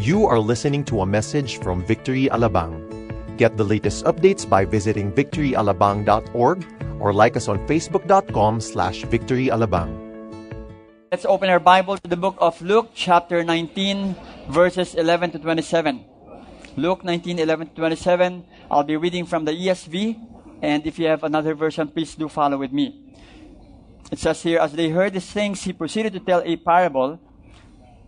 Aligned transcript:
You 0.00 0.24
are 0.24 0.40
listening 0.40 0.88
to 0.88 1.02
a 1.02 1.06
message 1.06 1.60
from 1.60 1.84
Victory 1.84 2.24
Alabang. 2.32 2.88
Get 3.36 3.60
the 3.60 3.68
latest 3.68 4.08
updates 4.08 4.48
by 4.48 4.64
visiting 4.64 5.12
victoryalabang.org 5.12 6.58
or 6.96 7.12
like 7.12 7.36
us 7.36 7.52
on 7.52 7.60
facebook.com 7.68 8.64
slash 8.64 9.04
victoryalabang. 9.04 9.92
Let's 11.12 11.28
open 11.28 11.52
our 11.52 11.60
Bible 11.60 11.98
to 12.00 12.08
the 12.08 12.16
book 12.16 12.40
of 12.40 12.56
Luke, 12.64 12.96
chapter 12.96 13.44
19, 13.44 14.16
verses 14.48 14.94
11 14.94 15.32
to 15.32 15.38
27. 15.38 16.02
Luke 16.80 17.04
19, 17.04 17.38
11 17.38 17.68
to 17.68 17.74
27. 17.74 18.46
I'll 18.70 18.88
be 18.88 18.96
reading 18.96 19.26
from 19.26 19.44
the 19.44 19.52
ESV, 19.52 20.16
and 20.62 20.86
if 20.86 20.98
you 20.98 21.08
have 21.08 21.24
another 21.24 21.52
version, 21.52 21.88
please 21.88 22.14
do 22.14 22.26
follow 22.30 22.56
with 22.56 22.72
me. 22.72 23.12
It 24.10 24.18
says 24.18 24.40
here, 24.40 24.60
As 24.60 24.72
they 24.72 24.88
heard 24.88 25.12
these 25.12 25.28
things, 25.28 25.60
he 25.60 25.74
proceeded 25.74 26.14
to 26.14 26.20
tell 26.20 26.40
a 26.40 26.56
parable 26.56 27.20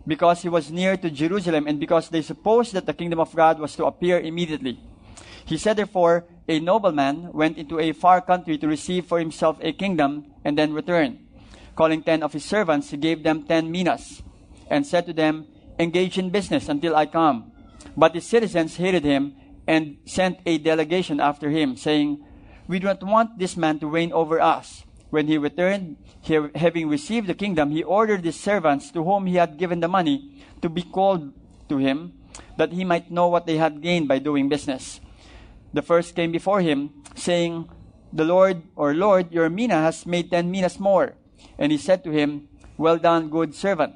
because 0.05 0.41
he 0.41 0.49
was 0.49 0.71
near 0.71 0.97
to 0.97 1.09
Jerusalem 1.09 1.67
and 1.67 1.79
because 1.79 2.09
they 2.09 2.21
supposed 2.21 2.73
that 2.73 2.85
the 2.85 2.93
kingdom 2.93 3.19
of 3.19 3.35
God 3.35 3.59
was 3.59 3.75
to 3.75 3.85
appear 3.85 4.19
immediately. 4.19 4.79
He 5.45 5.57
said, 5.57 5.77
therefore, 5.77 6.25
a 6.47 6.59
nobleman 6.59 7.31
went 7.33 7.57
into 7.57 7.79
a 7.79 7.93
far 7.93 8.21
country 8.21 8.57
to 8.57 8.67
receive 8.67 9.05
for 9.05 9.19
himself 9.19 9.57
a 9.61 9.73
kingdom 9.73 10.25
and 10.43 10.57
then 10.57 10.73
return. 10.73 11.19
Calling 11.75 12.03
ten 12.03 12.21
of 12.21 12.33
his 12.33 12.45
servants, 12.45 12.91
he 12.91 12.97
gave 12.97 13.23
them 13.23 13.43
ten 13.43 13.71
minas 13.71 14.21
and 14.69 14.85
said 14.85 15.05
to 15.05 15.13
them, 15.13 15.47
Engage 15.79 16.17
in 16.17 16.29
business 16.29 16.69
until 16.69 16.95
I 16.95 17.05
come. 17.07 17.51
But 17.97 18.13
his 18.13 18.25
citizens 18.25 18.77
hated 18.77 19.03
him 19.03 19.35
and 19.67 19.97
sent 20.05 20.39
a 20.45 20.57
delegation 20.57 21.19
after 21.19 21.49
him, 21.49 21.75
saying, 21.75 22.23
We 22.67 22.79
do 22.79 22.87
not 22.87 23.03
want 23.03 23.39
this 23.39 23.57
man 23.57 23.79
to 23.79 23.87
reign 23.87 24.11
over 24.11 24.39
us. 24.39 24.83
When 25.13 25.27
he 25.27 25.37
returned, 25.37 25.97
he, 26.21 26.41
having 26.55 26.89
received 26.89 27.27
the 27.27 27.37
kingdom, 27.37 27.69
he 27.69 27.83
ordered 27.83 28.25
his 28.25 28.33
servants 28.33 28.89
to 28.97 29.03
whom 29.03 29.27
he 29.27 29.35
had 29.35 29.59
given 29.59 29.79
the 29.79 29.87
money 29.87 30.41
to 30.63 30.69
be 30.69 30.81
called 30.81 31.31
to 31.69 31.77
him, 31.77 32.13
that 32.57 32.73
he 32.73 32.83
might 32.83 33.11
know 33.11 33.27
what 33.27 33.45
they 33.45 33.57
had 33.57 33.83
gained 33.83 34.07
by 34.07 34.17
doing 34.17 34.49
business. 34.49 34.99
The 35.71 35.83
first 35.83 36.15
came 36.15 36.31
before 36.31 36.61
him, 36.61 36.89
saying, 37.13 37.69
The 38.11 38.25
Lord, 38.25 38.63
or 38.75 38.95
Lord, 38.95 39.31
your 39.31 39.51
mina 39.51 39.75
has 39.75 40.07
made 40.07 40.31
ten 40.31 40.49
minas 40.49 40.79
more. 40.79 41.13
And 41.59 41.71
he 41.71 41.77
said 41.77 42.03
to 42.05 42.09
him, 42.09 42.49
Well 42.75 42.97
done, 42.97 43.29
good 43.29 43.53
servant, 43.53 43.93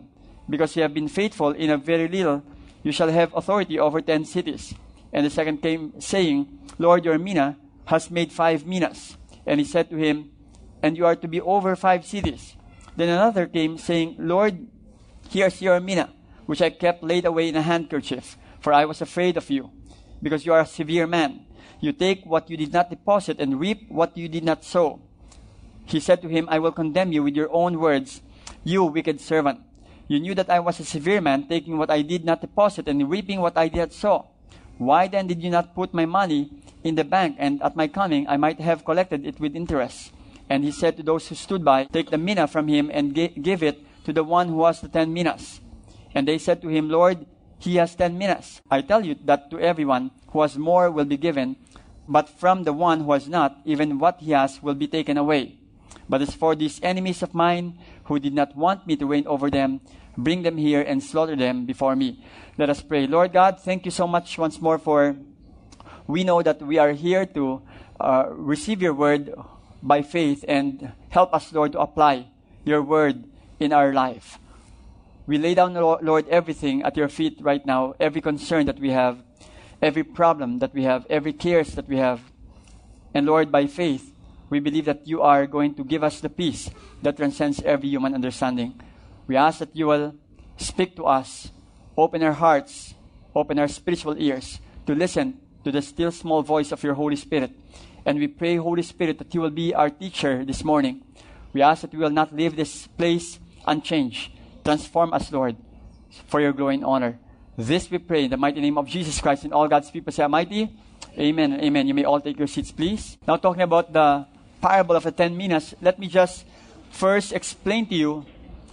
because 0.47 0.75
you 0.75 0.83
have 0.83 0.93
been 0.93 1.07
faithful 1.07 1.49
in 1.49 1.71
a 1.71 1.81
very 1.81 2.07
little, 2.07 2.43
you 2.83 2.91
shall 2.91 3.09
have 3.09 3.33
authority 3.33 3.79
over 3.79 4.01
ten 4.01 4.23
cities. 4.23 4.75
And 5.11 5.25
the 5.25 5.31
second 5.31 5.63
came, 5.63 5.99
saying, 5.99 6.45
Lord, 6.77 7.05
your 7.05 7.17
mina 7.17 7.57
has 7.85 8.11
made 8.11 8.31
five 8.31 8.67
minas. 8.67 9.17
And 9.47 9.59
he 9.59 9.65
said 9.65 9.89
to 9.89 9.97
him, 9.97 10.29
and 10.87 10.95
you 10.95 11.05
are 11.05 11.17
to 11.19 11.27
be 11.27 11.41
over 11.41 11.75
five 11.75 12.05
cities. 12.05 12.55
Then 12.95 13.09
another 13.09 13.45
came, 13.45 13.77
saying, 13.77 14.15
Lord, 14.17 14.55
here's 15.29 15.61
your 15.61 15.81
mina, 15.81 16.15
which 16.45 16.61
I 16.61 16.69
kept 16.69 17.03
laid 17.03 17.25
away 17.25 17.49
in 17.49 17.57
a 17.57 17.61
handkerchief, 17.61 18.37
for 18.61 18.71
I 18.71 18.85
was 18.85 19.01
afraid 19.01 19.35
of 19.35 19.49
you, 19.49 19.69
because 20.23 20.45
you 20.45 20.53
are 20.53 20.61
a 20.61 20.65
severe 20.65 21.05
man. 21.05 21.43
You 21.81 21.91
take 21.91 22.25
what 22.25 22.49
you 22.49 22.55
did 22.55 22.71
not 22.71 22.89
deposit 22.89 23.37
and 23.39 23.59
reap 23.59 23.91
what 23.91 24.15
you 24.15 24.29
did 24.29 24.45
not 24.45 24.63
sow. 24.63 25.01
He 25.83 25.99
said 25.99 26.21
to 26.21 26.29
him, 26.29 26.47
I 26.49 26.59
will 26.59 26.71
condemn 26.71 27.11
you 27.11 27.21
with 27.21 27.35
your 27.35 27.51
own 27.51 27.79
words, 27.79 28.21
you 28.63 28.85
wicked 28.85 29.19
servant. 29.19 29.59
You 30.07 30.21
knew 30.21 30.35
that 30.35 30.49
I 30.49 30.61
was 30.61 30.79
a 30.79 30.85
severe 30.85 31.19
man, 31.19 31.49
taking 31.49 31.77
what 31.77 31.91
I 31.91 32.01
did 32.01 32.23
not 32.23 32.39
deposit 32.39 32.87
and 32.87 33.11
reaping 33.11 33.41
what 33.41 33.57
I 33.57 33.67
did 33.67 33.79
not 33.79 33.93
sow. 33.93 34.27
Why 34.77 35.09
then 35.09 35.27
did 35.27 35.43
you 35.43 35.49
not 35.49 35.75
put 35.75 35.93
my 35.93 36.05
money 36.05 36.49
in 36.81 36.95
the 36.95 37.03
bank, 37.03 37.35
and 37.39 37.61
at 37.61 37.75
my 37.75 37.89
coming 37.89 38.25
I 38.29 38.37
might 38.37 38.61
have 38.61 38.85
collected 38.85 39.25
it 39.27 39.37
with 39.39 39.53
interest? 39.53 40.13
And 40.49 40.63
he 40.63 40.71
said 40.71 40.97
to 40.97 41.03
those 41.03 41.27
who 41.27 41.35
stood 41.35 41.63
by, 41.63 41.85
Take 41.85 42.09
the 42.09 42.17
mina 42.17 42.47
from 42.47 42.67
him 42.67 42.89
and 42.93 43.13
give 43.13 43.63
it 43.63 43.85
to 44.05 44.13
the 44.13 44.23
one 44.23 44.47
who 44.49 44.63
has 44.65 44.81
the 44.81 44.87
ten 44.87 45.11
minas. 45.11 45.59
And 46.15 46.27
they 46.27 46.37
said 46.37 46.61
to 46.61 46.69
him, 46.69 46.89
Lord, 46.89 47.25
he 47.59 47.75
has 47.75 47.95
ten 47.95 48.17
minas. 48.17 48.61
I 48.71 48.81
tell 48.81 49.05
you 49.05 49.15
that 49.25 49.51
to 49.51 49.59
everyone 49.59 50.11
who 50.29 50.41
has 50.41 50.57
more 50.57 50.89
will 50.89 51.05
be 51.05 51.17
given, 51.17 51.57
but 52.07 52.29
from 52.29 52.63
the 52.63 52.73
one 52.73 53.01
who 53.01 53.11
has 53.11 53.27
not, 53.27 53.57
even 53.65 53.99
what 53.99 54.21
he 54.21 54.31
has 54.31 54.63
will 54.63 54.75
be 54.75 54.87
taken 54.87 55.17
away. 55.17 55.59
But 56.07 56.21
as 56.21 56.33
for 56.33 56.55
these 56.55 56.79
enemies 56.81 57.21
of 57.21 57.33
mine, 57.33 57.77
who 58.05 58.19
did 58.19 58.33
not 58.33 58.55
want 58.55 58.87
me 58.87 58.95
to 58.95 59.05
reign 59.05 59.27
over 59.27 59.49
them, 59.49 59.81
bring 60.17 60.43
them 60.43 60.57
here 60.57 60.81
and 60.81 61.03
slaughter 61.03 61.35
them 61.35 61.65
before 61.65 61.95
me. 61.95 62.23
Let 62.57 62.69
us 62.69 62.81
pray. 62.81 63.05
Lord 63.05 63.33
God, 63.33 63.59
thank 63.59 63.83
you 63.85 63.91
so 63.91 64.07
much 64.07 64.37
once 64.37 64.61
more 64.61 64.79
for 64.79 65.17
we 66.07 66.23
know 66.23 66.41
that 66.41 66.61
we 66.61 66.77
are 66.77 66.93
here 66.93 67.25
to 67.25 67.61
uh, 67.99 68.25
receive 68.29 68.81
your 68.81 68.93
word 68.93 69.33
by 69.81 70.01
faith 70.01 70.43
and 70.47 70.91
help 71.09 71.33
us, 71.33 71.53
Lord, 71.53 71.73
to 71.73 71.79
apply 71.79 72.27
your 72.65 72.81
word 72.81 73.25
in 73.59 73.73
our 73.73 73.93
life. 73.93 74.39
We 75.25 75.37
lay 75.37 75.55
down, 75.55 75.73
Lord, 75.73 76.27
everything 76.29 76.83
at 76.83 76.95
your 76.95 77.09
feet 77.09 77.37
right 77.41 77.65
now, 77.65 77.95
every 77.99 78.21
concern 78.21 78.65
that 78.67 78.79
we 78.79 78.91
have, 78.91 79.21
every 79.81 80.03
problem 80.03 80.59
that 80.59 80.73
we 80.73 80.83
have, 80.83 81.05
every 81.09 81.33
cares 81.33 81.75
that 81.75 81.87
we 81.87 81.97
have. 81.97 82.21
And 83.13 83.25
Lord, 83.25 83.51
by 83.51 83.67
faith, 83.67 84.13
we 84.49 84.59
believe 84.59 84.85
that 84.85 85.07
you 85.07 85.21
are 85.21 85.45
going 85.45 85.75
to 85.75 85.83
give 85.83 86.03
us 86.03 86.21
the 86.21 86.29
peace 86.29 86.69
that 87.01 87.17
transcends 87.17 87.61
every 87.63 87.89
human 87.89 88.13
understanding. 88.13 88.79
We 89.27 89.35
ask 89.35 89.59
that 89.59 89.75
you 89.75 89.87
will 89.87 90.15
speak 90.55 90.95
to 90.95 91.05
us, 91.05 91.51
open 91.97 92.23
our 92.23 92.33
hearts, 92.33 92.93
open 93.35 93.59
our 93.59 93.67
spiritual 93.67 94.15
ears 94.17 94.59
to 94.85 94.95
listen 94.95 95.39
to 95.65 95.71
the 95.71 95.81
still 95.81 96.11
small 96.11 96.41
voice 96.41 96.71
of 96.71 96.81
your 96.83 96.93
Holy 96.93 97.17
Spirit 97.17 97.51
and 98.07 98.17
we 98.19 98.27
pray, 98.27 98.55
Holy 98.55 98.81
Spirit, 98.81 99.19
that 99.19 99.35
you 99.35 99.41
will 99.41 99.51
be 99.51 99.75
our 99.75 99.89
teacher 99.89 100.45
this 100.45 100.63
morning. 100.63 101.03
We 101.51 101.61
ask 101.61 101.81
that 101.81 101.91
we 101.91 101.99
will 101.99 102.09
not 102.09 102.33
leave 102.33 102.55
this 102.55 102.87
place 102.87 103.37
unchanged. 103.67 104.31
Transform 104.63 105.11
us, 105.11 105.29
Lord, 105.29 105.57
for 106.27 106.39
your 106.39 106.53
glory 106.53 106.75
and 106.75 106.85
honor. 106.85 107.19
This 107.57 107.91
we 107.91 107.97
pray 107.97 108.23
in 108.23 108.31
the 108.31 108.37
mighty 108.37 108.61
name 108.61 108.77
of 108.77 108.87
Jesus 108.87 109.19
Christ 109.19 109.43
and 109.43 109.53
all 109.53 109.67
God's 109.67 109.91
people 109.91 110.13
say, 110.13 110.25
Mighty. 110.25 110.71
Amen 111.19 111.59
amen. 111.59 111.87
You 111.87 111.93
may 111.93 112.05
all 112.05 112.21
take 112.21 112.37
your 112.37 112.47
seats, 112.47 112.71
please. 112.71 113.17
Now, 113.27 113.35
talking 113.35 113.63
about 113.63 113.91
the 113.91 114.25
parable 114.61 114.95
of 114.95 115.03
the 115.03 115.11
ten 115.11 115.35
minas, 115.35 115.75
let 115.81 115.99
me 115.99 116.07
just 116.07 116.45
first 116.91 117.33
explain 117.33 117.87
to 117.87 117.95
you 117.95 118.25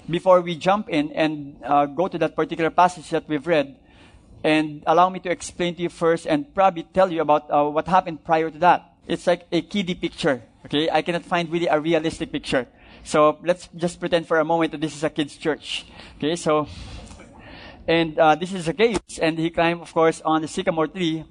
before 0.09 0.43
we 0.43 0.55
jump 0.55 0.89
in 0.89 1.11
and 1.11 1.57
uh, 1.65 1.87
go 1.87 2.07
to 2.07 2.19
that 2.19 2.37
particular 2.37 2.71
passage 2.71 3.11
that 3.11 3.29
we've 3.29 3.47
read. 3.47 3.75
And 4.45 4.85
allow 4.87 5.09
me 5.09 5.19
to 5.21 5.31
explain 5.31 5.75
to 5.75 5.83
you 5.83 5.89
first 5.89 6.27
and 6.27 6.55
probably 6.55 6.85
tell 6.85 7.11
you 7.11 7.23
about 7.23 7.51
uh, 7.51 7.65
what 7.65 7.89
happened 7.89 8.23
prior 8.23 8.51
to 8.51 8.59
that 8.59 8.94
it's 9.07 9.27
like 9.27 9.47
a 9.53 9.63
kiddie 9.63 9.95
picture. 9.95 10.43
Okay, 10.67 10.89
I 10.91 11.03
cannot 11.03 11.25
find 11.25 11.51
really 11.51 11.67
a 11.67 11.79
realistic 11.79 12.33
picture. 12.33 12.67
So 13.03 13.39
let's 13.43 13.69
just 13.77 14.01
pretend 14.01 14.27
for 14.27 14.41
a 14.41 14.45
moment 14.45 14.73
that 14.73 14.81
this 14.81 14.97
is 14.97 15.05
a 15.05 15.11
kid's 15.11 15.37
church. 15.37 15.85
Okay, 16.17 16.37
so 16.37 16.67
and 17.87 18.19
uh, 18.19 18.35
this 18.35 18.53
is 18.53 18.65
Zacchaeus, 18.65 19.19
and 19.21 19.39
he 19.39 19.51
climbed, 19.51 19.83
of 19.83 19.93
course, 19.93 20.23
on 20.25 20.41
the 20.41 20.49
sycamore 20.49 20.89
tree. 20.89 21.25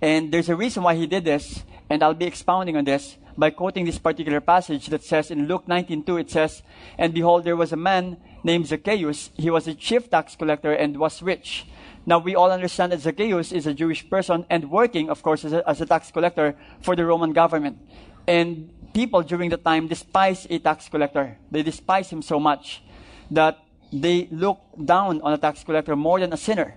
And 0.00 0.32
there's 0.32 0.48
a 0.48 0.56
reason 0.56 0.82
why 0.82 0.94
he 0.94 1.06
did 1.06 1.24
this, 1.24 1.62
and 1.90 2.02
I'll 2.02 2.14
be 2.14 2.24
expounding 2.24 2.76
on 2.76 2.84
this 2.84 3.18
by 3.36 3.50
quoting 3.50 3.84
this 3.84 3.98
particular 3.98 4.40
passage 4.40 4.86
that 4.86 5.04
says 5.04 5.30
in 5.30 5.46
Luke 5.46 5.68
19:2 5.68 6.16
it 6.16 6.30
says, 6.30 6.62
"And 6.98 7.12
behold, 7.12 7.44
there 7.44 7.56
was 7.56 7.72
a 7.72 7.76
man 7.76 8.16
named 8.42 8.66
Zacchaeus. 8.66 9.30
He 9.36 9.50
was 9.50 9.68
a 9.68 9.74
chief 9.74 10.10
tax 10.10 10.36
collector 10.36 10.72
and 10.72 10.96
was 10.96 11.22
rich." 11.22 11.66
Now, 12.04 12.18
we 12.18 12.34
all 12.34 12.50
understand 12.50 12.92
that 12.92 13.00
Zacchaeus 13.00 13.52
is 13.52 13.66
a 13.66 13.74
Jewish 13.74 14.08
person 14.08 14.44
and 14.50 14.70
working, 14.70 15.08
of 15.08 15.22
course, 15.22 15.44
as 15.44 15.52
a, 15.52 15.68
as 15.68 15.80
a 15.80 15.86
tax 15.86 16.10
collector 16.10 16.56
for 16.80 16.96
the 16.96 17.04
Roman 17.04 17.32
government. 17.32 17.78
And 18.26 18.70
people 18.92 19.22
during 19.22 19.50
the 19.50 19.56
time 19.56 19.88
despise 19.88 20.46
a 20.50 20.58
tax 20.58 20.88
collector. 20.88 21.38
They 21.50 21.62
despise 21.62 22.10
him 22.10 22.22
so 22.22 22.40
much 22.40 22.82
that 23.30 23.58
they 23.92 24.28
look 24.30 24.60
down 24.84 25.20
on 25.22 25.32
a 25.32 25.38
tax 25.38 25.62
collector 25.62 25.94
more 25.94 26.18
than 26.18 26.32
a 26.32 26.36
sinner. 26.36 26.74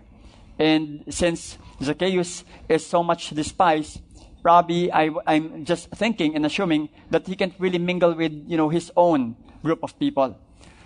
And 0.59 1.03
since 1.09 1.58
Zacchaeus 1.81 2.44
is 2.69 2.85
so 2.85 3.03
much 3.03 3.31
despised, 3.31 4.02
probably 4.41 4.91
I, 4.91 5.09
am 5.28 5.66
just 5.66 5.90
thinking 5.90 6.35
and 6.35 6.46
assuming 6.46 6.90
that 7.09 7.28
he 7.28 7.35
can't 7.35 7.53
really 7.58 7.80
mingle 7.80 8.14
with, 8.14 8.31
you 8.47 8.58
know, 8.58 8.69
his 8.69 8.91
own 8.96 9.35
group 9.64 9.80
of 9.81 9.97
people. 9.97 10.38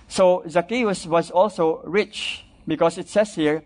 So 0.07 0.43
Zacchaeus 0.47 1.05
was 1.05 1.29
also 1.29 1.81
rich 1.83 2.45
because 2.67 2.97
it 2.97 3.09
says 3.09 3.35
here 3.35 3.63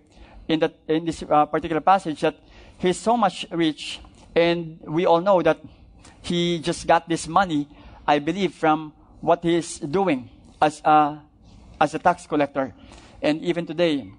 in, 0.54 0.60
that, 0.60 0.78
in 0.88 1.06
this 1.06 1.24
uh, 1.24 1.46
particular 1.46 1.82
passage 1.82 2.22
that 2.22 2.38
he's 2.78 3.00
so 3.00 3.18
much 3.18 3.46
rich, 3.52 4.00
and 4.36 4.80
we 4.86 5.06
all 5.06 5.22
know 5.22 5.42
that 5.42 5.60
he 6.22 6.60
just 6.60 6.88
got 6.88 7.10
this 7.10 7.28
money, 7.28 7.68
I 8.08 8.20
believe, 8.20 8.54
from 8.54 8.94
what 9.20 9.44
he's 9.44 9.80
doing 9.80 10.30
as 10.62 10.82
a, 10.86 11.20
as 11.82 11.94
a 11.94 12.00
tax 12.00 12.28
collector. 12.28 12.74
And 13.22 13.42
even 13.42 13.66
today, 13.66 14.12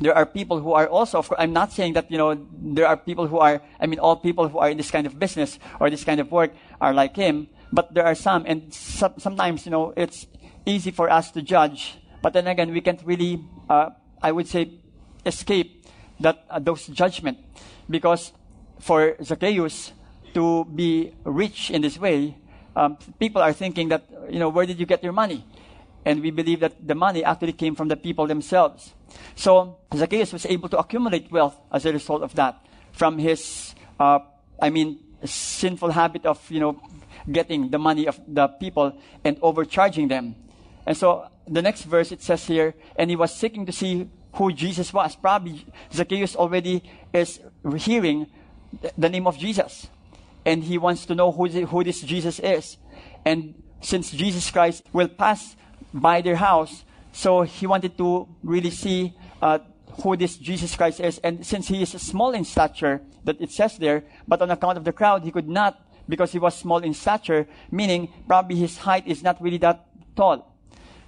there 0.00 0.14
are 0.14 0.26
people 0.26 0.60
who 0.60 0.72
are 0.72 0.88
also, 0.88 1.18
of 1.18 1.28
course, 1.28 1.40
I'm 1.40 1.52
not 1.52 1.72
saying 1.72 1.94
that, 1.94 2.10
you 2.10 2.18
know, 2.18 2.34
there 2.52 2.86
are 2.86 2.96
people 2.96 3.26
who 3.26 3.38
are, 3.38 3.62
I 3.80 3.86
mean, 3.86 3.98
all 3.98 4.16
people 4.16 4.48
who 4.48 4.58
are 4.58 4.70
in 4.70 4.76
this 4.76 4.90
kind 4.90 5.06
of 5.06 5.18
business 5.18 5.58
or 5.80 5.88
this 5.88 6.04
kind 6.04 6.20
of 6.20 6.30
work 6.30 6.52
are 6.80 6.92
like 6.92 7.16
him, 7.16 7.48
but 7.72 7.94
there 7.94 8.04
are 8.04 8.14
some, 8.14 8.44
and 8.46 8.72
some, 8.72 9.14
sometimes, 9.18 9.66
you 9.66 9.70
know, 9.70 9.92
it's 9.96 10.26
easy 10.66 10.90
for 10.90 11.10
us 11.10 11.30
to 11.32 11.42
judge, 11.42 11.98
but 12.22 12.32
then 12.32 12.46
again, 12.46 12.72
we 12.72 12.80
can't 12.80 13.02
really, 13.04 13.42
uh, 13.68 13.90
I 14.22 14.32
would 14.32 14.48
say, 14.48 14.80
escape 15.26 15.86
that 16.20 16.44
uh, 16.50 16.58
those 16.58 16.86
judgment 16.86 17.38
because 17.88 18.32
for 18.80 19.16
Zacchaeus 19.22 19.92
to 20.34 20.64
be 20.64 21.14
rich 21.24 21.70
in 21.70 21.82
this 21.82 21.98
way, 21.98 22.36
um, 22.76 22.98
people 23.18 23.42
are 23.42 23.52
thinking 23.52 23.88
that 23.88 24.04
you 24.30 24.38
know 24.38 24.48
where 24.48 24.66
did 24.66 24.78
you 24.78 24.86
get 24.86 25.02
your 25.02 25.12
money? 25.12 25.44
And 26.04 26.20
we 26.20 26.30
believe 26.30 26.60
that 26.60 26.86
the 26.86 26.94
money 26.94 27.24
actually 27.24 27.54
came 27.54 27.74
from 27.74 27.88
the 27.88 27.96
people 27.96 28.26
themselves. 28.26 28.92
So 29.36 29.78
Zacchaeus 29.94 30.32
was 30.32 30.44
able 30.44 30.68
to 30.68 30.78
accumulate 30.78 31.32
wealth 31.32 31.56
as 31.72 31.86
a 31.86 31.92
result 31.92 32.22
of 32.22 32.34
that 32.34 32.60
from 32.92 33.18
his, 33.18 33.74
uh, 33.98 34.18
I 34.60 34.68
mean, 34.68 34.98
sinful 35.24 35.92
habit 35.92 36.26
of, 36.26 36.38
you 36.50 36.60
know, 36.60 36.80
getting 37.30 37.70
the 37.70 37.78
money 37.78 38.06
of 38.06 38.20
the 38.28 38.48
people 38.48 38.92
and 39.24 39.38
overcharging 39.40 40.08
them. 40.08 40.34
And 40.84 40.94
so 40.94 41.26
the 41.46 41.62
next 41.62 41.82
verse 41.84 42.12
it 42.12 42.22
says 42.22 42.46
here, 42.46 42.74
and 42.96 43.10
he 43.10 43.16
was 43.16 43.34
seeking 43.34 43.66
to 43.66 43.72
see 43.72 44.08
who 44.34 44.52
Jesus 44.52 44.92
was. 44.92 45.16
Probably 45.16 45.64
Zacchaeus 45.92 46.36
already 46.36 46.82
is 47.12 47.40
hearing 47.78 48.26
the 48.96 49.08
name 49.08 49.26
of 49.26 49.38
Jesus. 49.38 49.88
And 50.44 50.64
he 50.64 50.78
wants 50.78 51.06
to 51.06 51.14
know 51.14 51.32
who, 51.32 51.46
who 51.48 51.84
this 51.84 52.00
Jesus 52.00 52.38
is. 52.38 52.76
And 53.24 53.54
since 53.80 54.10
Jesus 54.10 54.50
Christ 54.50 54.84
will 54.92 55.08
pass 55.08 55.56
by 55.92 56.20
their 56.20 56.36
house, 56.36 56.84
so 57.12 57.42
he 57.42 57.66
wanted 57.66 57.96
to 57.98 58.28
really 58.42 58.70
see 58.70 59.14
uh, 59.40 59.60
who 60.02 60.16
this 60.16 60.36
Jesus 60.36 60.74
Christ 60.74 61.00
is. 61.00 61.18
And 61.18 61.46
since 61.46 61.68
he 61.68 61.82
is 61.82 61.90
small 61.90 62.32
in 62.32 62.44
stature, 62.44 63.00
that 63.24 63.40
it 63.40 63.50
says 63.52 63.78
there, 63.78 64.04
but 64.26 64.42
on 64.42 64.50
account 64.50 64.76
of 64.76 64.84
the 64.84 64.92
crowd, 64.92 65.22
he 65.22 65.30
could 65.30 65.48
not 65.48 65.80
because 66.08 66.32
he 66.32 66.38
was 66.38 66.54
small 66.54 66.78
in 66.78 66.92
stature, 66.92 67.46
meaning 67.70 68.12
probably 68.26 68.56
his 68.56 68.76
height 68.78 69.06
is 69.06 69.22
not 69.22 69.40
really 69.40 69.58
that 69.58 69.86
tall. 70.14 70.53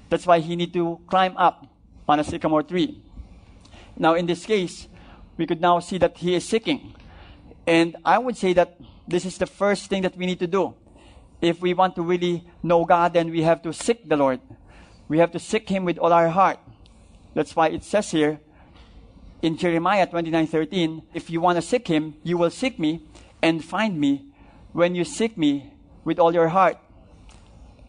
That's 0.08 0.26
why 0.26 0.40
he 0.40 0.56
need 0.56 0.72
to 0.74 1.00
climb 1.08 1.36
up 1.36 1.66
on 2.08 2.20
a 2.20 2.24
sycamore 2.24 2.62
tree. 2.62 3.02
Now, 3.96 4.14
in 4.14 4.26
this 4.26 4.44
case, 4.44 4.88
we 5.36 5.46
could 5.46 5.60
now 5.60 5.80
see 5.80 5.98
that 5.98 6.16
he 6.16 6.34
is 6.34 6.44
seeking. 6.44 6.94
And 7.66 7.96
I 8.04 8.18
would 8.18 8.36
say 8.36 8.52
that 8.52 8.78
this 9.08 9.24
is 9.24 9.38
the 9.38 9.46
first 9.46 9.88
thing 9.88 10.02
that 10.02 10.16
we 10.16 10.26
need 10.26 10.38
to 10.38 10.46
do. 10.46 10.74
If 11.40 11.60
we 11.60 11.74
want 11.74 11.96
to 11.96 12.02
really 12.02 12.44
know 12.62 12.84
God, 12.84 13.12
then 13.12 13.30
we 13.30 13.42
have 13.42 13.62
to 13.62 13.72
seek 13.72 14.08
the 14.08 14.16
Lord. 14.16 14.40
We 15.08 15.18
have 15.18 15.32
to 15.32 15.38
seek 15.38 15.68
Him 15.68 15.84
with 15.84 15.98
all 15.98 16.12
our 16.12 16.28
heart. 16.28 16.58
That's 17.34 17.54
why 17.54 17.68
it 17.68 17.84
says 17.84 18.10
here 18.10 18.40
in 19.42 19.56
Jeremiah 19.56 20.06
29:13, 20.06 21.02
if 21.14 21.28
you 21.28 21.40
want 21.40 21.56
to 21.56 21.62
seek 21.62 21.88
Him, 21.88 22.14
you 22.22 22.38
will 22.38 22.50
seek 22.50 22.78
me 22.78 23.02
and 23.42 23.62
find 23.62 24.00
me 24.00 24.32
when 24.72 24.94
you 24.94 25.04
seek 25.04 25.36
me 25.36 25.72
with 26.04 26.18
all 26.18 26.32
your 26.32 26.48
heart. 26.48 26.78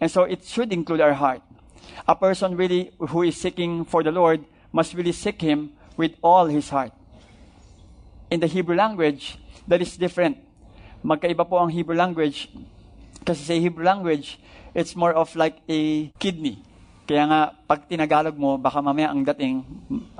And 0.01 0.11
so 0.11 0.23
it 0.23 0.43
should 0.43 0.73
include 0.73 1.01
our 1.01 1.13
heart. 1.13 1.41
A 2.05 2.13
person 2.13 2.53
really 2.53 2.91
who 2.99 3.23
is 3.23 3.39
seeking 3.39 3.85
for 3.85 4.03
the 4.03 4.11
Lord 4.11 4.45
must 4.71 4.93
really 4.93 5.15
seek 5.15 5.41
Him 5.41 5.73
with 5.97 6.13
all 6.21 6.45
his 6.45 6.69
heart. 6.69 6.93
In 8.29 8.39
the 8.39 8.47
Hebrew 8.47 8.77
language, 8.77 9.41
that 9.67 9.81
is 9.81 9.97
different. 9.97 10.37
Magkaiba 11.03 11.43
po 11.49 11.57
ang 11.57 11.73
Hebrew 11.73 11.97
language. 11.97 12.47
Kasi 13.25 13.41
sa 13.43 13.53
Hebrew 13.57 13.83
language, 13.83 14.39
it's 14.77 14.95
more 14.95 15.11
of 15.11 15.33
like 15.35 15.59
a 15.67 16.13
kidney. 16.21 16.61
Kaya 17.07 17.23
nga, 17.23 17.41
pag 17.65 17.87
tinagalog 17.87 18.35
mo, 18.35 18.59
baka 18.59 18.83
mamaya 18.83 19.15
ang 19.15 19.23
dating, 19.23 19.63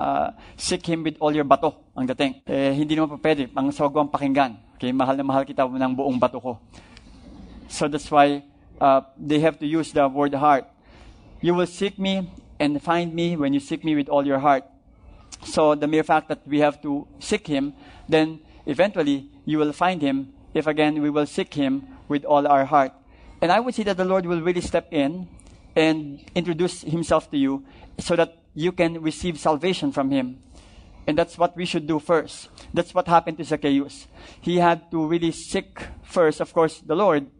uh, 0.00 0.32
seek 0.56 0.84
Him 0.88 1.04
with 1.04 1.20
all 1.20 1.32
your 1.32 1.44
bato, 1.44 1.76
ang 1.92 2.08
dating. 2.08 2.40
Eh, 2.48 2.72
hindi 2.72 2.96
naman 2.96 3.16
pa 3.16 3.28
pwede, 3.28 3.44
pang 3.48 3.68
sawagwang 3.68 4.08
pakinggan. 4.08 4.56
Okay, 4.76 4.88
mahal 4.88 5.12
na 5.12 5.24
mahal 5.24 5.44
kita 5.44 5.68
ng 5.68 5.92
buong 5.92 6.16
bato 6.16 6.40
ko. 6.40 6.56
So 7.68 7.92
that's 7.92 8.08
why 8.08 8.40
uh, 8.80 9.04
they 9.20 9.36
have 9.44 9.60
to 9.60 9.68
use 9.68 9.92
the 9.92 10.08
word 10.08 10.32
heart. 10.32 10.64
You 11.40 11.54
will 11.54 11.66
seek 11.66 11.98
me 11.98 12.30
and 12.58 12.82
find 12.82 13.14
me 13.14 13.36
when 13.36 13.52
you 13.52 13.60
seek 13.60 13.84
me 13.84 13.94
with 13.94 14.08
all 14.08 14.26
your 14.26 14.40
heart. 14.40 14.64
So 15.44 15.74
the 15.74 15.86
mere 15.86 16.02
fact 16.02 16.28
that 16.28 16.46
we 16.46 16.58
have 16.60 16.82
to 16.82 17.06
seek 17.20 17.46
Him, 17.46 17.74
then 18.08 18.40
eventually 18.66 19.30
you 19.44 19.58
will 19.58 19.72
find 19.72 20.02
Him 20.02 20.32
if 20.54 20.66
again 20.66 21.00
we 21.00 21.10
will 21.10 21.26
seek 21.26 21.54
Him 21.54 21.86
with 22.08 22.24
all 22.24 22.46
our 22.46 22.64
heart. 22.64 22.92
And 23.40 23.52
I 23.52 23.60
would 23.60 23.74
say 23.74 23.84
that 23.84 23.96
the 23.96 24.04
Lord 24.04 24.26
will 24.26 24.40
really 24.40 24.60
step 24.60 24.88
in 24.90 25.28
and 25.76 26.24
introduce 26.34 26.82
Himself 26.82 27.30
to 27.30 27.38
you 27.38 27.64
so 27.98 28.16
that 28.16 28.42
you 28.54 28.72
can 28.72 29.00
receive 29.00 29.38
salvation 29.38 29.92
from 29.92 30.10
Him. 30.10 30.42
And 31.06 31.16
that's 31.16 31.38
what 31.38 31.56
we 31.56 31.64
should 31.64 31.86
do 31.86 32.00
first. 32.00 32.48
That's 32.74 32.92
what 32.92 33.06
happened 33.06 33.38
to 33.38 33.44
Zacchaeus. 33.44 34.08
He 34.40 34.56
had 34.56 34.90
to 34.90 35.06
really 35.06 35.30
seek 35.30 35.80
first, 36.02 36.40
of 36.40 36.52
course, 36.52 36.80
the 36.80 36.96
Lord 36.96 37.30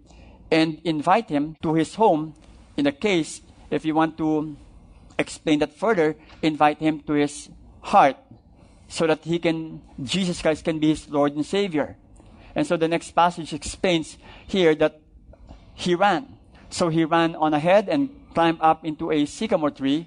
and 0.50 0.80
invite 0.84 1.28
Him 1.28 1.56
to 1.62 1.74
his 1.74 1.96
home. 1.96 2.34
In 2.76 2.84
the 2.84 2.92
case, 2.92 3.42
if 3.70 3.84
you 3.84 3.94
want 3.94 4.16
to 4.18 4.56
explain 5.18 5.58
that 5.60 5.74
further, 5.74 6.16
invite 6.42 6.78
Him 6.78 7.00
to 7.00 7.12
his 7.14 7.48
heart 7.80 8.16
so 8.88 9.06
that 9.06 9.22
he 9.24 9.38
can, 9.38 9.82
Jesus 10.02 10.40
Christ 10.40 10.64
can 10.64 10.78
be 10.78 10.88
his 10.88 11.08
Lord 11.08 11.34
and 11.34 11.44
Savior. 11.44 11.96
And 12.54 12.66
so 12.66 12.76
the 12.76 12.88
next 12.88 13.12
passage 13.12 13.52
explains 13.52 14.16
here 14.46 14.74
that 14.76 15.00
he 15.74 15.94
ran. 15.94 16.38
So 16.70 16.88
he 16.88 17.04
ran 17.04 17.36
on 17.36 17.54
ahead 17.54 17.88
and 17.88 18.08
climbed 18.34 18.58
up 18.60 18.84
into 18.84 19.12
a 19.12 19.26
sycamore 19.26 19.70
tree 19.70 20.06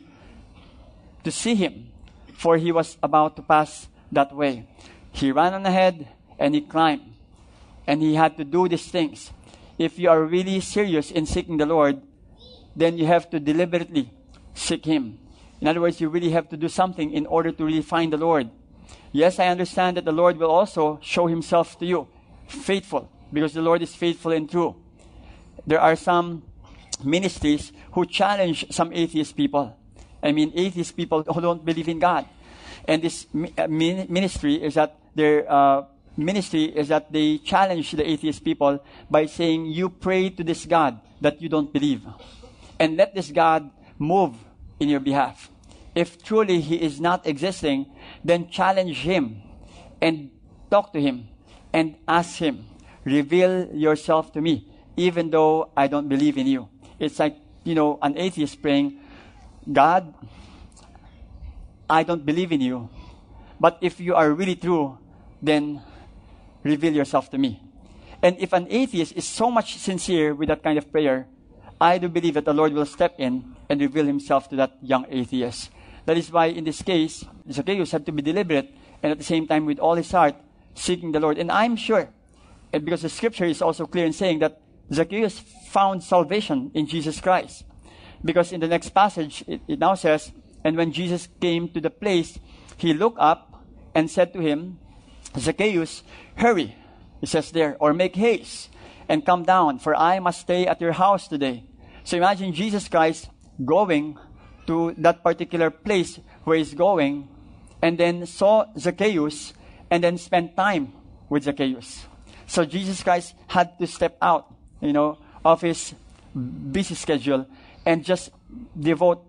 to 1.23 1.31
see 1.31 1.55
him, 1.55 1.91
for 2.33 2.57
he 2.57 2.71
was 2.71 2.97
about 3.03 3.35
to 3.35 3.41
pass 3.41 3.87
that 4.11 4.35
way. 4.35 4.67
He 5.11 5.31
ran 5.31 5.53
on 5.53 5.65
ahead 5.65 6.07
and 6.39 6.55
he 6.55 6.61
climbed. 6.61 7.13
And 7.85 8.01
he 8.01 8.15
had 8.15 8.37
to 8.37 8.43
do 8.43 8.67
these 8.67 8.87
things. 8.87 9.31
If 9.77 9.97
you 9.99 10.09
are 10.09 10.23
really 10.23 10.59
serious 10.59 11.11
in 11.11 11.25
seeking 11.25 11.57
the 11.57 11.65
Lord, 11.65 12.01
then 12.75 12.97
you 12.97 13.06
have 13.06 13.29
to 13.29 13.39
deliberately 13.39 14.12
seek 14.53 14.85
him. 14.85 15.19
In 15.59 15.68
other 15.68 15.81
words, 15.81 16.01
you 16.01 16.09
really 16.09 16.31
have 16.31 16.50
to 16.50 16.57
do 16.57 16.68
something 16.68 17.12
in 17.12 17.25
order 17.25 17.51
to 17.51 17.65
really 17.65 17.81
find 17.81 18.12
the 18.12 18.18
Lord. 18.18 18.50
Yes, 19.12 19.39
I 19.39 19.47
understand 19.47 19.97
that 19.97 20.06
the 20.06 20.12
Lord 20.12 20.38
will 20.38 20.50
also 20.50 21.00
show 21.01 21.27
himself 21.27 21.77
to 21.79 21.85
you 21.85 22.07
faithful 22.47 23.09
because 23.31 23.53
the 23.53 23.62
Lord 23.62 23.81
is 23.81 23.94
faithful 23.94 24.31
and 24.31 24.50
true. 24.50 24.75
There 25.68 25.79
are 25.79 25.95
some 25.95 26.44
ministries 27.03 27.71
who 27.91 28.06
challenge 28.06 28.65
some 28.71 28.91
atheist 28.94 29.35
people. 29.35 29.77
I 30.24 30.31
mean, 30.31 30.51
atheist 30.56 30.95
people 30.95 31.24
who 31.24 31.41
don't 31.41 31.63
believe 31.65 31.89
in 31.89 32.00
God. 32.00 32.25
And 32.88 33.01
this 33.01 33.27
uh, 33.57 33.67
ministry 33.67 34.56
is 34.56 34.75
that 34.75 34.97
their 35.13 35.51
uh, 35.51 35.85
ministry 36.17 36.65
is 36.65 36.88
that 36.88 37.12
they 37.12 37.38
challenge 37.39 37.91
the 37.91 38.07
atheist 38.07 38.44
people 38.44 38.83
by 39.09 39.25
saying, 39.25 39.65
You 39.65 39.89
pray 39.89 40.29
to 40.29 40.44
this 40.44 40.65
God 40.65 41.00
that 41.21 41.41
you 41.41 41.50
don't 41.50 41.71
believe, 41.71 42.01
and 42.81 42.97
let 42.97 43.13
this 43.13 43.29
God 43.29 43.69
move 43.99 44.33
in 44.79 44.89
your 44.89 44.99
behalf. 44.99 45.51
If 45.93 46.23
truly 46.23 46.61
He 46.61 46.81
is 46.81 46.99
not 46.99 47.27
existing, 47.27 47.85
then 48.25 48.49
challenge 48.49 49.05
Him 49.05 49.43
and 50.01 50.31
talk 50.71 50.91
to 50.93 50.99
Him 50.99 51.29
and 51.71 51.95
ask 52.07 52.41
Him, 52.41 52.65
reveal 53.05 53.69
yourself 53.69 54.33
to 54.33 54.41
me, 54.41 54.65
even 54.97 55.29
though 55.29 55.69
I 55.77 55.85
don't 55.85 56.09
believe 56.09 56.39
in 56.39 56.47
you. 56.47 56.69
It's 56.97 57.19
like, 57.19 57.37
you 57.63 57.75
know, 57.75 57.99
an 58.01 58.17
atheist 58.17 58.63
praying, 58.63 58.97
God, 59.71 60.15
I 61.87 62.01
don't 62.01 62.25
believe 62.25 62.51
in 62.51 62.61
you. 62.61 62.89
But 63.59 63.77
if 63.81 63.99
you 63.99 64.15
are 64.15 64.31
really 64.31 64.55
true, 64.55 64.97
then 65.39 65.83
reveal 66.63 66.93
yourself 66.93 67.29
to 67.29 67.38
me. 67.38 67.61
And 68.23 68.39
if 68.39 68.53
an 68.53 68.65
atheist 68.71 69.13
is 69.13 69.27
so 69.27 69.51
much 69.51 69.77
sincere 69.77 70.33
with 70.33 70.50
that 70.50 70.63
kind 70.63 70.79
of 70.79 70.91
prayer, 70.91 71.27
I 71.81 71.97
do 71.97 72.09
believe 72.09 72.35
that 72.35 72.45
the 72.45 72.53
Lord 72.53 72.73
will 72.73 72.85
step 72.85 73.15
in 73.17 73.55
and 73.67 73.81
reveal 73.81 74.05
himself 74.05 74.47
to 74.50 74.55
that 74.57 74.77
young 74.83 75.07
atheist. 75.09 75.71
That 76.05 76.15
is 76.15 76.31
why, 76.31 76.45
in 76.45 76.63
this 76.63 76.83
case, 76.83 77.25
Zacchaeus 77.51 77.91
had 77.91 78.05
to 78.05 78.11
be 78.11 78.21
deliberate 78.21 78.71
and 79.01 79.11
at 79.11 79.17
the 79.17 79.23
same 79.23 79.47
time, 79.47 79.65
with 79.65 79.79
all 79.79 79.95
his 79.95 80.11
heart, 80.11 80.35
seeking 80.75 81.11
the 81.11 81.19
Lord. 81.19 81.39
And 81.39 81.51
I'm 81.51 81.75
sure, 81.75 82.07
and 82.71 82.85
because 82.85 83.01
the 83.01 83.09
scripture 83.09 83.45
is 83.45 83.63
also 83.63 83.88
clear 83.88 84.05
in 84.05 84.13
saying 84.13 84.39
that 84.39 84.61
Zacchaeus 84.93 85.39
found 85.69 86.03
salvation 86.03 86.69
in 86.75 86.85
Jesus 86.85 87.19
Christ. 87.19 87.65
Because 88.23 88.51
in 88.51 88.59
the 88.59 88.67
next 88.67 88.89
passage, 88.89 89.43
it, 89.47 89.61
it 89.67 89.79
now 89.79 89.95
says, 89.95 90.31
And 90.63 90.77
when 90.77 90.91
Jesus 90.91 91.29
came 91.41 91.67
to 91.69 91.81
the 91.81 91.89
place, 91.89 92.38
he 92.77 92.93
looked 92.93 93.19
up 93.19 93.65
and 93.95 94.07
said 94.07 94.33
to 94.33 94.39
him, 94.39 94.77
Zacchaeus, 95.35 96.03
hurry, 96.35 96.75
he 97.19 97.25
says 97.25 97.51
there, 97.51 97.75
or 97.79 97.91
make 97.91 98.15
haste 98.15 98.69
and 99.09 99.25
come 99.25 99.43
down, 99.43 99.79
for 99.79 99.95
I 99.95 100.19
must 100.19 100.41
stay 100.41 100.67
at 100.67 100.79
your 100.79 100.93
house 100.93 101.27
today. 101.27 101.65
So 102.03 102.17
imagine 102.17 102.53
Jesus 102.53 102.88
Christ 102.88 103.29
going 103.63 104.17
to 104.67 104.93
that 104.98 105.24
particular 105.24 105.70
place 105.70 106.20
where 106.43 106.58
he's 106.58 106.74
going 106.74 107.27
and 107.81 107.98
then 107.98 108.25
saw 108.25 108.65
Zacchaeus 108.77 109.53
and 109.89 110.03
then 110.03 110.17
spent 110.17 110.55
time 110.55 110.93
with 111.29 111.43
Zacchaeus. 111.43 112.05
So 112.48 112.65
Jesus 112.65 113.03
Christ 113.03 113.36
had 113.48 113.77
to 113.79 113.88
step 113.88 114.17
out, 114.22 114.53
you 114.81 114.93
know, 114.93 115.17
of 115.43 115.62
his 115.62 115.93
busy 116.72 116.96
schedule 116.96 117.48
and 117.86 118.03
just 118.03 118.31
devote 118.79 119.25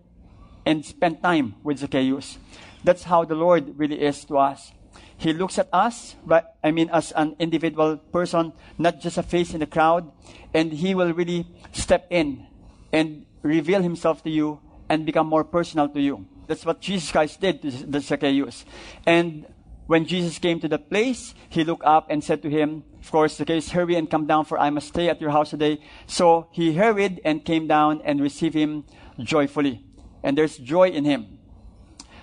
and 0.66 0.84
spend 0.84 1.22
time 1.22 1.54
with 1.62 1.78
Zacchaeus. 1.78 2.38
That's 2.84 3.04
how 3.04 3.24
the 3.24 3.34
Lord 3.34 3.78
really 3.78 4.00
is 4.00 4.24
to 4.26 4.38
us. 4.38 4.72
He 5.16 5.32
looks 5.32 5.58
at 5.58 5.68
us, 5.72 6.16
but 6.26 6.56
I 6.64 6.72
mean, 6.72 6.90
as 6.90 7.12
an 7.12 7.36
individual 7.38 7.96
person, 7.96 8.52
not 8.76 9.00
just 9.00 9.18
a 9.18 9.22
face 9.22 9.54
in 9.54 9.60
the 9.60 9.66
crowd, 9.66 10.10
and 10.52 10.72
He 10.72 10.94
will 10.94 11.12
really 11.12 11.46
step 11.72 12.06
in 12.10 12.46
and 12.92 13.26
reveal 13.42 13.82
Himself 13.82 14.22
to 14.24 14.30
you 14.30 14.60
and 14.88 15.06
become 15.06 15.26
more 15.26 15.44
personal 15.44 15.88
to 15.88 16.00
you. 16.00 16.26
That's 16.46 16.66
what 16.66 16.80
Jesus 16.80 17.10
Christ 17.10 17.40
did 17.40 17.62
to 17.62 17.70
the 17.70 18.00
Zacchaeus. 18.00 18.64
And 19.06 19.46
when 19.86 20.06
Jesus 20.06 20.38
came 20.38 20.60
to 20.60 20.68
the 20.68 20.78
place, 20.78 21.34
he 21.48 21.64
looked 21.64 21.84
up 21.84 22.06
and 22.10 22.22
said 22.22 22.42
to 22.42 22.50
him, 22.50 22.84
Of 23.00 23.10
course, 23.10 23.36
Zacchaeus, 23.36 23.70
hurry 23.70 23.96
and 23.96 24.10
come 24.10 24.26
down, 24.26 24.44
for 24.44 24.58
I 24.58 24.70
must 24.70 24.88
stay 24.88 25.08
at 25.08 25.20
your 25.20 25.30
house 25.30 25.50
today. 25.50 25.80
So 26.06 26.48
he 26.52 26.74
hurried 26.74 27.20
and 27.24 27.44
came 27.44 27.66
down 27.66 28.02
and 28.04 28.20
received 28.20 28.54
him 28.54 28.84
joyfully. 29.18 29.84
and 30.22 30.38
there's 30.38 30.56
joy 30.56 30.88
in 30.88 31.04
him. 31.04 31.38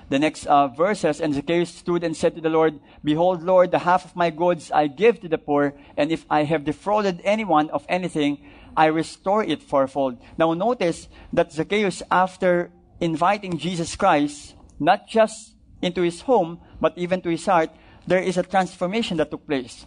The 0.09 0.17
next 0.17 0.47
uh, 0.47 0.69
verses, 0.69 1.21
and 1.21 1.35
Zacchaeus 1.35 1.69
stood 1.69 2.03
and 2.03 2.17
said 2.17 2.33
to 2.35 2.41
the 2.41 2.49
Lord, 2.49 2.79
Behold, 3.03 3.43
Lord, 3.43 3.69
the 3.69 3.79
half 3.79 4.05
of 4.05 4.15
my 4.15 4.31
goods 4.31 4.71
I 4.71 4.87
give 4.87 5.19
to 5.21 5.27
the 5.27 5.37
poor, 5.37 5.75
and 5.97 6.11
if 6.11 6.25
I 6.29 6.43
have 6.45 6.63
defrauded 6.63 7.21
anyone 7.23 7.69
of 7.69 7.85
anything, 7.87 8.39
I 8.79 8.85
restore 8.85 9.43
it 9.43 9.61
fourfold. 9.61 10.23
Now 10.37 10.53
notice 10.53 11.09
that 11.33 11.51
Zacchaeus, 11.51 12.01
after 12.09 12.71
inviting 13.01 13.57
Jesus 13.57 13.97
Christ, 13.97 14.55
not 14.79 15.05
just 15.05 15.55
into 15.81 16.01
his 16.01 16.21
home, 16.21 16.61
but 16.79 16.97
even 16.97 17.19
to 17.23 17.29
his 17.29 17.45
heart, 17.45 17.71
there 18.07 18.23
is 18.23 18.37
a 18.37 18.43
transformation 18.43 19.17
that 19.17 19.31
took 19.31 19.45
place. 19.45 19.85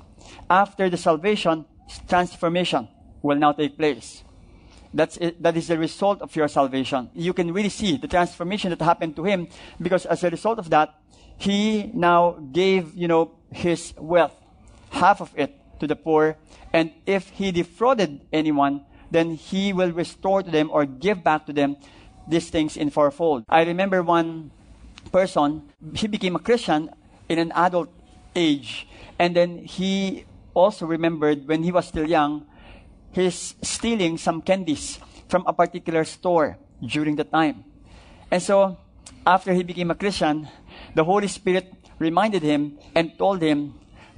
After 0.51 0.91
the 0.91 0.99
salvation, 0.99 1.65
transformation 2.07 2.87
will 3.23 3.39
now 3.39 3.53
take 3.53 3.79
place. 3.79 4.25
That's 4.93 5.17
it, 5.17 5.43
that 5.43 5.57
is 5.57 5.69
the 5.69 5.79
result 5.79 6.21
of 6.21 6.37
your 6.37 6.49
salvation. 6.49 7.09
You 7.15 7.33
can 7.33 7.51
really 7.51 7.71
see 7.71 7.97
the 7.97 8.09
transformation 8.09 8.69
that 8.77 8.83
happened 8.83 9.17
to 9.17 9.25
him 9.25 9.49
because 9.81 10.05
as 10.05 10.23
a 10.23 10.29
result 10.29 10.59
of 10.59 10.69
that, 10.69 10.93
he 11.39 11.91
now 11.95 12.33
gave, 12.53 12.95
you 12.95 13.09
know, 13.09 13.39
his 13.51 13.95
wealth, 13.97 14.37
half 14.91 15.23
of 15.23 15.33
it 15.35 15.62
to 15.83 15.91
the 15.91 15.99
poor. 15.99 16.39
And 16.73 16.95
if 17.05 17.35
he 17.35 17.51
defrauded 17.51 18.23
anyone, 18.33 18.87
then 19.11 19.35
he 19.35 19.75
will 19.75 19.91
restore 19.91 20.43
to 20.43 20.51
them 20.51 20.71
or 20.71 20.87
give 20.87 21.27
back 21.27 21.45
to 21.47 21.53
them 21.53 21.77
these 22.31 22.49
things 22.49 22.79
in 22.79 22.89
fourfold. 22.89 23.45
I 23.51 23.67
remember 23.67 24.01
one 24.03 24.55
person, 25.11 25.67
he 25.93 26.07
became 26.07 26.39
a 26.39 26.39
Christian 26.39 26.89
in 27.29 27.43
an 27.43 27.51
adult 27.53 27.91
age. 28.35 28.87
And 29.19 29.35
then 29.35 29.59
he 29.59 30.25
also 30.55 30.87
remembered 30.87 31.49
when 31.49 31.67
he 31.67 31.73
was 31.73 31.91
still 31.91 32.09
young, 32.09 32.47
he's 33.11 33.55
stealing 33.61 34.17
some 34.17 34.41
candies 34.41 35.03
from 35.29 35.43
a 35.47 35.53
particular 35.53 36.05
store 36.05 36.59
during 36.81 37.17
the 37.17 37.25
time. 37.25 37.65
And 38.31 38.41
so, 38.41 38.79
after 39.27 39.53
he 39.53 39.63
became 39.63 39.91
a 39.91 39.99
Christian, 39.99 40.49
the 40.95 41.05
Holy 41.05 41.29
Spirit 41.29 41.75
reminded 41.99 42.43
him 42.43 42.79
and 42.95 43.19
told 43.19 43.43
him 43.43 43.75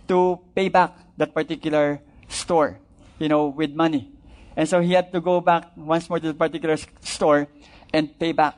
to 0.09 0.38
pay 0.54 0.68
back 0.68 0.92
that 1.16 1.35
particular 1.35 2.00
store, 2.28 2.78
you 3.18 3.28
know, 3.28 3.47
with 3.47 3.73
money. 3.73 4.12
And 4.56 4.68
so 4.68 4.80
he 4.80 4.92
had 4.92 5.12
to 5.12 5.21
go 5.21 5.40
back 5.40 5.71
once 5.76 6.09
more 6.09 6.21
to 6.21 6.28
the 6.28 6.35
particular 6.35 6.76
store 7.00 7.49
and 7.92 8.16
pay 8.18 8.33
back. 8.33 8.54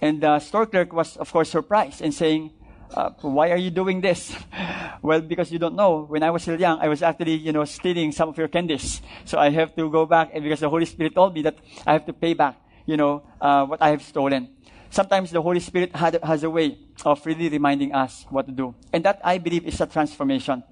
And 0.00 0.22
the 0.22 0.38
store 0.40 0.66
clerk 0.66 0.92
was, 0.92 1.16
of 1.16 1.30
course, 1.30 1.50
surprised 1.50 2.00
and 2.00 2.12
saying, 2.12 2.52
uh, 2.94 3.10
why 3.20 3.50
are 3.50 3.56
you 3.56 3.70
doing 3.70 4.00
this? 4.00 4.34
well, 5.02 5.20
because 5.20 5.52
you 5.52 5.58
don't 5.58 5.76
know. 5.76 6.04
When 6.08 6.22
I 6.22 6.30
was 6.30 6.42
still 6.42 6.58
young, 6.58 6.78
I 6.80 6.88
was 6.88 7.02
actually, 7.02 7.34
you 7.36 7.52
know, 7.52 7.64
stealing 7.64 8.12
some 8.12 8.28
of 8.28 8.38
your 8.38 8.48
candies. 8.48 9.00
So 9.24 9.38
I 9.38 9.50
have 9.50 9.74
to 9.76 9.90
go 9.90 10.06
back, 10.06 10.30
and 10.32 10.42
because 10.42 10.60
the 10.60 10.68
Holy 10.68 10.86
Spirit 10.86 11.14
told 11.14 11.34
me 11.34 11.42
that 11.42 11.58
I 11.86 11.92
have 11.92 12.06
to 12.06 12.12
pay 12.12 12.34
back, 12.34 12.56
you 12.86 12.96
know, 12.96 13.22
uh, 13.40 13.66
what 13.66 13.80
I 13.82 13.90
have 13.90 14.02
stolen. 14.02 14.48
Sometimes 14.90 15.30
the 15.30 15.40
Holy 15.40 15.60
Spirit 15.60 15.94
had, 15.94 16.18
has 16.22 16.42
a 16.42 16.50
way 16.50 16.76
of 17.04 17.24
really 17.24 17.48
reminding 17.48 17.94
us 17.94 18.26
what 18.28 18.46
to 18.46 18.52
do. 18.52 18.74
And 18.92 19.04
that, 19.04 19.20
I 19.24 19.38
believe, 19.38 19.64
is 19.64 19.80
a 19.80 19.86
transformation. 19.86 20.64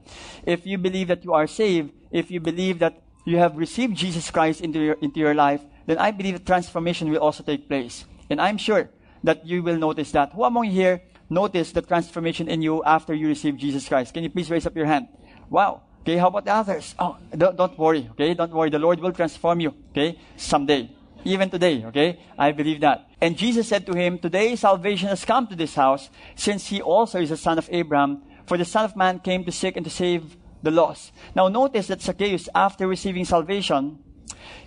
If 0.44 0.66
you 0.66 0.76
believe 0.76 1.08
that 1.08 1.25
you 1.25 1.32
are 1.32 1.46
saved, 1.46 1.92
if 2.10 2.30
you 2.30 2.40
believe 2.40 2.80
that 2.80 3.00
you 3.25 3.38
have 3.38 3.56
received 3.56 3.96
Jesus 3.96 4.30
Christ 4.30 4.60
into 4.60 4.80
your, 4.80 4.96
into 5.00 5.20
your 5.20 5.34
life, 5.34 5.62
then 5.87 5.98
I 5.98 6.10
believe 6.10 6.34
that 6.34 6.46
transformation 6.46 7.10
will 7.10 7.18
also 7.18 7.42
take 7.42 7.68
place. 7.68 8.04
And 8.28 8.40
I'm 8.40 8.58
sure 8.58 8.90
that 9.22 9.46
you 9.46 9.62
will 9.62 9.76
notice 9.76 10.10
that. 10.12 10.32
Who 10.32 10.44
among 10.44 10.66
you 10.66 10.72
here 10.72 11.02
notice 11.30 11.72
the 11.72 11.82
transformation 11.82 12.48
in 12.48 12.60
you 12.60 12.82
after 12.84 13.14
you 13.14 13.28
received 13.28 13.60
Jesus 13.60 13.87
Christ? 13.88 14.14
Can 14.14 14.25
you 14.25 14.30
please 14.30 14.50
raise 14.50 14.66
up 14.66 14.75
your 14.75 14.87
hand? 14.87 15.08
Wow. 15.48 15.82
Okay, 16.00 16.16
how 16.16 16.28
about 16.28 16.44
the 16.44 16.52
others? 16.52 16.94
Oh, 16.98 17.18
don't, 17.37 17.56
don't 17.56 17.78
worry. 17.78 18.08
Okay, 18.12 18.34
don't 18.34 18.52
worry. 18.52 18.70
The 18.70 18.78
Lord 18.78 18.98
will 19.00 19.12
transform 19.12 19.60
you. 19.60 19.75
Okay, 19.90 20.18
someday. 20.37 20.90
Even 21.25 21.50
today, 21.50 21.84
okay? 21.87 22.20
I 22.38 22.52
believe 22.52 22.80
that. 22.80 23.08
And 23.20 23.37
Jesus 23.37 23.68
said 23.68 23.87
to 23.87 23.94
him, 23.94 24.18
Today 24.18 24.54
salvation 24.56 25.08
has 25.08 25.25
come 25.25 25.46
to 25.48 25.56
this 25.56 25.75
house, 25.75 26.10
since 26.37 26.66
he 26.68 26.80
also 26.80 27.20
is 27.20 27.30
a 27.30 27.37
son 27.37 27.58
of 27.58 27.68
Abraham. 27.72 28.22
For 28.46 28.56
the 28.56 28.64
Son 28.64 28.84
of 28.84 28.96
Man 28.96 29.18
came 29.18 29.44
to 29.44 29.52
seek 29.52 29.76
and 29.76 29.84
to 29.84 29.90
save 29.90 30.37
the 30.62 30.70
lost. 30.70 31.12
Now 31.34 31.48
notice 31.48 31.88
that 31.88 32.00
Zacchaeus, 32.00 32.48
after 32.54 32.87
receiving 32.87 33.25
salvation, 33.25 33.98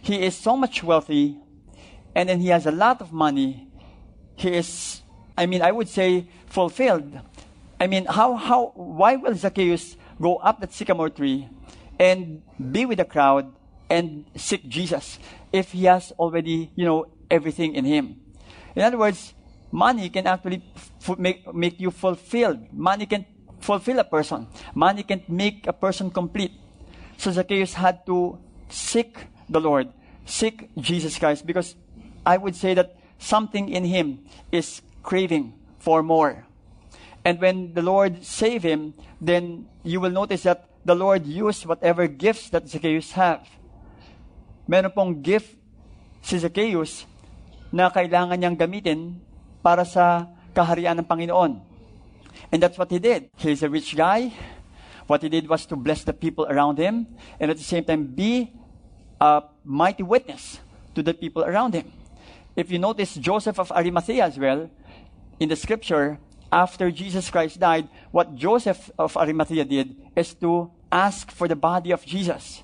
he 0.02 0.24
is 0.24 0.36
so 0.36 0.56
much 0.56 0.84
wealthy, 0.84 1.40
and 2.14 2.30
then 2.30 2.40
he 2.40 2.50
has 2.50 2.66
a 2.66 2.72
lot 2.72 3.02
of 3.02 3.12
money. 3.12 3.68
He 4.36 4.50
is, 4.50 5.02
I 5.38 5.46
mean, 5.46 5.62
I 5.62 5.72
would 5.72 5.90
say, 5.90 6.28
fulfilled. 6.48 7.20
I 7.80 7.88
mean, 7.88 8.06
how, 8.06 8.36
how, 8.36 8.74
why 8.76 9.16
will 9.16 9.34
Zacchaeus 9.34 9.98
go 10.22 10.36
up 10.38 10.60
that 10.60 10.74
sycamore 10.74 11.10
tree 11.10 11.50
and 12.00 12.44
be 12.72 12.86
with 12.86 13.00
the 13.00 13.06
crowd 13.06 13.52
and 13.92 14.24
seek 14.40 14.64
Jesus 14.72 15.20
if 15.52 15.76
he 15.76 15.84
has 15.92 16.16
already, 16.16 16.72
you 16.80 16.86
know, 16.88 17.12
everything 17.30 17.76
in 17.76 17.84
him? 17.84 18.24
In 18.76 18.84
other 18.84 18.98
words, 18.98 19.34
money 19.72 20.08
can 20.08 20.28
actually 20.28 20.64
f- 20.76 21.20
make, 21.20 21.44
make 21.54 21.80
you 21.80 21.92
fulfilled. 21.92 22.72
Money 22.72 23.06
can 23.06 23.26
fulfill 23.60 24.00
a 24.00 24.08
person. 24.08 24.48
Money 24.74 25.04
can 25.04 25.24
make 25.28 25.68
a 25.68 25.74
person 25.74 26.10
complete. 26.10 26.56
So 27.18 27.32
Zacchaeus 27.32 27.74
had 27.74 28.06
to 28.08 28.40
seek 28.70 29.18
the 29.50 29.60
Lord, 29.60 29.90
seek 30.26 30.72
Jesus 30.80 31.20
Christ, 31.20 31.46
because 31.46 31.76
I 32.26 32.38
would 32.38 32.56
say 32.56 32.74
that 32.74 32.96
something 33.20 33.70
in 33.70 33.84
him 33.84 34.26
is 34.52 34.82
craving 35.04 35.54
for 35.80 36.02
more. 36.02 36.48
And 37.26 37.40
when 37.40 37.74
the 37.74 37.82
Lord 37.82 38.24
saved 38.24 38.64
him, 38.64 38.94
then 39.20 39.68
you 39.84 40.00
will 40.00 40.10
notice 40.10 40.44
that 40.44 40.70
the 40.86 40.96
Lord 40.96 41.28
used 41.28 41.66
whatever 41.66 42.08
gifts 42.08 42.50
that 42.50 42.68
Zacchaeus 42.68 43.12
have. 43.12 43.48
Meron 44.72 44.96
pong 44.96 45.20
gift 45.20 45.60
si 46.24 46.40
Zacchaeus 46.40 47.04
na 47.76 47.92
kailangan 47.92 48.40
niyang 48.40 48.56
gamitin 48.56 49.20
para 49.60 49.84
sa 49.84 50.32
kaharian 50.56 50.96
ng 50.96 51.04
Panginoon. 51.04 51.60
And 52.56 52.64
that's 52.64 52.80
what 52.80 52.88
he 52.88 52.96
did. 52.96 53.28
He's 53.36 53.68
a 53.68 53.68
rich 53.68 54.00
guy. 54.00 54.32
What 55.12 55.28
he 55.28 55.28
did 55.28 55.52
was 55.52 55.68
to 55.68 55.76
bless 55.76 56.08
the 56.08 56.16
people 56.16 56.48
around 56.48 56.80
him 56.80 57.04
and 57.36 57.52
at 57.52 57.60
the 57.60 57.68
same 57.68 57.84
time 57.84 58.16
be 58.16 58.48
a 59.20 59.44
mighty 59.68 60.08
witness 60.08 60.64
to 60.96 61.04
the 61.04 61.12
people 61.12 61.44
around 61.44 61.76
him. 61.76 61.92
If 62.56 62.72
you 62.72 62.80
notice 62.80 63.20
Joseph 63.20 63.60
of 63.60 63.76
Arimathea 63.76 64.24
as 64.24 64.40
well, 64.40 64.72
in 65.36 65.52
the 65.52 65.60
scripture, 65.60 66.16
after 66.48 66.88
Jesus 66.96 67.28
Christ 67.28 67.60
died, 67.60 67.92
what 68.16 68.40
Joseph 68.40 68.88
of 68.96 69.20
Arimathea 69.20 69.68
did 69.68 70.00
is 70.16 70.32
to 70.40 70.72
ask 70.88 71.28
for 71.28 71.52
the 71.52 71.60
body 71.60 71.92
of 71.92 72.08
Jesus. 72.08 72.64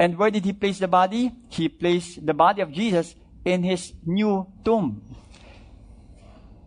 And 0.00 0.16
where 0.16 0.30
did 0.30 0.46
he 0.46 0.54
place 0.54 0.78
the 0.78 0.88
body? 0.88 1.30
He 1.50 1.68
placed 1.68 2.24
the 2.24 2.32
body 2.32 2.62
of 2.62 2.72
Jesus 2.72 3.14
in 3.44 3.62
his 3.62 3.92
new 4.06 4.46
tomb. 4.64 5.04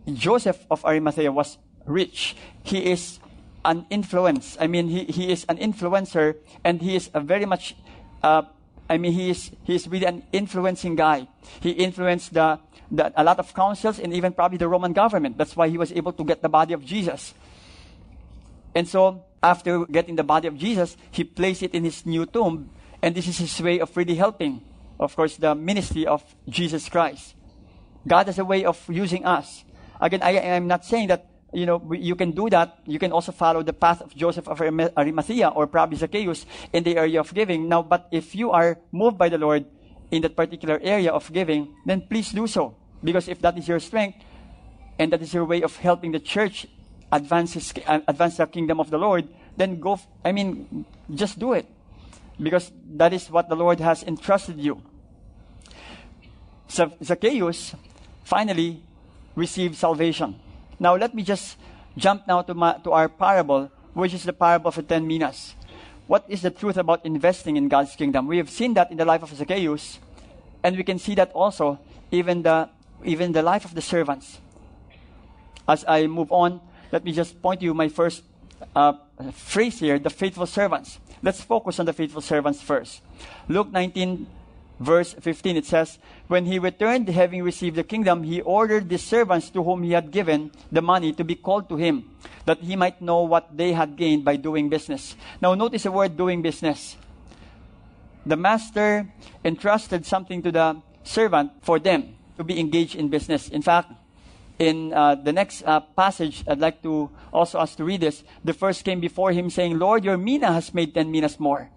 Joseph 0.06 0.64
of 0.70 0.84
Arimathea 0.84 1.32
was 1.32 1.58
rich. 1.84 2.36
He 2.62 2.92
is 2.92 3.18
an 3.64 3.86
influence. 3.90 4.56
I 4.60 4.68
mean, 4.68 4.86
he, 4.86 5.04
he 5.06 5.32
is 5.32 5.44
an 5.48 5.58
influencer 5.58 6.36
and 6.62 6.80
he 6.80 6.94
is 6.94 7.10
a 7.12 7.18
very 7.18 7.44
much, 7.44 7.74
uh, 8.22 8.42
I 8.88 8.98
mean, 8.98 9.12
he 9.12 9.30
is, 9.30 9.50
he 9.64 9.74
is 9.74 9.88
really 9.88 10.06
an 10.06 10.22
influencing 10.30 10.94
guy. 10.94 11.26
He 11.60 11.70
influenced 11.70 12.34
the, 12.34 12.60
the, 12.88 13.12
a 13.20 13.24
lot 13.24 13.40
of 13.40 13.52
councils 13.52 13.98
and 13.98 14.14
even 14.14 14.32
probably 14.32 14.58
the 14.58 14.68
Roman 14.68 14.92
government. 14.92 15.38
That's 15.38 15.56
why 15.56 15.68
he 15.68 15.76
was 15.76 15.90
able 15.90 16.12
to 16.12 16.22
get 16.22 16.40
the 16.40 16.48
body 16.48 16.72
of 16.72 16.84
Jesus. 16.84 17.34
And 18.76 18.86
so, 18.86 19.24
after 19.42 19.86
getting 19.86 20.14
the 20.14 20.24
body 20.24 20.46
of 20.46 20.56
Jesus, 20.56 20.96
he 21.10 21.24
placed 21.24 21.64
it 21.64 21.74
in 21.74 21.82
his 21.82 22.06
new 22.06 22.26
tomb. 22.26 22.70
And 23.04 23.14
this 23.14 23.28
is 23.28 23.36
his 23.36 23.60
way 23.60 23.80
of 23.80 23.94
really 23.98 24.14
helping, 24.14 24.64
of 24.98 25.14
course, 25.14 25.36
the 25.36 25.54
ministry 25.54 26.06
of 26.06 26.24
Jesus 26.48 26.88
Christ. 26.88 27.34
God 28.08 28.28
has 28.28 28.38
a 28.38 28.46
way 28.46 28.64
of 28.64 28.80
using 28.88 29.26
us. 29.26 29.62
Again, 30.00 30.22
I 30.22 30.40
am 30.56 30.66
not 30.66 30.86
saying 30.86 31.08
that 31.08 31.28
you 31.52 31.66
know, 31.66 31.92
you 31.92 32.16
can 32.16 32.30
do 32.30 32.48
that. 32.48 32.78
You 32.86 32.98
can 32.98 33.12
also 33.12 33.30
follow 33.30 33.62
the 33.62 33.74
path 33.74 34.00
of 34.00 34.16
Joseph 34.16 34.48
of 34.48 34.58
Arimathea 34.58 35.48
or 35.48 35.66
probably 35.66 35.98
Zacchaeus 35.98 36.46
in 36.72 36.82
the 36.82 36.96
area 36.96 37.20
of 37.20 37.34
giving. 37.34 37.68
Now, 37.68 37.82
but 37.82 38.08
if 38.10 38.34
you 38.34 38.52
are 38.52 38.78
moved 38.90 39.18
by 39.18 39.28
the 39.28 39.36
Lord 39.36 39.66
in 40.10 40.22
that 40.22 40.34
particular 40.34 40.80
area 40.82 41.12
of 41.12 41.30
giving, 41.30 41.76
then 41.84 42.06
please 42.08 42.32
do 42.32 42.46
so. 42.46 42.74
Because 43.04 43.28
if 43.28 43.38
that 43.42 43.58
is 43.58 43.68
your 43.68 43.80
strength 43.80 44.24
and 44.98 45.12
that 45.12 45.20
is 45.20 45.34
your 45.34 45.44
way 45.44 45.60
of 45.60 45.76
helping 45.76 46.12
the 46.12 46.20
church 46.20 46.66
advance, 47.12 47.52
his, 47.52 47.70
advance 47.86 48.38
the 48.38 48.46
kingdom 48.46 48.80
of 48.80 48.88
the 48.88 48.96
Lord, 48.96 49.28
then 49.58 49.78
go, 49.78 50.00
I 50.24 50.32
mean, 50.32 50.86
just 51.14 51.38
do 51.38 51.52
it. 51.52 51.68
Because 52.40 52.72
that 52.96 53.12
is 53.12 53.30
what 53.30 53.48
the 53.48 53.56
Lord 53.56 53.80
has 53.80 54.02
entrusted 54.02 54.58
you. 54.58 54.82
So 56.68 56.92
Zacchaeus 57.02 57.74
finally 58.24 58.82
received 59.36 59.76
salvation. 59.76 60.40
Now, 60.78 60.96
let 60.96 61.14
me 61.14 61.22
just 61.22 61.56
jump 61.96 62.26
now 62.26 62.42
to, 62.42 62.54
my, 62.54 62.78
to 62.84 62.90
our 62.90 63.08
parable, 63.08 63.70
which 63.92 64.14
is 64.14 64.24
the 64.24 64.32
parable 64.32 64.68
of 64.68 64.74
the 64.74 64.82
ten 64.82 65.06
minas. 65.06 65.54
What 66.06 66.24
is 66.28 66.42
the 66.42 66.50
truth 66.50 66.76
about 66.76 67.06
investing 67.06 67.56
in 67.56 67.68
God's 67.68 67.94
kingdom? 67.96 68.26
We 68.26 68.38
have 68.38 68.50
seen 68.50 68.74
that 68.74 68.90
in 68.90 68.96
the 68.96 69.04
life 69.04 69.22
of 69.22 69.34
Zacchaeus, 69.34 70.00
and 70.62 70.76
we 70.76 70.82
can 70.82 70.98
see 70.98 71.14
that 71.14 71.32
also 71.32 71.78
even 72.10 72.42
the 72.42 72.68
even 73.04 73.32
the 73.32 73.42
life 73.42 73.64
of 73.64 73.74
the 73.74 73.80
servants. 73.80 74.38
As 75.66 75.84
I 75.88 76.06
move 76.06 76.30
on, 76.32 76.60
let 76.92 77.04
me 77.04 77.12
just 77.12 77.40
point 77.40 77.62
you 77.62 77.72
my 77.72 77.88
first 77.88 78.22
uh, 78.76 78.94
phrase 79.32 79.78
here: 79.78 79.98
the 79.98 80.10
faithful 80.10 80.46
servants. 80.46 80.98
Let's 81.24 81.40
focus 81.40 81.80
on 81.80 81.86
the 81.86 81.94
faithful 81.94 82.20
servants 82.20 82.60
first. 82.60 83.00
Luke 83.48 83.72
19, 83.72 84.26
verse 84.78 85.14
15, 85.14 85.56
it 85.56 85.64
says, 85.64 85.98
When 86.28 86.44
he 86.44 86.58
returned, 86.58 87.08
having 87.08 87.42
received 87.42 87.76
the 87.76 87.82
kingdom, 87.82 88.24
he 88.24 88.42
ordered 88.42 88.90
the 88.90 88.98
servants 88.98 89.48
to 89.56 89.64
whom 89.64 89.84
he 89.84 89.92
had 89.92 90.10
given 90.10 90.52
the 90.70 90.82
money 90.82 91.14
to 91.14 91.24
be 91.24 91.34
called 91.34 91.70
to 91.70 91.76
him, 91.76 92.10
that 92.44 92.58
he 92.58 92.76
might 92.76 93.00
know 93.00 93.22
what 93.22 93.56
they 93.56 93.72
had 93.72 93.96
gained 93.96 94.22
by 94.22 94.36
doing 94.36 94.68
business. 94.68 95.16
Now, 95.40 95.54
notice 95.54 95.84
the 95.84 95.92
word 95.92 96.14
doing 96.14 96.42
business. 96.42 96.94
The 98.26 98.36
master 98.36 99.08
entrusted 99.42 100.04
something 100.04 100.42
to 100.42 100.52
the 100.52 100.82
servant 101.04 101.52
for 101.62 101.78
them 101.78 102.16
to 102.36 102.44
be 102.44 102.60
engaged 102.60 102.96
in 102.96 103.08
business. 103.08 103.48
In 103.48 103.62
fact, 103.62 103.92
in 104.58 104.92
uh, 104.92 105.16
the 105.16 105.32
next 105.32 105.62
uh, 105.64 105.80
passage, 105.80 106.44
I'd 106.46 106.60
like 106.60 106.82
to 106.82 107.10
also 107.32 107.58
us 107.58 107.74
to 107.76 107.84
read 107.84 108.00
this. 108.00 108.22
The 108.44 108.52
first 108.52 108.84
came 108.84 109.00
before 109.00 109.32
him 109.32 109.50
saying, 109.50 109.78
Lord, 109.78 110.04
your 110.04 110.16
mina 110.16 110.52
has 110.52 110.72
made 110.72 110.94
ten 110.94 111.10
minas 111.10 111.40
more. 111.40 111.70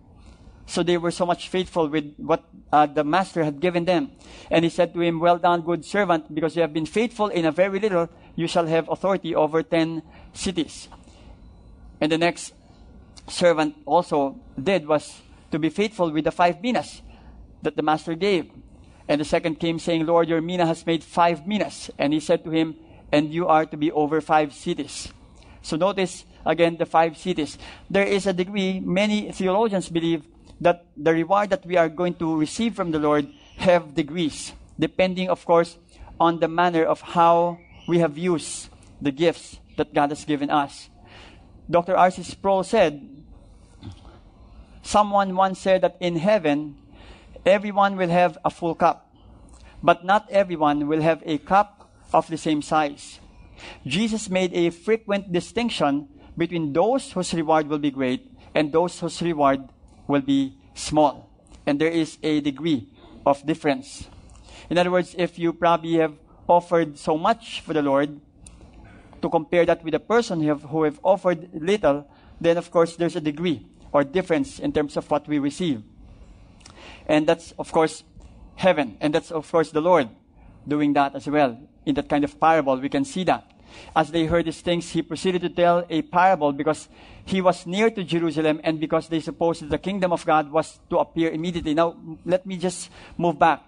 So 0.67 0.84
they 0.84 0.98
were 0.98 1.12
so 1.12 1.25
much 1.25 1.48
faithful 1.48 1.88
with 1.88 2.13
what 2.17 2.43
uh, 2.72 2.86
the 2.86 3.03
master 3.03 3.43
had 3.43 3.62
given 3.62 3.86
them. 3.86 4.12
And 4.51 4.65
he 4.65 4.69
said 4.69 4.93
to 4.93 5.01
him, 5.01 5.19
Well 5.19 5.38
done, 5.38 5.62
good 5.62 5.86
servant, 5.86 6.34
because 6.34 6.55
you 6.55 6.62
have 6.62 6.74
been 6.74 6.86
faithful 6.86 7.27
in 7.27 7.46
a 7.46 7.51
very 7.51 7.79
little, 7.79 8.10
you 8.36 8.48
shall 8.48 8.67
have 8.67 8.89
authority 8.89 9.34
over 9.34 9.63
ten 9.63 10.03
cities. 10.34 10.89
And 12.01 12.12
the 12.12 12.17
next 12.17 12.53
servant 13.27 13.75
also 13.86 14.39
did 14.62 14.88
was 14.88 15.22
to 15.51 15.57
be 15.57 15.69
faithful 15.69 16.12
with 16.12 16.25
the 16.25 16.31
five 16.31 16.62
minas 16.62 17.01
that 17.62 17.75
the 17.75 17.81
master 17.81 18.13
gave. 18.13 18.51
And 19.08 19.22
the 19.22 19.26
second 19.26 19.60
came 19.60 19.80
saying, 19.80 20.06
Lord, 20.06 20.28
your 20.28 20.42
mina 20.42 20.66
has 20.66 20.86
made 20.86 21.04
five 21.04 21.48
minas. 21.48 21.90
And 21.98 22.14
he 22.14 22.20
said 22.20 22.44
to 22.44 22.52
him, 22.52 22.76
And 23.12 23.34
you 23.34 23.48
are 23.48 23.66
to 23.66 23.78
be 23.78 23.92
over 23.92 24.20
five 24.22 24.54
cities. 24.54 25.14
So 25.62 25.78
notice 25.78 26.26
again 26.46 26.78
the 26.78 26.86
five 26.86 27.18
cities. 27.18 27.58
There 27.90 28.06
is 28.06 28.28
a 28.28 28.34
degree, 28.34 28.80
many 28.80 29.32
theologians 29.32 29.90
believe 29.90 30.26
that 30.62 30.86
the 30.96 31.14
reward 31.14 31.50
that 31.52 31.66
we 31.66 31.78
are 31.78 31.90
going 31.90 32.16
to 32.16 32.38
receive 32.38 32.76
from 32.76 32.92
the 32.92 33.00
Lord 33.00 33.28
have 33.58 33.94
degrees, 33.94 34.54
depending, 34.80 35.30
of 35.30 35.46
course, 35.46 35.78
on 36.20 36.40
the 36.40 36.48
manner 36.48 36.84
of 36.84 37.02
how 37.02 37.60
we 37.88 38.00
have 38.00 38.18
used 38.18 38.70
the 39.02 39.12
gifts 39.12 39.60
that 39.78 39.94
God 39.94 40.10
has 40.10 40.26
given 40.26 40.50
us. 40.50 40.90
Dr. 41.70 41.96
R.C. 41.96 42.24
Sproul 42.24 42.64
said, 42.64 43.08
Someone 44.82 45.36
once 45.36 45.60
said 45.60 45.82
that 45.82 45.98
in 46.00 46.16
heaven, 46.16 46.78
everyone 47.48 47.98
will 47.98 48.10
have 48.10 48.38
a 48.44 48.50
full 48.50 48.75
cup, 48.75 49.13
but 49.82 50.06
not 50.06 50.27
everyone 50.30 50.88
will 50.88 51.01
have 51.01 51.22
a 51.25 51.38
cup 51.38 51.89
of 52.13 52.27
the 52.27 52.38
same 52.38 52.62
size. 52.62 53.20
Jesus 53.86 54.30
made 54.30 54.54
a 54.54 54.70
frequent 54.70 55.32
distinction 55.32 56.08
between 56.38 56.74
those 56.74 57.12
whose 57.12 57.34
reward 57.34 57.68
will 57.68 57.80
be 57.80 57.92
great 57.92 58.32
and 58.54 58.72
those 58.72 59.00
whose 59.00 59.22
reward 59.22 59.70
will 60.08 60.22
be 60.22 60.58
small. 60.74 61.30
And 61.66 61.80
there 61.80 61.92
is 61.92 62.18
a 62.24 62.42
degree 62.42 62.88
of 63.25 63.46
difference. 63.46 64.08
In 64.70 64.77
other 64.77 64.92
words, 64.92 65.16
if 65.18 65.39
you 65.39 65.54
probably 65.54 65.96
have 65.96 66.13
offered 66.48 66.98
so 66.98 67.18
much 67.18 67.62
for 67.62 67.74
the 67.74 67.82
Lord, 67.82 68.22
to 69.22 69.30
compare 69.30 69.66
that 69.66 69.84
with 69.84 69.94
a 69.96 70.00
person 70.00 70.42
who 70.42 70.48
have, 70.48 70.63
who 70.63 70.84
have 70.84 71.00
offered 71.04 71.50
little, 71.54 72.08
then 72.39 72.58
of 72.58 72.70
course 72.72 72.96
there's 72.96 73.16
a 73.16 73.22
degree 73.22 73.66
or 73.92 74.04
difference 74.04 74.60
in 74.60 74.72
terms 74.72 74.96
of 74.98 75.10
what 75.10 75.27
we 75.27 75.39
receive. 75.39 75.84
And 77.08 77.26
that's, 77.26 77.54
of 77.58 77.72
course, 77.72 78.04
heaven. 78.56 78.98
And 79.02 79.16
that's, 79.16 79.32
of 79.32 79.50
course, 79.50 79.72
the 79.72 79.82
Lord 79.82 80.10
doing 80.68 80.94
that 80.94 81.16
as 81.16 81.28
well. 81.28 81.58
In 81.86 81.96
that 81.96 82.10
kind 82.10 82.24
of 82.24 82.40
parable, 82.40 82.76
we 82.78 82.90
can 82.90 83.06
see 83.06 83.24
that. 83.24 83.50
As 83.96 84.12
they 84.12 84.26
heard 84.26 84.46
these 84.46 84.62
things, 84.62 84.92
he 84.92 85.02
proceeded 85.02 85.42
to 85.42 85.50
tell 85.50 85.86
a 85.90 86.02
parable 86.02 86.52
because 86.52 86.90
he 87.26 87.42
was 87.42 87.66
near 87.66 87.90
to 87.90 88.04
Jerusalem 88.04 88.60
and 88.64 88.80
because 88.80 89.08
they 89.08 89.20
supposed 89.20 89.70
the 89.70 89.78
kingdom 89.78 90.12
of 90.12 90.26
God 90.26 90.52
was 90.52 90.80
to 90.90 90.98
appear 90.98 91.32
immediately. 91.32 91.74
Now, 91.74 91.96
let 92.26 92.46
me 92.46 92.58
just 92.58 92.90
move 93.18 93.40
back. 93.40 93.64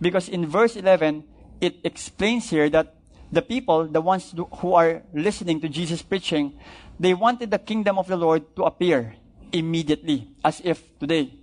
Because 0.00 0.28
in 0.28 0.46
verse 0.46 0.76
11, 0.76 1.24
it 1.60 1.76
explains 1.84 2.50
here 2.50 2.68
that 2.70 2.96
the 3.30 3.42
people, 3.42 3.86
the 3.86 4.00
ones 4.00 4.34
who 4.58 4.74
are 4.74 5.02
listening 5.14 5.60
to 5.60 5.68
Jesus 5.68 6.02
preaching, 6.02 6.58
they 7.00 7.14
wanted 7.14 7.50
the 7.50 7.58
kingdom 7.58 7.98
of 7.98 8.06
the 8.06 8.16
Lord 8.16 8.54
to 8.56 8.64
appear 8.64 9.16
immediately, 9.52 10.28
as 10.44 10.60
if 10.64 10.98
today. 10.98 11.41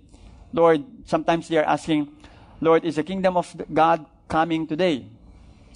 Lord, 0.52 0.84
sometimes 1.06 1.48
they 1.48 1.58
are 1.58 1.64
asking, 1.64 2.08
Lord, 2.60 2.84
is 2.84 2.96
the 2.96 3.02
kingdom 3.02 3.36
of 3.36 3.54
God 3.72 4.06
coming 4.28 4.66
today? 4.66 5.06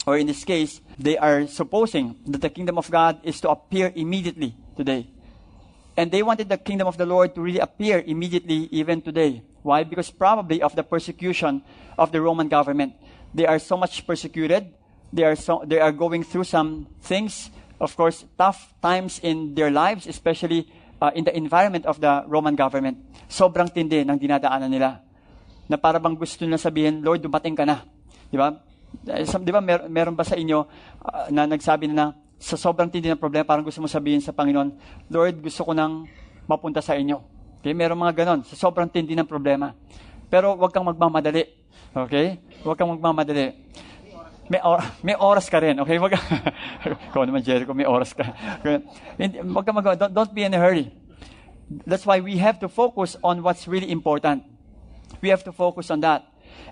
Or 0.07 0.19
in 0.19 0.27
this 0.27 0.45
case, 0.45 0.81
they 0.99 1.17
are 1.17 1.47
supposing 1.47 2.17
that 2.27 2.43
the 2.43 2.51
kingdom 2.51 2.77
of 2.77 2.91
God 2.91 3.21
is 3.23 3.41
to 3.41 3.51
appear 3.51 3.93
immediately 3.95 4.55
today. 4.77 5.09
And 5.97 6.11
they 6.11 6.23
wanted 6.23 6.49
the 6.49 6.59
kingdom 6.59 6.87
of 6.87 6.99
the 6.99 7.07
Lord 7.07 7.35
to 7.35 7.41
really 7.41 7.61
appear 7.61 8.03
immediately 8.05 8.69
even 8.71 9.01
today. 9.01 9.43
Why? 9.63 9.85
Because 9.85 10.11
probably 10.11 10.61
of 10.61 10.75
the 10.77 10.83
persecution 10.83 11.63
of 11.97 12.13
the 12.13 12.21
Roman 12.21 12.49
government. 12.49 12.95
They 13.33 13.47
are 13.47 13.59
so 13.59 13.77
much 13.77 14.07
persecuted. 14.07 14.75
They 15.13 15.25
are, 15.25 15.37
so, 15.37 15.63
they 15.65 15.81
are 15.81 15.93
going 15.93 16.25
through 16.25 16.45
some 16.45 16.89
things, 17.01 17.51
of 17.81 17.97
course, 17.97 18.25
tough 18.37 18.75
times 18.83 19.21
in 19.23 19.55
their 19.55 19.71
lives, 19.71 20.07
especially 20.07 20.69
uh, 21.01 21.13
in 21.15 21.25
the 21.25 21.35
environment 21.35 21.87
of 21.87 21.99
the 21.99 22.23
Roman 22.27 22.55
government. 22.55 22.99
Sobrang 23.27 23.71
tindi 23.71 24.03
ng 24.03 24.19
dinadaanan 24.19 24.71
nila. 24.71 25.01
Na 25.67 25.81
para 25.81 25.97
bang 25.97 26.15
gusto 26.15 26.45
nila 26.45 26.61
sabihin, 26.61 27.01
Lord, 27.01 27.25
dumating 27.25 27.57
ka 27.57 27.65
na. 27.65 27.83
Di 28.29 28.37
ba? 28.37 28.53
Eh, 29.11 29.27
di 29.27 29.51
ba 29.51 29.59
mer- 29.59 29.91
meron 29.91 30.15
ba 30.15 30.23
sa 30.23 30.39
inyo 30.39 30.59
uh, 31.03 31.27
na 31.35 31.49
nagsabi 31.51 31.91
na, 31.91 31.95
na 31.95 32.07
sa 32.39 32.61
sobrang 32.61 32.93
tindi 32.93 33.09
ng 33.09 33.17
problema, 33.17 33.47
parang 33.47 33.65
gusto 33.65 33.81
mo 33.81 33.89
sabihin 33.89 34.21
sa 34.21 34.37
Panginoon, 34.37 34.69
Lord, 35.09 35.41
gusto 35.41 35.65
ko 35.65 35.73
nang 35.73 36.05
mapunta 36.45 36.85
sa 36.85 36.93
inyo. 36.93 37.17
Okay? 37.65 37.73
Meron 37.73 37.97
mga 37.97 38.25
ganon, 38.25 38.45
sa 38.45 38.53
sobrang 38.53 38.91
tindi 38.91 39.17
ng 39.17 39.25
problema. 39.25 39.73
Pero 40.29 40.53
huwag 40.53 40.69
kang 40.69 40.85
magmamadali. 40.85 41.49
Okay? 41.95 42.45
Huwag 42.61 42.77
kang 42.77 42.93
magmamadali. 42.93 43.57
May, 44.49 44.61
or, 44.61 44.79
may 45.03 45.15
oras 45.15 45.49
ka 45.51 45.59
rin. 45.59 45.81
Okay? 45.81 45.99
Wag, 45.99 46.13
ikaw 47.11 47.25
naman, 47.25 47.43
Jericho, 47.43 47.73
may 47.73 47.89
oras 47.89 48.13
ka. 48.13 48.25
Wag 48.61 49.65
kang 49.65 49.75
mag- 49.75 49.99
don't, 49.99 50.13
don't 50.13 50.35
be 50.35 50.45
in 50.45 50.53
a 50.53 50.59
hurry. 50.59 50.93
That's 51.87 52.05
why 52.05 52.21
we 52.21 52.37
have 52.39 52.61
to 52.61 52.69
focus 52.69 53.17
on 53.25 53.43
what's 53.43 53.67
really 53.67 53.91
important. 53.91 54.45
We 55.23 55.31
have 55.31 55.45
to 55.45 55.53
focus 55.53 55.91
on 55.91 56.01
that. 56.01 56.29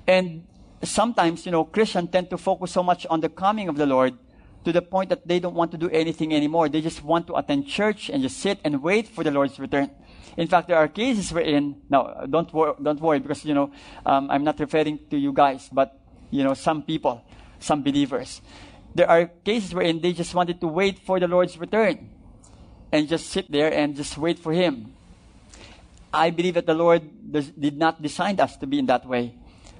And 0.07 0.45
sometimes, 0.83 1.47
you 1.47 1.53
know, 1.53 1.65
Christians 1.65 2.11
tend 2.11 2.29
to 2.31 2.39
focus 2.39 2.73
so 2.73 2.83
much 2.83 3.07
on 3.09 3.21
the 3.21 3.29
coming 3.29 3.69
of 3.69 3.77
the 3.77 3.87
Lord 3.87 4.19
to 4.65 4.73
the 4.73 4.83
point 4.83 5.09
that 5.11 5.27
they 5.27 5.41
don't 5.41 5.55
want 5.55 5.71
to 5.73 5.79
do 5.79 5.89
anything 5.91 6.35
anymore. 6.35 6.69
They 6.69 6.81
just 6.81 7.03
want 7.03 7.27
to 7.29 7.35
attend 7.37 7.67
church 7.67 8.11
and 8.11 8.23
just 8.23 8.39
sit 8.39 8.59
and 8.65 8.83
wait 8.83 9.09
for 9.09 9.25
the 9.25 9.31
Lord's 9.31 9.59
return. 9.59 9.91
In 10.37 10.47
fact, 10.47 10.69
there 10.69 10.77
are 10.77 10.89
cases 10.89 11.33
wherein, 11.33 11.77
now, 11.91 12.25
don't, 12.29 12.53
wor- 12.53 12.77
don't 12.81 13.01
worry 13.01 13.19
because, 13.19 13.45
you 13.45 13.55
know, 13.55 13.71
um, 14.07 14.31
I'm 14.31 14.45
not 14.45 14.59
referring 14.61 15.01
to 15.11 15.19
you 15.19 15.33
guys, 15.33 15.69
but, 15.73 15.99
you 16.31 16.45
know, 16.45 16.55
some 16.55 16.83
people, 16.83 17.23
some 17.63 17.83
believers. 17.83 18.41
There 18.95 19.09
are 19.09 19.27
cases 19.27 19.75
wherein 19.75 20.01
they 20.01 20.13
just 20.13 20.35
wanted 20.35 20.61
to 20.61 20.69
wait 20.69 20.99
for 20.99 21.19
the 21.19 21.29
Lord's 21.29 21.57
return 21.57 22.11
and 22.93 23.09
just 23.09 23.31
sit 23.31 23.51
there 23.51 23.73
and 23.73 23.97
just 23.97 24.19
wait 24.19 24.39
for 24.39 24.53
Him. 24.53 24.93
I 26.13 26.31
believe 26.31 26.55
that 26.55 26.67
the 26.67 26.75
Lord 26.75 27.33
does, 27.33 27.49
did 27.49 27.79
not 27.79 28.03
design 28.03 28.39
us 28.39 28.57
to 28.59 28.67
be 28.67 28.79
in 28.79 28.87
that 28.87 29.07
way. 29.07 29.35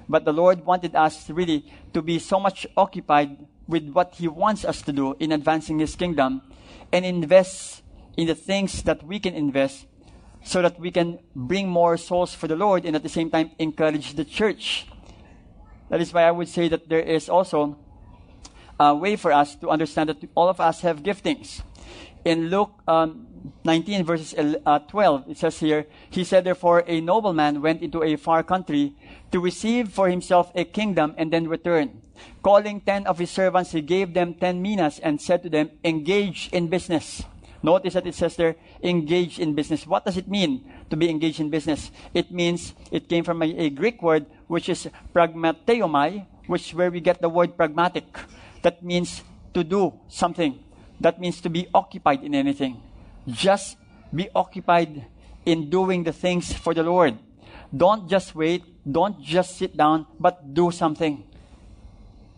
But 0.09 0.25
the 0.25 0.33
Lord 0.33 0.65
wanted 0.65 0.95
us 0.95 1.29
really 1.29 1.71
to 1.93 2.01
be 2.01 2.17
so 2.17 2.39
much 2.39 2.65
occupied 2.75 3.45
with 3.67 3.89
what 3.89 4.15
He 4.15 4.27
wants 4.27 4.65
us 4.65 4.81
to 4.81 4.91
do 4.91 5.15
in 5.19 5.31
advancing 5.31 5.79
His 5.79 5.95
kingdom 5.95 6.41
and 6.91 7.05
invest 7.05 7.83
in 8.17 8.27
the 8.27 8.35
things 8.35 8.83
that 8.83 9.03
we 9.03 9.19
can 9.19 9.35
invest 9.35 9.85
so 10.43 10.61
that 10.61 10.79
we 10.79 10.91
can 10.91 11.19
bring 11.35 11.69
more 11.69 11.97
souls 11.97 12.33
for 12.33 12.47
the 12.47 12.55
Lord 12.55 12.85
and 12.85 12.95
at 12.95 13.03
the 13.03 13.09
same 13.09 13.29
time 13.29 13.51
encourage 13.59 14.15
the 14.15 14.25
church. 14.25 14.87
That 15.93 16.01
is 16.01 16.11
why 16.11 16.23
I 16.23 16.31
would 16.31 16.49
say 16.49 16.69
that 16.69 16.89
there 16.89 17.05
is 17.05 17.29
also 17.29 17.77
a 18.79 18.95
way 18.95 19.15
for 19.15 19.31
us 19.31 19.53
to 19.61 19.69
understand 19.69 20.09
that 20.09 20.17
all 20.33 20.49
of 20.49 20.59
us 20.59 20.81
have 20.81 21.03
giftings 21.03 21.61
in 22.25 22.49
Luke 22.49 22.73
um, 22.87 23.27
19, 23.63 24.03
verses 24.03 24.33
uh, 24.65 24.79
12, 24.79 25.29
it 25.29 25.37
says 25.37 25.59
here, 25.59 25.85
He 26.09 26.23
said, 26.23 26.45
Therefore, 26.45 26.83
a 26.87 26.99
nobleman 26.99 27.61
went 27.61 27.83
into 27.83 28.01
a 28.01 28.15
far 28.15 28.41
country 28.41 28.95
to 29.31 29.39
receive 29.39 29.89
for 29.89 30.09
himself 30.09 30.51
a 30.55 30.65
kingdom 30.65 31.13
and 31.15 31.31
then 31.31 31.47
return. 31.47 32.01
Calling 32.41 32.81
ten 32.81 33.05
of 33.05 33.19
his 33.19 33.29
servants, 33.29 33.71
he 33.71 33.81
gave 33.81 34.15
them 34.15 34.33
ten 34.33 34.63
minas 34.63 34.97
and 34.97 35.21
said 35.21 35.43
to 35.43 35.49
them, 35.49 35.69
Engage 35.83 36.49
in 36.51 36.69
business. 36.69 37.21
Notice 37.61 37.93
that 37.93 38.07
it 38.07 38.15
says 38.15 38.35
there, 38.35 38.55
engage 38.81 39.39
in 39.39 39.55
business. 39.55 39.87
What 39.87 40.05
does 40.05 40.17
it 40.17 40.27
mean 40.27 40.69
to 40.89 40.95
be 40.97 41.09
engaged 41.09 41.39
in 41.39 41.49
business? 41.49 41.91
It 42.13 42.31
means, 42.31 42.73
it 42.91 43.07
came 43.07 43.23
from 43.23 43.41
a, 43.41 43.45
a 43.45 43.69
Greek 43.69 44.01
word, 44.01 44.25
which 44.47 44.69
is 44.69 44.89
pragmateomai, 45.13 46.25
which 46.47 46.73
where 46.73 46.91
we 46.91 46.99
get 46.99 47.21
the 47.21 47.29
word 47.29 47.55
pragmatic. 47.55 48.05
That 48.61 48.83
means 48.83 49.23
to 49.53 49.63
do 49.63 49.93
something 50.07 50.59
that 51.03 51.19
means 51.19 51.43
to 51.43 51.51
be 51.51 51.67
occupied 51.75 52.23
in 52.23 52.31
anything. 52.31 52.79
Just 53.27 53.75
be 54.07 54.31
occupied 54.31 55.03
in 55.43 55.69
doing 55.69 56.07
the 56.07 56.15
things 56.15 56.55
for 56.55 56.73
the 56.73 56.81
Lord. 56.81 57.19
Don't 57.75 58.07
just 58.07 58.31
wait. 58.31 58.63
Don't 58.87 59.19
just 59.19 59.59
sit 59.59 59.75
down, 59.75 60.07
but 60.15 60.39
do 60.55 60.71
something. 60.71 61.23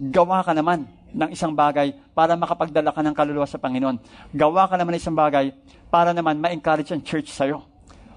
Gawa 0.02 0.42
ka 0.42 0.58
naman 0.58 0.90
ng 1.14 1.30
isang 1.30 1.54
bagay 1.54 1.94
para 2.18 2.34
makapagdala 2.34 2.90
ka 2.90 3.02
ng 3.06 3.16
kaluluwa 3.16 3.46
sa 3.46 3.62
Panginoon. 3.62 4.02
Gawa 4.34 4.66
ka 4.66 4.76
naman 4.76 4.98
ng 4.98 5.02
isang 5.02 5.16
bagay 5.16 5.54
para 5.94 6.10
naman 6.12 6.42
ma-encourage 6.42 6.90
ang 6.90 7.06
church 7.06 7.30
sa'yo. 7.32 7.64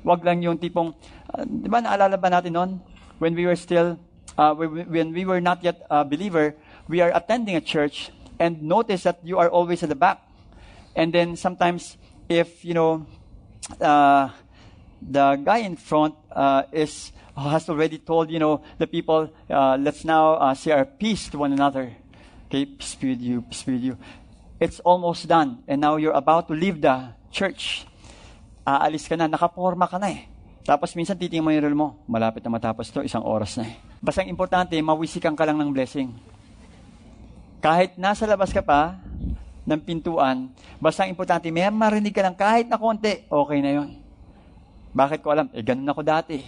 Huwag 0.05 0.25
lang 0.25 0.43
yung 0.43 0.59
tipong, 0.59 0.95
uh, 1.35 1.45
di 1.45 1.69
ba 1.69 1.83
naalala 1.83 2.21
ba 2.21 2.31
natin 2.31 2.53
noon? 2.55 2.71
When 3.19 3.35
we 3.35 3.47
were 3.47 3.59
still 3.59 3.99
uh, 4.39 4.55
when 4.55 5.13
we 5.13 5.25
were 5.25 5.41
not 5.41 5.63
yet 5.65 5.83
a 5.91 6.05
believer, 6.05 6.55
we 6.87 7.01
are 7.01 7.11
attending 7.15 7.57
a 7.57 7.61
church 7.61 8.11
and 8.39 8.63
notice 8.63 9.03
that 9.03 9.19
you 9.25 9.39
are 9.39 9.51
always 9.51 9.83
at 9.83 9.89
the 9.89 9.99
back. 9.99 10.23
And 10.95 11.13
then 11.13 11.37
sometimes, 11.37 11.99
if 12.29 12.65
you 12.65 12.75
know, 12.75 13.07
uh, 13.81 14.31
the 15.03 15.37
guy 15.45 15.59
in 15.59 15.77
front 15.77 16.15
uh, 16.33 16.63
is 16.73 17.13
has 17.37 17.69
already 17.69 17.99
told 17.99 18.31
you 18.31 18.39
know 18.39 18.63
the 18.79 18.87
people, 18.87 19.31
uh, 19.51 19.77
let's 19.79 20.05
now 20.05 20.35
uh, 20.35 20.55
say 20.55 20.73
our 20.73 20.85
peace 20.85 21.29
to 21.31 21.39
one 21.39 21.53
another. 21.53 21.93
Okay, 22.47 22.65
peace 22.65 22.95
be 22.95 23.11
with 23.11 23.21
you, 23.21 23.43
peace 23.43 23.63
be 23.63 23.73
with 23.73 23.83
you. 23.83 23.99
It's 24.59 24.81
almost 24.81 25.29
done, 25.29 25.63
and 25.69 25.81
now 25.81 25.97
you're 25.97 26.17
about 26.17 26.49
to 26.49 26.55
leave 26.55 26.81
the 26.81 27.15
church. 27.31 27.87
Aalis 28.69 29.09
ka 29.09 29.17
na, 29.17 29.25
nakaporma 29.25 29.89
ka 29.89 29.97
na 29.97 30.13
eh. 30.13 30.29
Tapos 30.69 30.93
minsan 30.93 31.17
titingnan 31.17 31.41
mo 31.41 31.49
yung 31.49 31.65
reel 31.65 31.79
mo, 31.79 31.97
malapit 32.05 32.45
na 32.45 32.53
matapos 32.53 32.93
to, 32.93 33.01
isang 33.01 33.25
oras 33.25 33.57
na 33.57 33.65
eh. 33.65 33.81
Basta 34.05 34.21
ang 34.21 34.29
importante, 34.29 34.77
mawisikan 34.77 35.33
ka 35.33 35.49
lang 35.49 35.57
ng 35.57 35.73
blessing. 35.73 36.13
Kahit 37.65 37.97
nasa 37.97 38.29
labas 38.29 38.53
ka 38.53 38.61
pa 38.61 39.01
ng 39.65 39.81
pintuan, 39.81 40.53
basta 40.77 41.09
ang 41.09 41.11
importante, 41.11 41.49
may 41.49 41.65
marinig 41.73 42.13
ka 42.13 42.21
lang 42.21 42.37
kahit 42.37 42.69
na 42.69 42.77
konti, 42.77 43.25
okay 43.33 43.65
na 43.65 43.81
yon. 43.81 43.89
Bakit 44.93 45.25
ko 45.25 45.33
alam? 45.33 45.49
Eh, 45.57 45.65
ganun 45.65 45.89
ako 45.89 46.05
dati. 46.05 46.45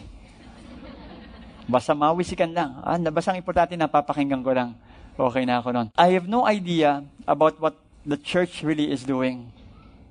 Basta 1.64 1.96
mawisikan 1.96 2.52
lang. 2.52 2.85
Ah, 2.85 3.00
basta 3.00 3.33
ang 3.33 3.40
importante, 3.40 3.72
napapakinggan 3.80 4.44
ko 4.44 4.52
lang. 4.52 4.76
Okay 5.16 5.48
na 5.48 5.64
ako 5.64 5.68
nun. 5.72 5.88
I 5.96 6.12
have 6.12 6.28
no 6.28 6.44
idea 6.44 7.00
about 7.24 7.56
what 7.56 7.80
the 8.04 8.20
church 8.20 8.61
really 8.61 8.92
is 8.92 9.09
doing. 9.09 9.48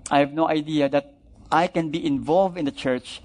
I 0.10 0.26
have 0.26 0.34
no 0.34 0.50
idea 0.50 0.90
that 0.90 1.19
I 1.52 1.68
can 1.68 1.90
be 1.90 2.06
involved 2.06 2.58
in 2.58 2.66
the 2.66 2.72
church 2.72 3.22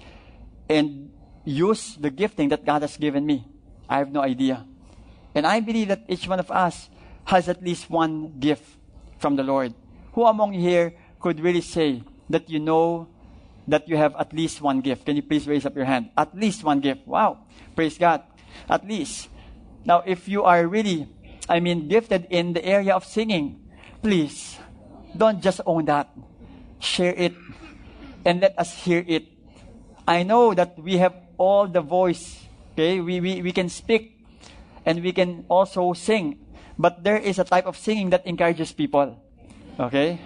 and 0.69 1.11
use 1.43 1.95
the 1.95 2.09
gifting 2.09 2.49
that 2.49 2.65
God 2.65 2.81
has 2.81 2.97
given 2.97 3.25
me. 3.25 3.45
I 3.87 3.99
have 3.99 4.11
no 4.11 4.21
idea. 4.21 4.65
And 5.35 5.45
I 5.45 5.59
believe 5.59 5.89
that 5.89 6.05
each 6.07 6.27
one 6.27 6.39
of 6.39 6.49
us 6.49 6.89
has 7.25 7.49
at 7.49 7.61
least 7.61 7.89
one 7.89 8.39
gift 8.39 8.65
from 9.19 9.35
the 9.35 9.43
Lord. 9.43 9.73
Who 10.13 10.25
among 10.25 10.53
here 10.53 10.93
could 11.19 11.39
really 11.39 11.61
say 11.61 12.03
that 12.29 12.49
you 12.49 12.59
know 12.59 13.07
that 13.67 13.87
you 13.89 13.97
have 13.97 14.15
at 14.15 14.33
least 14.33 14.61
one 14.61 14.81
gift? 14.81 15.05
Can 15.05 15.15
you 15.15 15.21
please 15.21 15.47
raise 15.47 15.65
up 15.65 15.75
your 15.75 15.85
hand? 15.85 16.09
At 16.17 16.35
least 16.35 16.63
one 16.63 16.79
gift. 16.79 17.05
Wow. 17.07 17.45
Praise 17.75 17.97
God. 17.97 18.23
At 18.69 18.87
least. 18.87 19.29
Now, 19.85 20.01
if 20.05 20.27
you 20.27 20.43
are 20.43 20.65
really, 20.65 21.07
I 21.47 21.59
mean, 21.59 21.87
gifted 21.87 22.27
in 22.29 22.53
the 22.53 22.65
area 22.65 22.95
of 22.95 23.05
singing, 23.05 23.61
please 24.01 24.57
don't 25.15 25.41
just 25.41 25.61
own 25.65 25.85
that. 25.85 26.09
Share 26.79 27.13
it 27.13 27.33
and 28.25 28.41
let 28.41 28.57
us 28.57 28.73
hear 28.83 29.05
it. 29.07 29.27
I 30.07 30.23
know 30.23 30.53
that 30.53 30.77
we 30.77 30.97
have 30.97 31.13
all 31.37 31.67
the 31.67 31.81
voice. 31.81 32.41
Okay, 32.73 32.99
we, 32.99 33.21
we, 33.21 33.41
we 33.41 33.51
can 33.53 33.69
speak 33.69 34.19
and 34.85 35.01
we 35.01 35.13
can 35.13 35.45
also 35.47 35.93
sing. 35.93 36.39
But 36.77 37.03
there 37.03 37.17
is 37.17 37.39
a 37.39 37.45
type 37.45 37.65
of 37.65 37.77
singing 37.77 38.09
that 38.09 38.27
encourages 38.27 38.73
people. 38.73 39.17
Okay? 39.79 40.19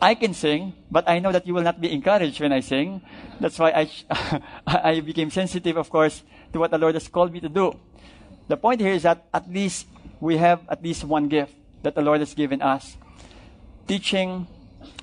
I 0.00 0.14
can 0.14 0.32
sing, 0.32 0.72
but 0.90 1.08
I 1.08 1.18
know 1.18 1.32
that 1.32 1.46
you 1.46 1.54
will 1.54 1.62
not 1.62 1.80
be 1.80 1.92
encouraged 1.92 2.40
when 2.40 2.52
I 2.52 2.60
sing. 2.60 3.02
That's 3.40 3.58
why 3.58 3.70
I, 3.70 4.40
I 4.66 5.00
became 5.00 5.30
sensitive, 5.30 5.76
of 5.76 5.90
course, 5.90 6.22
to 6.52 6.58
what 6.58 6.70
the 6.70 6.78
Lord 6.78 6.94
has 6.94 7.08
called 7.08 7.32
me 7.32 7.40
to 7.40 7.48
do. 7.48 7.78
The 8.48 8.56
point 8.56 8.80
here 8.80 8.92
is 8.92 9.02
that 9.02 9.26
at 9.32 9.50
least 9.50 9.86
we 10.20 10.36
have 10.38 10.60
at 10.68 10.82
least 10.82 11.04
one 11.04 11.28
gift 11.28 11.54
that 11.82 11.94
the 11.94 12.02
Lord 12.02 12.20
has 12.20 12.32
given 12.34 12.62
us. 12.62 12.96
Teaching, 13.86 14.46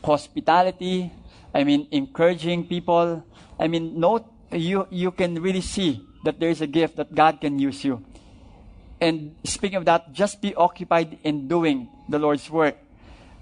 hospitality, 0.04 1.12
I 1.54 1.64
mean, 1.64 1.88
encouraging 1.92 2.68
people. 2.68 3.24
I 3.60 3.68
mean, 3.68 4.00
note, 4.00 4.26
you, 4.52 4.88
you 4.90 5.12
can 5.12 5.42
really 5.42 5.62
see 5.62 6.06
that 6.24 6.40
there 6.40 6.50
is 6.50 6.62
a 6.62 6.68
gift 6.68 6.96
that 6.98 7.14
God 7.14 7.42
can 7.42 7.60
use 7.60 7.84
you. 7.84 8.04
And 9.00 9.36
speaking 9.44 9.78
of 9.78 9.86
that, 9.86 10.14
just 10.14 10.42
be 10.42 10.54
occupied 10.56 11.18
in 11.24 11.48
doing 11.48 11.90
the 12.08 12.20
Lord's 12.20 12.50
work. 12.50 12.78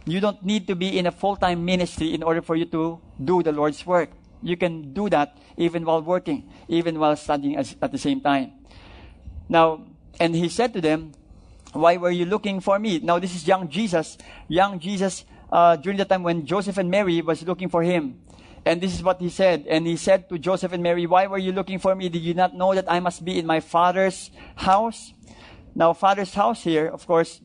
You 0.05 0.19
don't 0.21 0.41
need 0.43 0.67
to 0.67 0.75
be 0.75 0.97
in 0.97 1.05
a 1.05 1.11
full 1.11 1.35
time 1.35 1.65
ministry 1.65 2.13
in 2.13 2.23
order 2.23 2.41
for 2.41 2.55
you 2.55 2.65
to 2.65 2.99
do 3.23 3.43
the 3.43 3.51
Lord's 3.51 3.85
work. 3.85 4.09
You 4.41 4.55
can 4.55 4.93
do 4.93 5.09
that 5.09 5.37
even 5.57 5.83
while 5.83 6.01
working, 6.01 6.49
even 6.69 6.97
while 6.97 7.15
studying 7.17 7.57
at 7.57 7.91
the 7.91 7.97
same 7.97 8.21
time. 8.21 8.53
Now, 9.49 9.85
and 10.19 10.33
he 10.33 10.47
said 10.47 10.73
to 10.73 10.81
them, 10.81 11.11
Why 11.73 11.97
were 11.97 12.11
you 12.11 12.25
looking 12.25 12.61
for 12.61 12.79
me? 12.79 12.99
Now, 12.99 13.19
this 13.19 13.35
is 13.35 13.45
young 13.45 13.67
Jesus. 13.69 14.17
Young 14.47 14.79
Jesus, 14.79 15.25
uh, 15.51 15.75
during 15.75 15.97
the 15.97 16.05
time 16.05 16.23
when 16.23 16.45
Joseph 16.45 16.77
and 16.77 16.89
Mary 16.89 17.21
was 17.21 17.43
looking 17.43 17.69
for 17.69 17.83
him. 17.83 18.21
And 18.65 18.81
this 18.81 18.93
is 18.93 19.03
what 19.03 19.19
he 19.19 19.29
said. 19.29 19.65
And 19.67 19.87
he 19.87 19.95
said 19.95 20.29
to 20.29 20.37
Joseph 20.37 20.73
and 20.73 20.83
Mary, 20.83 21.05
Why 21.05 21.27
were 21.27 21.37
you 21.37 21.51
looking 21.51 21.79
for 21.79 21.95
me? 21.95 22.09
Did 22.09 22.21
you 22.21 22.33
not 22.33 22.53
know 22.53 22.75
that 22.75 22.91
I 22.91 22.99
must 22.99 23.23
be 23.23 23.39
in 23.39 23.45
my 23.45 23.59
father's 23.59 24.31
house? 24.55 25.13
Now, 25.75 25.93
father's 25.93 26.33
house 26.33 26.63
here, 26.63 26.87
of 26.87 27.07
course, 27.07 27.41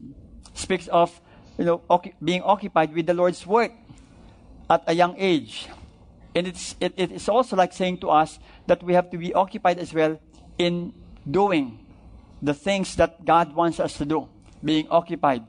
speaks 0.55 0.89
of 0.89 1.21
you 1.59 1.65
know, 1.65 1.83
being 2.23 2.43
occupied 2.43 2.93
with 2.95 3.07
the 3.07 3.15
Lord's 3.15 3.47
work 3.47 3.73
at 4.69 4.83
a 4.87 4.95
young 4.95 5.15
age. 5.19 5.69
And 6.35 6.49
it's, 6.49 6.75
it, 6.81 6.95
it 6.97 7.13
is 7.13 7.29
also 7.29 7.55
like 7.55 7.73
saying 7.73 7.99
to 7.99 8.11
us 8.11 8.39
that 8.67 8.83
we 8.83 8.95
have 8.95 9.11
to 9.11 9.19
be 9.19 9.33
occupied 9.35 9.79
as 9.79 9.95
well 9.95 10.19
in 10.59 10.93
doing 11.31 11.87
the 12.43 12.55
things 12.55 12.97
that 12.97 13.25
God 13.25 13.55
wants 13.55 13.79
us 13.79 13.97
to 13.99 14.05
do, 14.05 14.29
being 14.63 14.89
occupied 14.91 15.45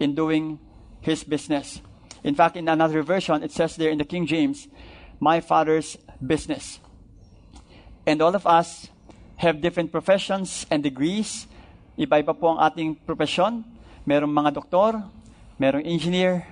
in 0.00 0.14
doing 0.14 0.58
His 1.04 1.22
business. 1.22 1.84
In 2.24 2.34
fact, 2.34 2.56
in 2.56 2.66
another 2.66 3.04
version, 3.04 3.44
it 3.44 3.52
says 3.52 3.76
there 3.76 3.92
in 3.92 4.00
the 4.00 4.08
King 4.08 4.24
James, 4.24 4.66
my 5.20 5.44
Father's 5.44 6.00
business. 6.24 6.80
And 8.08 8.20
all 8.24 8.34
of 8.34 8.46
us 8.48 8.88
have 9.36 9.60
different 9.60 9.92
professions 9.92 10.64
and 10.72 10.82
degrees. 10.82 11.46
Iba-iba 12.00 12.32
po 12.32 12.56
ang 12.56 12.64
ating 12.64 12.96
profession. 13.04 13.64
Merong 14.08 14.32
mga 14.32 14.56
doktor, 14.56 15.04
merong 15.60 15.84
engineer, 15.84 16.44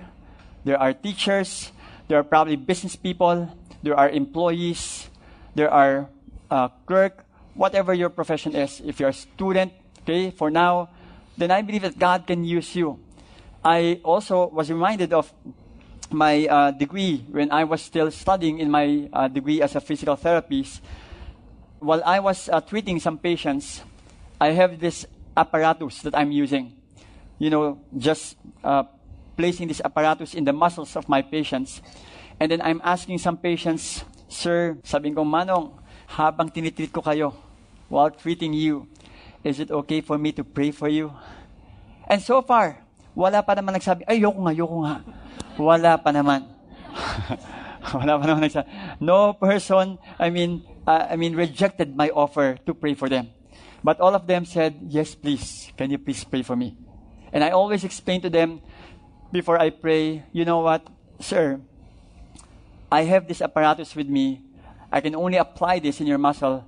there 0.65 0.77
are 0.77 0.93
teachers, 0.93 1.73
there 2.07 2.17
are 2.17 2.25
probably 2.25 2.55
business 2.55 2.95
people, 2.95 3.49
there 3.83 3.97
are 3.97 4.09
employees, 4.09 5.09
there 5.53 5.69
are 5.69 6.09
uh, 6.49 6.69
clerk, 6.85 7.25
whatever 7.53 7.93
your 7.93 8.09
profession 8.09 8.55
is. 8.55 8.81
If 8.81 8.99
you're 8.99 9.13
a 9.13 9.13
student, 9.13 9.73
okay, 10.01 10.31
for 10.31 10.49
now, 10.49 10.89
then 11.37 11.51
I 11.51 11.61
believe 11.61 11.81
that 11.83 11.99
God 11.99 12.25
can 12.25 12.43
use 12.43 12.75
you. 12.75 12.97
I 13.63 13.99
also 14.03 14.47
was 14.47 14.69
reminded 14.69 15.13
of 15.13 15.31
my 16.11 16.45
uh, 16.45 16.71
degree 16.71 17.25
when 17.31 17.51
I 17.51 17.63
was 17.63 17.81
still 17.81 18.11
studying 18.11 18.59
in 18.59 18.69
my 18.69 19.09
uh, 19.13 19.27
degree 19.27 19.61
as 19.61 19.75
a 19.75 19.81
physical 19.81 20.15
therapist. 20.15 20.81
While 21.79 22.03
I 22.05 22.19
was 22.19 22.49
uh, 22.49 22.61
treating 22.61 22.99
some 22.99 23.17
patients, 23.17 23.81
I 24.39 24.51
have 24.51 24.79
this 24.79 25.05
apparatus 25.35 26.01
that 26.01 26.15
I'm 26.15 26.31
using 26.31 26.75
you 27.39 27.49
know, 27.49 27.79
just 27.97 28.37
uh, 28.63 28.83
placing 29.37 29.67
this 29.67 29.81
apparatus 29.83 30.33
in 30.33 30.43
the 30.43 30.53
muscles 30.53 30.95
of 30.95 31.09
my 31.09 31.21
patients. 31.21 31.81
And 32.39 32.51
then 32.51 32.61
I'm 32.61 32.81
asking 32.83 33.19
some 33.19 33.37
patients, 33.37 34.03
Sir, 34.27 34.77
sabi 34.83 35.11
ko, 35.11 35.23
Manong, 35.23 35.75
habang 36.07 36.49
tinitreat 36.49 36.91
ko 36.91 37.01
kayo, 37.01 37.33
while 37.89 38.09
treating 38.11 38.53
you, 38.53 38.87
is 39.43 39.59
it 39.59 39.71
okay 39.71 40.01
for 40.01 40.17
me 40.17 40.31
to 40.33 40.43
pray 40.43 40.71
for 40.71 40.87
you? 40.87 41.13
And 42.07 42.21
so 42.21 42.41
far, 42.41 42.82
wala 43.13 43.45
pa 43.45 43.53
naman 43.53 43.77
nagsabi, 43.77 44.05
ayoko 44.09 44.39
nga, 44.41 44.53
ayoko 44.53 44.77
nga. 44.85 44.95
Wala 45.57 45.91
pa 46.01 46.09
naman. 46.09 46.49
wala 47.97 48.11
pa 48.17 48.23
naman 48.25 48.41
nagsabi. 48.49 48.67
No 48.99 49.33
person, 49.33 49.97
I 50.17 50.29
mean, 50.29 50.65
uh, 50.85 51.07
I 51.09 51.15
mean, 51.15 51.35
rejected 51.37 51.95
my 51.95 52.09
offer 52.09 52.57
to 52.65 52.73
pray 52.73 52.93
for 52.93 53.09
them. 53.09 53.29
But 53.83 53.99
all 53.99 54.15
of 54.15 54.25
them 54.25 54.45
said, 54.45 54.79
yes, 54.87 55.13
please. 55.13 55.71
Can 55.77 55.91
you 55.91 55.99
please 55.99 56.23
pray 56.23 56.41
for 56.41 56.55
me? 56.55 56.77
And 57.31 57.43
I 57.43 57.51
always 57.51 57.83
explain 57.83 58.21
to 58.21 58.29
them 58.29 58.61
before 59.31 59.59
I 59.59 59.71
pray, 59.71 60.23
you 60.31 60.45
know 60.45 60.59
what, 60.59 60.87
sir, 61.19 61.59
I 62.91 63.03
have 63.09 63.27
this 63.27 63.41
apparatus 63.41 63.95
with 63.95 64.07
me. 64.07 64.41
I 64.91 65.01
can 65.01 65.15
only 65.15 65.37
apply 65.37 65.79
this 65.79 65.99
in 65.99 66.05
your 66.05 66.19
muscle, 66.19 66.63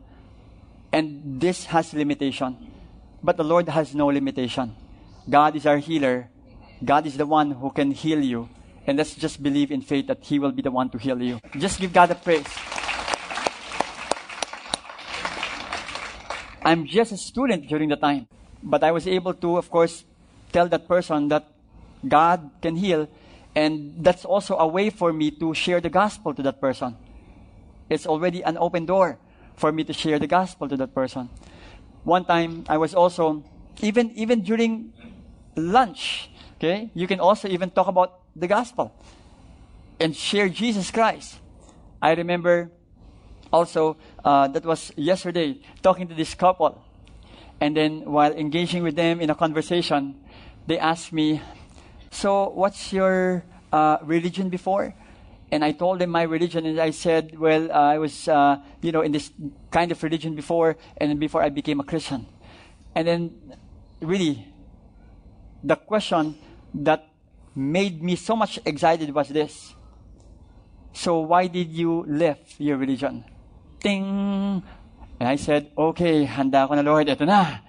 and 0.91 1.39
this 1.39 1.65
has 1.65 1.93
limitation. 1.93 2.57
But 3.21 3.37
the 3.37 3.43
Lord 3.43 3.69
has 3.69 3.93
no 3.93 4.07
limitation. 4.07 4.75
God 5.29 5.55
is 5.55 5.65
our 5.65 5.77
healer. 5.77 6.29
God 6.83 7.05
is 7.05 7.17
the 7.17 7.25
one 7.25 7.51
who 7.51 7.71
can 7.71 7.91
heal 7.91 8.21
you. 8.21 8.49
And 8.87 8.97
let's 8.97 9.15
just 9.15 9.41
believe 9.41 9.71
in 9.71 9.81
faith 9.81 10.07
that 10.07 10.23
He 10.23 10.39
will 10.39 10.51
be 10.51 10.61
the 10.61 10.71
one 10.71 10.89
to 10.89 10.97
heal 10.97 11.21
you. 11.21 11.39
Just 11.57 11.79
give 11.79 11.93
God 11.93 12.11
a 12.11 12.15
praise. 12.15 12.45
I'm 16.63 16.85
just 16.85 17.11
a 17.11 17.17
student 17.17 17.67
during 17.67 17.89
the 17.89 17.95
time, 17.95 18.27
but 18.63 18.83
I 18.83 18.91
was 18.91 19.07
able 19.07 19.33
to, 19.35 19.57
of 19.57 19.69
course, 19.69 20.03
tell 20.51 20.67
that 20.67 20.87
person 20.87 21.29
that 21.29 21.47
God 22.07 22.49
can 22.61 22.75
heal. 22.75 23.07
And 23.55 24.03
that's 24.03 24.25
also 24.25 24.57
a 24.57 24.67
way 24.67 24.89
for 24.89 25.13
me 25.13 25.31
to 25.31 25.53
share 25.53 25.79
the 25.79 25.89
gospel 25.89 26.33
to 26.33 26.41
that 26.43 26.59
person. 26.59 26.97
It's 27.89 28.05
already 28.05 28.43
an 28.43 28.57
open 28.57 28.85
door 28.85 29.19
for 29.55 29.71
me 29.71 29.83
to 29.85 29.93
share 29.93 30.19
the 30.19 30.27
gospel 30.27 30.67
to 30.67 30.75
that 30.77 30.93
person. 30.93 31.29
One 32.03 32.25
time 32.25 32.65
I 32.67 32.77
was 32.77 32.93
also, 32.93 33.43
even, 33.81 34.11
even 34.11 34.41
during 34.41 34.91
lunch, 35.55 36.29
okay, 36.57 36.89
you 36.93 37.07
can 37.07 37.19
also 37.19 37.47
even 37.47 37.69
talk 37.69 37.87
about 37.87 38.19
the 38.35 38.47
gospel 38.47 38.93
and 39.99 40.15
share 40.15 40.49
Jesus 40.49 40.91
Christ. 40.91 41.39
I 42.01 42.13
remember 42.13 42.71
also, 43.51 43.95
uh, 44.23 44.47
that 44.49 44.65
was 44.65 44.91
yesterday, 44.97 45.59
talking 45.81 46.07
to 46.07 46.13
this 46.13 46.35
couple. 46.35 46.83
And 47.61 47.75
then 47.75 48.03
while 48.03 48.33
engaging 48.33 48.83
with 48.83 48.95
them 48.95 49.21
in 49.21 49.29
a 49.29 49.35
conversation, 49.35 50.19
they 50.67 50.77
asked 50.77 51.13
me, 51.13 51.41
So, 52.11 52.49
what's 52.49 52.91
your 52.91 53.45
uh, 53.71 53.97
religion 54.03 54.49
before? 54.49 54.93
And 55.51 55.63
I 55.63 55.71
told 55.71 55.99
them 55.99 56.09
my 56.09 56.23
religion, 56.23 56.65
and 56.65 56.79
I 56.79 56.91
said, 56.91 57.39
Well, 57.39 57.71
uh, 57.71 57.95
I 57.95 57.97
was, 57.97 58.27
uh, 58.27 58.57
you 58.81 58.91
know, 58.91 59.01
in 59.01 59.13
this 59.13 59.31
kind 59.71 59.91
of 59.91 60.03
religion 60.03 60.35
before, 60.35 60.75
and 60.97 61.19
before 61.19 61.41
I 61.41 61.49
became 61.49 61.79
a 61.79 61.85
Christian. 61.85 62.25
And 62.93 63.07
then, 63.07 63.55
really, 64.01 64.47
the 65.65 65.75
question 65.75 66.37
that 66.73 67.09
made 67.55 68.03
me 68.03 68.15
so 68.15 68.35
much 68.35 68.59
excited 68.65 69.09
was 69.09 69.29
this 69.29 69.73
So, 70.95 71.19
why 71.19 71.47
did 71.47 71.75
you 71.75 72.05
leave 72.07 72.39
your 72.57 72.77
religion? 72.77 73.25
Ting! 73.83 74.63
And 75.19 75.27
I 75.27 75.35
said, 75.35 75.71
okay, 75.77 76.23
handa 76.23 76.67
ko 76.67 76.75
na 76.75 76.87
Lord, 76.87 77.09
ito 77.11 77.27
na. 77.27 77.59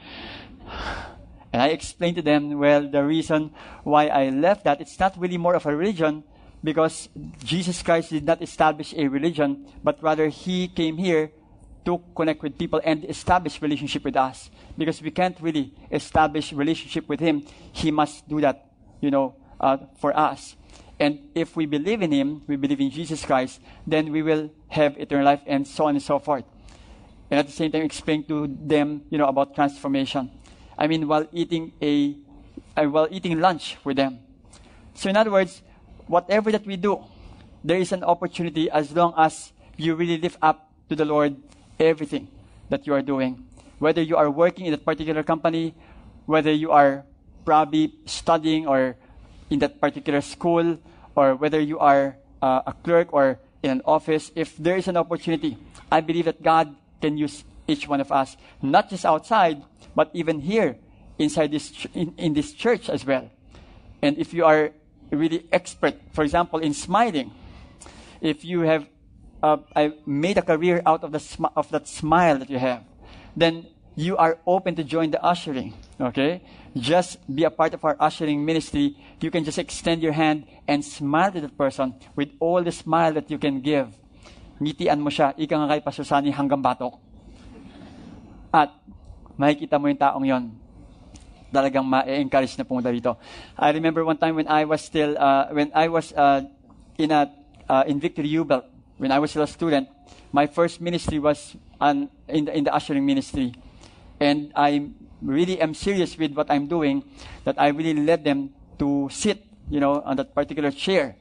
And 1.53 1.59
I 1.63 1.75
explained 1.75 2.17
to 2.17 2.23
them, 2.23 2.55
well, 2.55 2.87
the 2.87 3.03
reason 3.03 3.51
why 3.83 4.07
I 4.07 4.31
left 4.31 4.63
that, 4.63 4.81
it's 4.81 4.99
not 5.01 5.19
really 5.19 5.39
more 5.39 5.55
of 5.59 5.67
a 5.67 5.75
religion, 5.75 6.23
because 6.63 7.09
Jesus 7.43 7.83
Christ 7.83 8.11
did 8.11 8.27
not 8.27 8.43
establish 8.43 8.95
a 8.95 9.09
religion, 9.09 9.67
but 9.83 9.99
rather 10.03 10.29
He 10.29 10.69
came 10.69 10.99
here 10.99 11.33
to 11.87 12.03
connect 12.15 12.43
with 12.43 12.59
people 12.59 12.81
and 12.85 13.05
establish 13.07 13.63
relationship 13.63 14.05
with 14.05 14.17
us. 14.17 14.51
Because 14.77 15.01
we 15.01 15.11
can't 15.11 15.37
really 15.41 15.73
establish 15.91 16.53
relationship 16.53 17.09
with 17.09 17.21
Him. 17.21 17.43
He 17.73 17.91
must 17.91 18.29
do 18.29 18.41
that, 18.43 18.71
you 19.01 19.11
know, 19.11 19.37
uh, 19.61 19.79
for 19.99 20.17
us. 20.17 20.57
And 21.01 21.21
if 21.35 21.57
we 21.57 21.67
believe 21.67 22.03
in 22.03 22.13
Him, 22.13 22.43
we 22.47 22.57
believe 22.57 22.81
in 22.81 22.91
Jesus 22.91 23.25
Christ, 23.25 23.61
then 23.87 24.13
we 24.13 24.23
will 24.23 24.51
have 24.69 24.97
eternal 24.99 25.25
life 25.25 25.41
and 25.47 25.67
so 25.67 25.87
on 25.87 25.95
and 25.95 26.03
so 26.03 26.19
forth 26.19 26.45
and 27.31 27.41
at 27.41 27.47
the 27.47 27.53
same 27.53 27.73
time 27.73 27.83
explain 27.83 28.25
to 28.25 28.47
them, 28.47 29.03
you 29.11 29.19
know, 29.19 29.27
about 29.27 29.55
transformation. 29.55 30.31
I 30.79 30.87
mean, 30.87 31.09
while 31.09 31.27
eating 31.33 31.73
a, 31.83 32.17
uh, 32.77 32.85
while 32.85 33.09
eating 33.11 33.41
lunch 33.41 33.79
with 33.85 33.97
them. 33.97 34.21
So 34.95 35.11
in 35.11 35.17
other 35.17 35.31
words, 35.31 35.63
whatever 36.07 36.53
that 36.53 36.67
we 36.67 36.77
do, 36.77 37.03
there 37.65 37.79
is 37.79 37.93
an 37.93 38.05
opportunity 38.05 38.71
as 38.71 38.93
long 38.93 39.15
as 39.17 39.53
you 39.77 39.95
really 39.95 40.19
live 40.19 40.39
up 40.41 40.71
to 40.89 40.95
the 40.95 41.05
Lord 41.05 41.37
everything 41.79 42.29
that 42.69 42.87
you 42.87 42.95
are 42.95 43.03
doing. 43.03 43.47
Whether 43.79 44.03
you 44.03 44.17
are 44.17 44.31
working 44.31 44.67
in 44.67 44.73
that 44.73 44.85
particular 44.85 45.23
company, 45.23 45.75
whether 46.27 46.53
you 46.53 46.71
are 46.73 47.05
probably 47.45 47.95
studying 48.07 48.67
or 48.67 48.97
in 49.51 49.61
that 49.61 49.81
particular 49.81 50.21
school, 50.21 50.79
or 51.15 51.35
whether 51.35 51.61
you 51.61 51.79
are 51.79 52.17
uh, 52.43 52.63
a 52.67 52.73
clerk 52.73 53.13
or 53.13 53.39
in 53.63 53.71
an 53.71 53.83
office, 53.85 54.33
if 54.35 54.57
there 54.57 54.77
is 54.77 54.89
an 54.89 54.97
opportunity, 54.97 55.57
I 55.91 56.01
believe 56.01 56.25
that 56.25 56.43
God 56.43 56.75
can 57.01 57.17
use 57.17 57.45
each 57.69 57.89
one 57.89 58.01
of 58.01 58.11
us, 58.13 58.37
not 58.63 58.91
just 58.91 59.05
outside, 59.05 59.63
but 59.95 60.11
even 60.15 60.41
here 60.41 60.77
inside 61.19 61.51
this 61.51 61.71
ch- 61.71 61.87
in, 61.95 62.15
in 62.17 62.35
this 62.35 62.53
church 62.53 62.89
as 62.89 63.05
well. 63.05 63.31
And 64.03 64.19
if 64.19 64.35
you 64.35 64.45
are 64.45 64.73
really 65.11 65.47
expert, 65.53 65.95
for 66.13 66.23
example, 66.23 66.59
in 66.59 66.75
smiling, 66.75 67.33
if 68.21 68.45
you 68.45 68.61
have 68.61 68.87
uh, 69.43 69.59
I 69.75 69.93
made 70.07 70.39
a 70.39 70.43
career 70.43 70.83
out 70.87 71.05
of 71.05 71.13
the 71.13 71.21
sm- 71.21 71.53
of 71.57 71.71
that 71.71 71.89
smile 71.89 72.39
that 72.39 72.51
you 72.51 72.59
have, 72.59 72.85
then 73.37 73.67
you 73.95 74.17
are 74.17 74.39
open 74.47 74.75
to 74.77 74.85
join 74.85 75.11
the 75.11 75.23
ushering. 75.25 75.75
Okay, 76.01 76.43
just 76.77 77.21
be 77.29 77.45
a 77.45 77.51
part 77.51 77.73
of 77.73 77.85
our 77.85 77.97
ushering 77.99 78.45
ministry. 78.45 78.97
You 79.21 79.31
can 79.31 79.45
just 79.45 79.59
extend 79.59 80.03
your 80.03 80.13
hand 80.13 80.45
and 80.69 80.85
smile 80.85 81.33
to 81.33 81.41
that 81.41 81.57
person 81.57 81.95
with 82.15 82.31
all 82.41 82.63
the 82.63 82.73
smile 82.73 83.13
that 83.15 83.31
you 83.31 83.39
can 83.39 83.61
give 83.61 83.93
ngitian 84.61 85.01
mo 85.01 85.13
siya, 85.13 85.37
ika 85.37 85.55
nga 85.57 85.69
kay 85.77 86.05
Sunny 86.05 86.33
hanggang 86.33 86.61
batok. 86.65 86.97
At 88.53 88.73
makikita 89.37 89.77
mo 89.77 89.89
yung 89.93 90.01
taong 90.01 90.25
yon 90.25 90.45
talagang 91.53 91.85
ma-encourage 91.89 92.57
na 92.57 92.69
pumunta 92.69 92.93
dito. 92.93 93.17
I 93.57 93.73
remember 93.73 94.05
one 94.05 94.19
time 94.21 94.37
when 94.37 94.49
I 94.49 94.65
was 94.69 94.85
still, 94.85 95.17
uh, 95.17 95.49
when 95.53 95.73
I 95.73 95.89
was 95.89 96.13
uh, 96.13 96.45
in 97.01 97.13
a, 97.13 97.33
uh, 97.69 97.85
in 97.89 98.01
Victory 98.01 98.29
U-Belt, 98.37 98.65
when 98.99 99.13
I 99.13 99.19
was 99.19 99.31
still 99.31 99.43
a 99.43 99.47
student, 99.47 99.89
my 100.33 100.47
first 100.47 100.81
ministry 100.81 101.19
was 101.19 101.57
on, 101.81 102.09
in, 102.29 102.45
the, 102.47 102.57
in 102.57 102.65
the 102.65 102.75
ushering 102.75 103.05
ministry. 103.05 103.55
And 104.21 104.53
I 104.55 104.91
really 105.23 105.61
am 105.61 105.75
serious 105.75 106.17
with 106.17 106.33
what 106.33 106.51
I'm 106.51 106.67
doing, 106.67 107.05
that 107.45 107.61
I 107.61 107.69
really 107.69 107.95
led 107.95 108.25
them 108.25 108.51
to 108.79 109.09
sit, 109.11 109.45
you 109.71 109.81
know, 109.81 110.03
on 110.03 110.17
that 110.17 110.35
particular 110.35 110.71
chair. 110.71 111.17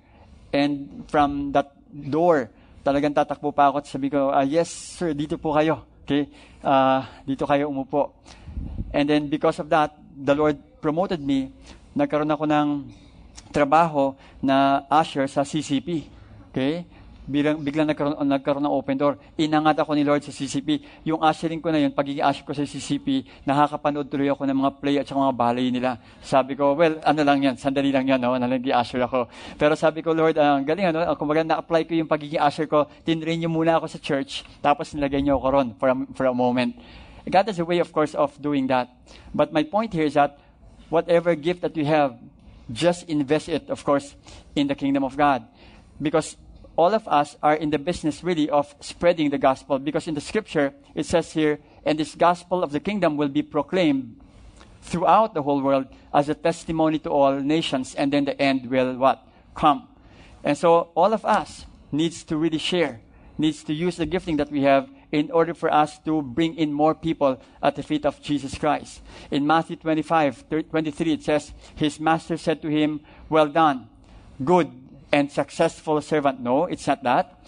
And 0.54 1.04
from 1.08 1.52
that 1.52 1.76
door, 1.92 2.50
talagang 2.86 3.16
tatakbo 3.16 3.54
pa 3.56 3.70
ako 3.70 3.84
at 3.84 3.88
sabi 3.88 4.10
ko, 4.10 4.32
uh, 4.32 4.46
yes 4.46 4.70
sir, 4.70 5.14
dito 5.14 5.42
po 5.42 5.56
kayo. 5.56 5.84
Okay? 6.06 6.30
Uh, 6.64 7.04
dito 7.26 7.44
kayo 7.44 7.68
umupo. 7.68 8.14
And 8.94 9.10
then 9.10 9.28
because 9.28 9.60
of 9.60 9.68
that, 9.70 9.98
the 10.16 10.36
Lord 10.36 10.56
promoted 10.80 11.20
me. 11.20 11.52
Nagkaroon 11.98 12.32
ako 12.32 12.46
ng 12.48 12.68
trabaho 13.52 14.16
na 14.40 14.86
usher 14.88 15.28
sa 15.28 15.44
CCP. 15.44 16.08
Okay? 16.52 16.86
Bilang, 17.26 17.58
biglang 17.62 17.90
nagkaroon, 17.90 18.16
nagkaroon 18.22 18.64
ng 18.66 18.74
open 18.74 18.98
door. 18.98 19.14
Inangat 19.36 19.82
ako 19.82 19.98
ni 19.98 20.06
Lord 20.06 20.22
sa 20.22 20.32
CCP. 20.32 20.82
Yung 21.10 21.22
ushering 21.22 21.60
ko 21.60 21.74
na 21.74 21.82
yun, 21.82 21.92
pagiging 21.92 22.22
usher 22.22 22.46
ko 22.46 22.54
sa 22.54 22.64
CCP, 22.64 23.26
nakakapanood 23.44 24.08
tuloy 24.08 24.30
ako 24.30 24.46
ng 24.46 24.58
mga 24.58 24.72
play 24.78 24.96
at 25.02 25.10
mga 25.10 25.34
ballet 25.34 25.70
nila. 25.74 25.98
Sabi 26.22 26.54
ko, 26.54 26.78
well, 26.78 27.02
ano 27.02 27.22
lang 27.26 27.42
yan, 27.42 27.56
sandali 27.58 27.90
lang 27.90 28.06
yan, 28.06 28.22
no? 28.22 28.38
nalagi-usher 28.38 29.02
ako. 29.04 29.28
Pero 29.58 29.74
sabi 29.74 30.06
ko, 30.06 30.14
Lord, 30.14 30.38
ang 30.38 30.62
uh, 30.62 30.66
galing, 30.66 30.94
ano? 30.94 31.02
Kung 31.18 31.28
baga 31.28 31.42
na-apply 31.44 31.90
ko 31.90 31.98
yung 31.98 32.10
pagiging 32.10 32.40
usher 32.40 32.70
ko, 32.70 32.86
tinrain 33.02 33.42
niyo 33.42 33.50
muna 33.50 33.82
ako 33.82 33.90
sa 33.90 34.00
church, 34.00 34.46
tapos 34.62 34.94
nilagay 34.94 35.20
niyo 35.26 35.42
ako 35.42 35.48
ron 35.50 35.68
for 35.82 35.90
a, 35.90 35.96
for 36.14 36.26
a 36.30 36.34
moment. 36.34 36.78
God 37.26 37.50
has 37.50 37.58
a 37.58 37.66
way, 37.66 37.82
of 37.82 37.90
course, 37.90 38.14
of 38.14 38.38
doing 38.38 38.70
that. 38.70 38.94
But 39.34 39.50
my 39.50 39.66
point 39.66 39.94
here 39.94 40.06
is 40.06 40.14
that 40.14 40.38
whatever 40.94 41.34
gift 41.34 41.66
that 41.66 41.74
you 41.74 41.86
have, 41.90 42.22
just 42.70 43.10
invest 43.10 43.50
it, 43.50 43.70
of 43.70 43.84
course, 43.84 44.16
in 44.56 44.68
the 44.68 44.76
kingdom 44.76 45.04
of 45.04 45.18
God. 45.18 45.46
Because 46.02 46.38
all 46.78 46.94
of 46.94 47.08
us 47.08 47.38
are 47.42 47.56
in 47.56 47.70
the 47.70 47.80
business 47.80 48.24
really 48.24 48.50
of 48.50 48.76
spreading 48.80 49.30
the 49.30 49.38
gospel 49.38 49.80
because 49.80 50.08
in 50.08 50.14
the 50.14 50.22
scripture 50.22 50.74
it 50.94 51.06
says 51.06 51.32
here, 51.32 51.60
and 51.86 52.00
this 52.00 52.16
gospel 52.16 52.64
of 52.64 52.72
the 52.72 52.80
kingdom 52.80 53.18
will 53.18 53.30
be 53.30 53.42
proclaimed 53.42 54.20
throughout 54.82 55.34
the 55.34 55.44
whole 55.44 55.62
world 55.62 55.88
as 56.14 56.30
a 56.30 56.36
testimony 56.36 57.00
to 57.00 57.10
all 57.10 57.40
nations, 57.40 57.96
and 57.96 58.14
then 58.14 58.26
the 58.26 58.40
end 58.40 58.70
will 58.70 58.96
what? 58.96 59.28
Come. 59.56 59.88
And 60.44 60.58
so 60.58 60.90
all 60.96 61.14
of 61.14 61.26
us 61.26 61.66
needs 61.92 62.24
to 62.26 62.38
really 62.38 62.60
share, 62.60 63.02
needs 63.38 63.64
to 63.64 63.74
use 63.74 63.98
the 63.98 64.06
gifting 64.06 64.38
that 64.38 64.52
we 64.52 64.62
have 64.62 64.90
in 65.12 65.32
order 65.32 65.54
for 65.54 65.74
us 65.74 65.98
to 66.00 66.22
bring 66.22 66.56
in 66.56 66.72
more 66.72 66.94
people 66.94 67.42
at 67.64 67.76
the 67.76 67.84
feet 67.84 68.06
of 68.06 68.22
Jesus 68.22 68.58
Christ. 68.58 69.02
In 69.32 69.48
Matthew 69.48 69.76
25, 69.76 70.50
23, 70.70 71.14
it 71.14 71.24
says, 71.24 71.52
His 71.76 72.00
master 72.00 72.38
said 72.38 72.62
to 72.62 72.70
him, 72.70 73.02
Well 73.30 73.48
done, 73.48 73.88
good 74.44 74.72
and 75.16 75.32
successful 75.32 76.04
servant. 76.04 76.44
No, 76.44 76.68
it's 76.68 76.84
not 76.92 77.00
that. 77.08 77.40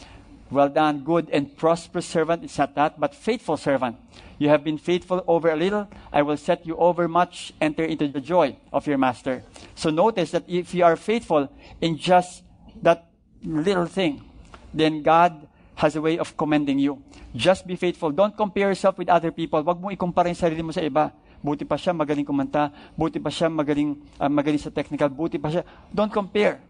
Well 0.48 0.72
done, 0.72 1.04
good 1.04 1.28
and 1.36 1.52
prosperous 1.52 2.08
servant. 2.08 2.48
It's 2.48 2.56
not 2.56 2.80
that, 2.80 2.96
but 2.96 3.12
faithful 3.12 3.60
servant. 3.60 4.00
You 4.40 4.48
have 4.48 4.64
been 4.64 4.80
faithful 4.80 5.20
over 5.28 5.52
a 5.52 5.60
little. 5.60 5.92
I 6.16 6.24
will 6.24 6.40
set 6.40 6.64
you 6.64 6.80
over 6.80 7.12
much. 7.12 7.52
Enter 7.60 7.84
into 7.84 8.08
the 8.08 8.24
joy 8.24 8.56
of 8.72 8.88
your 8.88 8.96
master. 8.96 9.44
So 9.76 9.92
notice 9.92 10.32
that 10.32 10.48
if 10.48 10.72
you 10.72 10.88
are 10.88 10.96
faithful 10.96 11.52
in 11.84 12.00
just 12.00 12.48
that 12.80 13.12
little 13.44 13.86
thing, 13.86 14.24
then 14.72 15.04
God 15.04 15.36
has 15.76 16.00
a 16.00 16.02
way 16.02 16.16
of 16.18 16.38
commending 16.40 16.80
you. 16.80 17.04
Just 17.36 17.68
be 17.68 17.76
faithful. 17.76 18.16
Don't 18.16 18.38
compare 18.38 18.72
yourself 18.72 18.98
with 18.98 19.12
other 19.12 19.36
people. 19.36 19.60
Wag 19.68 19.84
mo 19.84 19.92
ikumpara 19.92 20.32
yung 20.32 20.40
sarili 20.40 20.64
mo 20.64 20.72
sa 20.72 20.80
iba. 20.80 21.12
Buti 21.44 21.68
pa 21.68 21.76
siya 21.76 21.92
magaling 21.92 22.24
kumanta. 22.24 22.72
Buti 22.96 23.20
pa 23.20 23.28
siya 23.28 23.52
magaling, 23.52 24.00
uh, 24.16 24.32
magaling 24.32 24.64
sa 24.64 24.72
technical. 24.72 25.12
Buti 25.12 25.36
pa 25.36 25.52
siya. 25.52 25.68
Don't 25.92 26.14
compare. 26.14 26.67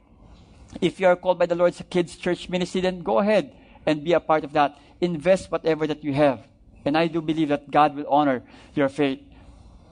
If 0.82 1.00
you 1.00 1.08
are 1.08 1.16
called 1.16 1.40
by 1.40 1.46
the 1.46 1.56
Lord's 1.56 1.82
kids 1.90 2.16
church 2.18 2.50
ministry, 2.50 2.82
then 2.82 3.00
go 3.02 3.20
ahead 3.20 3.54
and 3.86 4.04
be 4.04 4.13
a 4.13 4.20
part 4.20 4.44
of 4.44 4.54
that. 4.54 4.78
Invest 5.02 5.52
whatever 5.52 5.88
that 5.88 6.04
you 6.04 6.13
have. 6.13 6.48
And 6.86 6.98
I 6.98 7.08
do 7.08 7.22
believe 7.22 7.50
that 7.50 7.72
God 7.72 7.96
will 7.96 8.08
honor 8.08 8.44
your 8.76 8.90
faith. 8.90 9.20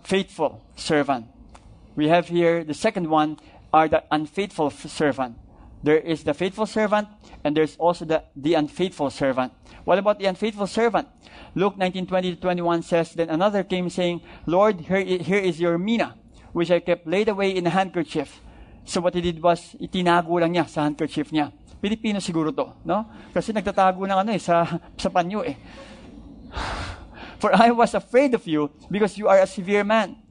Faithful 0.04 0.62
servant. 0.76 1.28
We 1.96 2.10
have 2.10 2.28
here 2.28 2.64
the 2.64 2.74
second 2.74 3.10
one 3.10 3.38
are 3.74 3.88
the 3.88 4.04
unfaithful 4.12 4.70
servant. 4.70 5.38
There 5.84 5.98
is 5.98 6.24
the 6.24 6.34
faithful 6.34 6.66
servant 6.66 7.08
and 7.44 7.56
there's 7.56 7.76
also 7.78 8.06
the, 8.06 8.24
the 8.36 8.54
unfaithful 8.54 9.10
servant. 9.10 9.54
What 9.84 10.00
about 10.00 10.20
the 10.20 10.26
unfaithful 10.26 10.68
servant? 10.68 11.08
Luke 11.54 11.78
19, 11.78 12.08
20 12.08 12.36
to 12.36 12.42
21 12.42 12.82
says, 12.84 13.14
Then 13.14 13.30
another 13.30 13.64
came 13.64 13.90
saying, 13.90 14.22
Lord, 14.46 14.82
here, 14.82 15.04
here 15.04 15.40
is 15.40 15.60
your 15.60 15.78
mina, 15.78 16.16
which 16.54 16.72
I 16.72 16.80
kept 16.80 17.08
laid 17.08 17.30
away 17.30 17.52
in 17.56 17.68
a 17.68 17.70
handkerchief. 17.70 18.40
So 18.86 19.02
what 19.02 19.18
he 19.18 19.22
did 19.22 19.42
was, 19.42 19.74
itinago 19.82 20.38
lang 20.38 20.54
niya 20.54 20.70
sa 20.70 20.86
handkerchief 20.86 21.34
niya. 21.34 21.50
Pilipino 21.82 22.22
siguro 22.22 22.54
to, 22.54 22.70
no? 22.86 23.10
Kasi 23.34 23.52
nagtatago 23.52 24.06
ng 24.06 24.18
ano 24.26 24.32
eh, 24.32 24.42
sa, 24.42 24.66
sa 25.02 25.10
panyo 25.10 25.42
eh. 25.42 25.58
For 27.42 27.52
I 27.52 27.74
was 27.74 27.98
afraid 27.98 28.34
of 28.34 28.46
you 28.48 28.72
because 28.90 29.18
you 29.18 29.28
are 29.28 29.42
a 29.42 29.50
severe 29.50 29.84
man. 29.84 30.22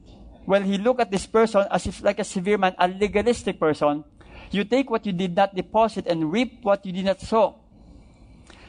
Well, 0.47 0.61
he 0.61 0.77
looked 0.77 1.01
at 1.01 1.11
this 1.11 1.25
person 1.25 1.65
as 1.69 1.85
if 1.85 2.01
like 2.01 2.19
a 2.19 2.27
severe 2.27 2.57
man, 2.57 2.73
a 2.79 2.87
legalistic 2.87 3.59
person. 3.59 4.03
You 4.51 4.63
take 4.63 4.89
what 4.89 5.05
you 5.05 5.13
did 5.13 5.35
not 5.35 5.53
deposit 5.53 6.07
and 6.07 6.31
reap 6.31 6.63
what 6.63 6.85
you 6.85 6.91
did 6.91 7.05
not 7.05 7.21
sow. 7.21 7.59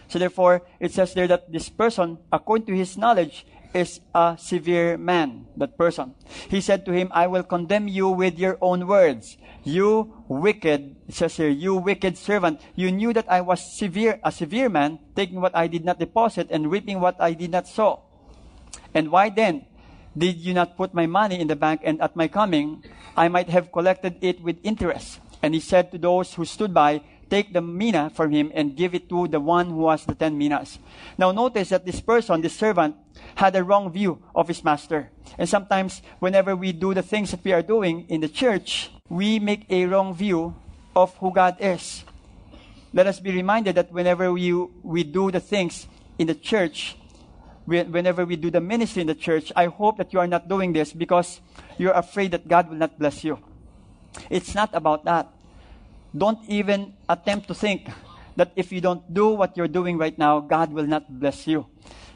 So 0.08 0.18
therefore, 0.18 0.62
it 0.80 0.92
says 0.92 1.14
there 1.14 1.26
that 1.28 1.50
this 1.50 1.68
person, 1.68 2.18
according 2.32 2.66
to 2.66 2.74
his 2.76 2.96
knowledge, 2.96 3.46
is 3.76 4.00
a 4.14 4.36
severe 4.40 4.96
man, 4.96 5.46
that 5.56 5.76
person. 5.76 6.14
He 6.48 6.60
said 6.60 6.84
to 6.86 6.92
him, 6.92 7.12
I 7.12 7.26
will 7.26 7.44
condemn 7.44 7.86
you 7.86 8.08
with 8.08 8.38
your 8.38 8.56
own 8.60 8.86
words. 8.86 9.36
You 9.62 10.24
wicked, 10.28 10.96
it 11.06 11.14
says 11.14 11.36
here, 11.36 11.48
you 11.48 11.76
wicked 11.76 12.16
servant, 12.16 12.60
you 12.74 12.90
knew 12.90 13.12
that 13.12 13.28
I 13.28 13.42
was 13.42 13.76
severe, 13.76 14.18
a 14.24 14.32
severe 14.32 14.68
man, 14.68 14.98
taking 15.14 15.40
what 15.40 15.54
I 15.54 15.66
did 15.66 15.84
not 15.84 15.98
deposit 15.98 16.48
and 16.50 16.70
reaping 16.70 17.00
what 17.00 17.20
I 17.20 17.34
did 17.34 17.50
not 17.50 17.68
sow. 17.68 18.02
And 18.94 19.10
why 19.10 19.28
then 19.28 19.66
did 20.16 20.38
you 20.38 20.54
not 20.54 20.76
put 20.76 20.94
my 20.94 21.06
money 21.06 21.38
in 21.38 21.48
the 21.48 21.56
bank 21.56 21.82
and 21.84 22.00
at 22.00 22.16
my 22.16 22.28
coming 22.28 22.82
I 23.16 23.28
might 23.28 23.50
have 23.50 23.72
collected 23.72 24.16
it 24.22 24.40
with 24.40 24.56
interest? 24.62 25.20
And 25.42 25.52
he 25.52 25.60
said 25.60 25.92
to 25.92 25.98
those 25.98 26.34
who 26.34 26.44
stood 26.44 26.72
by, 26.72 27.02
take 27.28 27.52
the 27.52 27.60
mina 27.60 28.10
from 28.10 28.30
him 28.30 28.50
and 28.54 28.76
give 28.76 28.94
it 28.94 29.08
to 29.08 29.28
the 29.28 29.40
one 29.40 29.70
who 29.70 29.88
has 29.88 30.04
the 30.04 30.14
ten 30.14 30.36
minas. 30.38 30.78
Now 31.18 31.32
notice 31.32 31.70
that 31.70 31.84
this 31.84 32.00
person, 32.00 32.40
this 32.40 32.56
servant, 32.56 32.96
had 33.34 33.56
a 33.56 33.64
wrong 33.64 33.90
view 33.90 34.22
of 34.34 34.48
his 34.48 34.62
master. 34.62 35.10
And 35.38 35.48
sometimes 35.48 36.02
whenever 36.18 36.54
we 36.54 36.72
do 36.72 36.94
the 36.94 37.02
things 37.02 37.30
that 37.30 37.44
we 37.44 37.52
are 37.52 37.62
doing 37.62 38.06
in 38.08 38.20
the 38.20 38.28
church, 38.28 38.90
we 39.08 39.38
make 39.38 39.66
a 39.70 39.86
wrong 39.86 40.14
view 40.14 40.54
of 40.94 41.14
who 41.16 41.32
God 41.32 41.56
is. 41.60 42.04
Let 42.92 43.06
us 43.06 43.20
be 43.20 43.32
reminded 43.32 43.74
that 43.74 43.92
whenever 43.92 44.32
we, 44.32 44.52
we 44.82 45.04
do 45.04 45.30
the 45.30 45.40
things 45.40 45.86
in 46.18 46.26
the 46.26 46.34
church, 46.34 46.96
whenever 47.66 48.24
we 48.24 48.36
do 48.36 48.50
the 48.50 48.60
ministry 48.60 49.02
in 49.02 49.08
the 49.08 49.14
church, 49.14 49.52
I 49.54 49.66
hope 49.66 49.98
that 49.98 50.12
you 50.12 50.20
are 50.20 50.26
not 50.26 50.48
doing 50.48 50.72
this 50.72 50.92
because 50.92 51.40
you're 51.76 51.92
afraid 51.92 52.30
that 52.30 52.48
God 52.48 52.70
will 52.70 52.76
not 52.76 52.98
bless 52.98 53.24
you. 53.24 53.38
It's 54.30 54.54
not 54.54 54.70
about 54.72 55.04
that 55.04 55.28
don't 56.16 56.40
even 56.48 56.96
attempt 57.08 57.46
to 57.48 57.54
think 57.54 57.92
that 58.36 58.52
if 58.56 58.72
you 58.72 58.80
don't 58.80 59.04
do 59.12 59.36
what 59.36 59.56
you're 59.56 59.68
doing 59.68 59.98
right 59.98 60.16
now, 60.16 60.40
God 60.40 60.72
will 60.72 60.86
not 60.86 61.04
bless 61.08 61.46
you. 61.46 61.66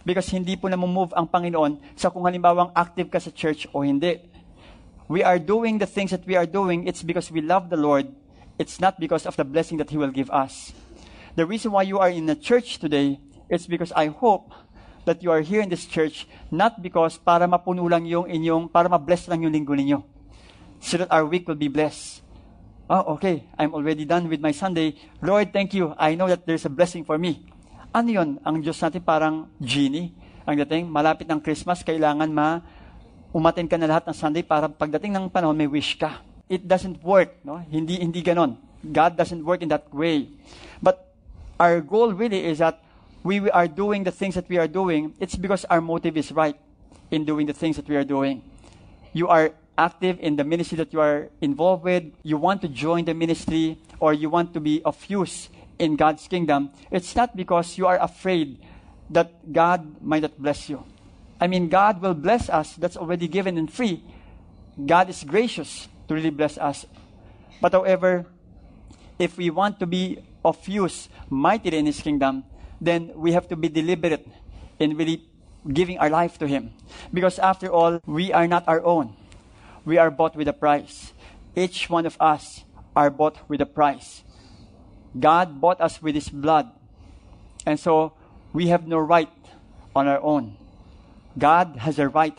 Because 0.05 0.29
hindi 0.33 0.57
po 0.57 0.69
move 0.73 1.13
ang 1.13 1.29
Panginoon 1.29 1.81
sa 1.97 2.09
kung 2.09 2.25
halimbawang 2.25 2.73
active 2.73 3.13
ka 3.13 3.21
sa 3.21 3.29
church 3.29 3.69
o 3.77 3.85
hindi. 3.85 4.25
We 5.09 5.21
are 5.23 5.39
doing 5.39 5.77
the 5.77 5.87
things 5.87 6.13
that 6.13 6.25
we 6.25 6.37
are 6.37 6.47
doing, 6.47 6.89
it's 6.89 7.03
because 7.03 7.31
we 7.31 7.45
love 7.45 7.69
the 7.69 7.77
Lord. 7.77 8.09
It's 8.57 8.81
not 8.81 9.01
because 9.01 9.27
of 9.27 9.37
the 9.37 9.45
blessing 9.45 9.77
that 9.79 9.91
He 9.91 9.97
will 9.97 10.13
give 10.13 10.31
us. 10.31 10.73
The 11.37 11.45
reason 11.45 11.73
why 11.73 11.85
you 11.85 11.99
are 11.99 12.09
in 12.09 12.27
the 12.27 12.37
church 12.37 12.79
today, 12.79 13.21
it's 13.49 13.67
because 13.67 13.93
I 13.93 14.09
hope 14.09 14.53
that 15.05 15.23
you 15.23 15.33
are 15.33 15.41
here 15.41 15.61
in 15.61 15.69
this 15.69 15.85
church, 15.85 16.29
not 16.53 16.81
because 16.81 17.17
para 17.17 17.49
mapuno 17.49 17.89
lang 17.89 18.05
yung 18.05 18.29
inyong, 18.29 18.73
para 18.73 18.89
ma-bless 18.89 19.29
lang 19.29 19.43
yung 19.43 19.53
linggo 19.53 19.73
ninyo. 19.73 20.05
So 20.81 20.97
that 20.97 21.13
our 21.13 21.25
week 21.27 21.49
will 21.49 21.61
be 21.61 21.69
blessed 21.69 22.21
oh, 22.91 23.15
okay, 23.15 23.47
I'm 23.55 23.71
already 23.71 24.03
done 24.03 24.27
with 24.27 24.43
my 24.43 24.51
Sunday. 24.51 24.99
Lord, 25.23 25.55
thank 25.55 25.73
you. 25.73 25.95
I 25.95 26.19
know 26.19 26.27
that 26.27 26.43
there's 26.43 26.67
a 26.67 26.73
blessing 26.73 27.07
for 27.07 27.17
me. 27.17 27.47
Ano 27.95 28.11
yun? 28.11 28.29
Ang 28.43 28.67
Diyos 28.67 28.83
natin 28.83 29.01
parang 29.07 29.47
genie. 29.63 30.11
Ang 30.43 30.59
dating, 30.67 30.91
malapit 30.91 31.31
ng 31.31 31.39
Christmas, 31.39 31.87
kailangan 31.87 32.27
ma 32.27 32.59
umatin 33.31 33.71
ka 33.71 33.79
na 33.79 33.87
lahat 33.87 34.11
ng 34.11 34.17
Sunday 34.19 34.43
para 34.43 34.67
pagdating 34.67 35.15
ng 35.15 35.31
panahon, 35.31 35.55
may 35.55 35.71
wish 35.71 35.95
ka. 35.95 36.19
It 36.51 36.67
doesn't 36.67 36.99
work. 37.07 37.39
No? 37.47 37.63
Hindi, 37.63 38.03
hindi 38.03 38.27
ganon. 38.27 38.59
God 38.83 39.15
doesn't 39.15 39.47
work 39.47 39.63
in 39.63 39.71
that 39.71 39.87
way. 39.95 40.27
But 40.83 41.15
our 41.63 41.79
goal 41.79 42.11
really 42.11 42.43
is 42.43 42.59
that 42.59 42.83
we 43.23 43.39
are 43.55 43.71
doing 43.71 44.03
the 44.03 44.11
things 44.11 44.35
that 44.35 44.51
we 44.51 44.59
are 44.59 44.67
doing. 44.67 45.15
It's 45.23 45.39
because 45.39 45.63
our 45.71 45.79
motive 45.79 46.19
is 46.19 46.35
right 46.35 46.59
in 47.15 47.23
doing 47.23 47.47
the 47.47 47.55
things 47.55 47.79
that 47.79 47.87
we 47.87 47.95
are 47.95 48.07
doing. 48.07 48.43
You 49.15 49.31
are 49.31 49.55
active 49.77 50.19
in 50.21 50.37
the 50.37 50.45
ministry 50.45 50.77
that 50.77 50.93
you 50.93 51.01
are 51.01 51.29
involved 51.41 51.85
with, 51.85 52.05
you 52.23 52.37
want 52.37 52.63
to 52.63 52.69
join 52.69 53.05
the 53.05 53.15
ministry, 53.15 53.79
or 53.99 54.13
you 54.13 54.29
want 54.29 54.53
to 54.55 54.61
be 54.61 54.83
of 54.85 54.97
use 55.09 55.49
in 55.79 55.97
God's 55.97 56.29
kingdom, 56.29 56.71
it's 56.91 57.17
not 57.17 57.37
because 57.37 57.79
you 57.79 57.87
are 57.87 57.99
afraid 58.01 58.59
that 59.09 59.53
God 59.53 60.03
might 60.03 60.23
not 60.23 60.37
bless 60.39 60.69
you. 60.69 60.85
I 61.41 61.47
mean, 61.47 61.69
God 61.69 62.03
will 62.03 62.15
bless 62.15 62.49
us. 62.51 62.77
That's 62.77 62.97
already 62.97 63.27
given 63.27 63.57
and 63.57 63.73
free. 63.73 64.05
God 64.87 65.09
is 65.09 65.25
gracious 65.25 65.89
to 66.07 66.15
really 66.15 66.31
bless 66.31 66.59
us. 66.59 66.85
But 67.61 67.73
however, 67.73 68.27
if 69.19 69.37
we 69.37 69.51
want 69.51 69.81
to 69.81 69.87
be 69.87 70.19
of 70.45 70.69
use, 70.69 71.09
mighty 71.29 71.77
in 71.77 71.87
His 71.87 72.01
kingdom, 72.01 72.45
then 72.81 73.13
we 73.15 73.33
have 73.33 73.49
to 73.49 73.57
be 73.57 73.69
deliberate 73.69 74.27
in 74.79 74.97
really 74.97 75.25
giving 75.73 75.99
our 75.99 76.11
life 76.11 76.39
to 76.39 76.47
Him. 76.47 76.73
Because 77.13 77.39
after 77.39 77.73
all, 77.73 78.01
we 78.07 78.33
are 78.33 78.47
not 78.47 78.69
our 78.69 78.85
own 78.85 79.17
we 79.85 79.99
are 79.99 80.11
bought 80.11 80.37
with 80.37 80.49
a 80.49 80.53
price. 80.53 81.13
Each 81.57 81.89
one 81.89 82.07
of 82.07 82.17
us 82.21 82.65
are 82.95 83.11
bought 83.11 83.39
with 83.49 83.61
a 83.61 83.67
price. 83.67 84.23
God 85.19 85.61
bought 85.61 85.81
us 85.81 86.01
with 86.03 86.15
His 86.15 86.29
blood. 86.29 86.71
And 87.67 87.79
so 87.79 88.15
we 88.53 88.69
have 88.69 88.87
no 88.87 88.99
right 88.99 89.31
on 89.95 90.07
our 90.07 90.21
own. 90.21 90.57
God 91.39 91.77
has 91.79 91.99
a 91.99 92.09
right 92.09 92.39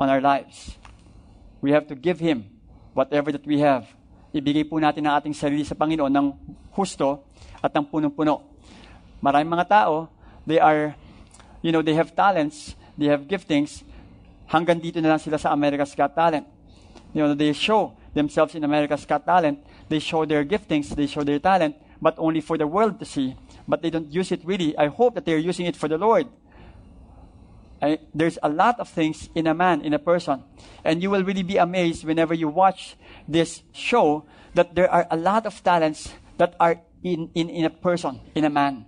on 0.00 0.08
our 0.08 0.20
lives. 0.20 0.76
We 1.60 1.72
have 1.72 1.86
to 1.88 1.94
give 1.94 2.20
Him 2.20 2.48
whatever 2.94 3.32
that 3.32 3.46
we 3.46 3.60
have. 3.60 3.86
Ibigay 4.32 4.70
po 4.70 4.78
natin 4.78 5.06
ang 5.06 5.20
ating 5.20 5.34
sarili 5.34 5.66
sa 5.66 5.74
Panginoon 5.74 6.12
ng 6.12 6.26
husto 6.72 7.26
at 7.60 7.74
ng 7.74 7.84
punong-puno. 7.84 8.46
Maraming 9.20 9.52
mga 9.52 9.66
tao, 9.68 10.08
they 10.46 10.62
are, 10.62 10.94
you 11.60 11.74
know, 11.74 11.82
they 11.82 11.98
have 11.98 12.14
talents, 12.14 12.78
they 12.96 13.10
have 13.10 13.26
giftings, 13.26 13.82
hanggang 14.48 14.78
dito 14.80 15.02
na 15.02 15.14
lang 15.14 15.20
sila 15.20 15.36
sa 15.36 15.52
America's 15.52 15.92
Got 15.92 16.14
Talent 16.14 16.59
you 17.12 17.22
know, 17.22 17.34
they 17.34 17.52
show 17.52 17.96
themselves 18.14 18.54
in 18.54 18.64
America's 18.64 19.06
Got 19.06 19.26
Talent. 19.26 19.64
They 19.88 19.98
show 19.98 20.24
their 20.24 20.44
giftings, 20.44 20.94
they 20.94 21.06
show 21.06 21.22
their 21.22 21.38
talent, 21.38 21.76
but 22.00 22.14
only 22.18 22.40
for 22.40 22.56
the 22.56 22.66
world 22.66 22.98
to 23.00 23.04
see. 23.04 23.36
But 23.66 23.82
they 23.82 23.90
don't 23.90 24.12
use 24.12 24.32
it 24.32 24.44
really. 24.44 24.76
I 24.76 24.88
hope 24.88 25.14
that 25.14 25.24
they're 25.24 25.38
using 25.38 25.66
it 25.66 25.76
for 25.76 25.88
the 25.88 25.98
Lord. 25.98 26.28
I, 27.82 27.98
there's 28.14 28.38
a 28.42 28.48
lot 28.48 28.78
of 28.78 28.88
things 28.88 29.30
in 29.34 29.46
a 29.46 29.54
man, 29.54 29.80
in 29.80 29.94
a 29.94 29.98
person. 29.98 30.44
And 30.84 31.02
you 31.02 31.10
will 31.10 31.24
really 31.24 31.42
be 31.42 31.56
amazed 31.56 32.04
whenever 32.04 32.34
you 32.34 32.48
watch 32.48 32.96
this 33.26 33.62
show 33.72 34.26
that 34.54 34.74
there 34.74 34.90
are 34.90 35.06
a 35.10 35.16
lot 35.16 35.46
of 35.46 35.62
talents 35.62 36.12
that 36.36 36.54
are 36.60 36.80
in, 37.02 37.30
in, 37.34 37.48
in 37.48 37.64
a 37.64 37.70
person, 37.70 38.20
in 38.34 38.44
a 38.44 38.50
man. 38.50 38.84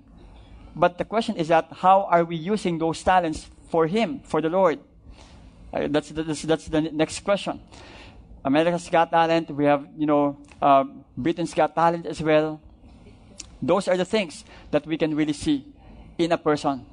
But 0.76 0.98
the 0.98 1.04
question 1.04 1.36
is 1.36 1.48
that 1.48 1.68
how 1.70 2.04
are 2.10 2.24
we 2.24 2.36
using 2.36 2.78
those 2.78 3.02
talents 3.02 3.48
for 3.70 3.86
Him, 3.86 4.20
for 4.24 4.40
the 4.40 4.48
Lord? 4.50 4.80
Uh, 5.72 5.88
that's, 5.88 6.10
that's, 6.10 6.42
that's 6.42 6.66
the 6.66 6.82
next 6.82 7.20
question. 7.20 7.60
America's 8.44 8.88
Got 8.88 9.10
Talent. 9.10 9.50
We 9.50 9.64
have, 9.64 9.86
you 9.96 10.06
know, 10.06 10.38
uh, 10.60 10.84
Britain's 11.16 11.54
Got 11.54 11.74
Talent 11.74 12.06
as 12.06 12.20
well. 12.22 12.60
Those 13.60 13.86
are 13.86 13.96
the 13.96 14.04
things 14.04 14.44
that 14.72 14.86
we 14.86 14.98
can 14.98 15.14
really 15.14 15.32
see 15.32 15.64
in 16.18 16.32
a 16.32 16.38
person. 16.38 16.86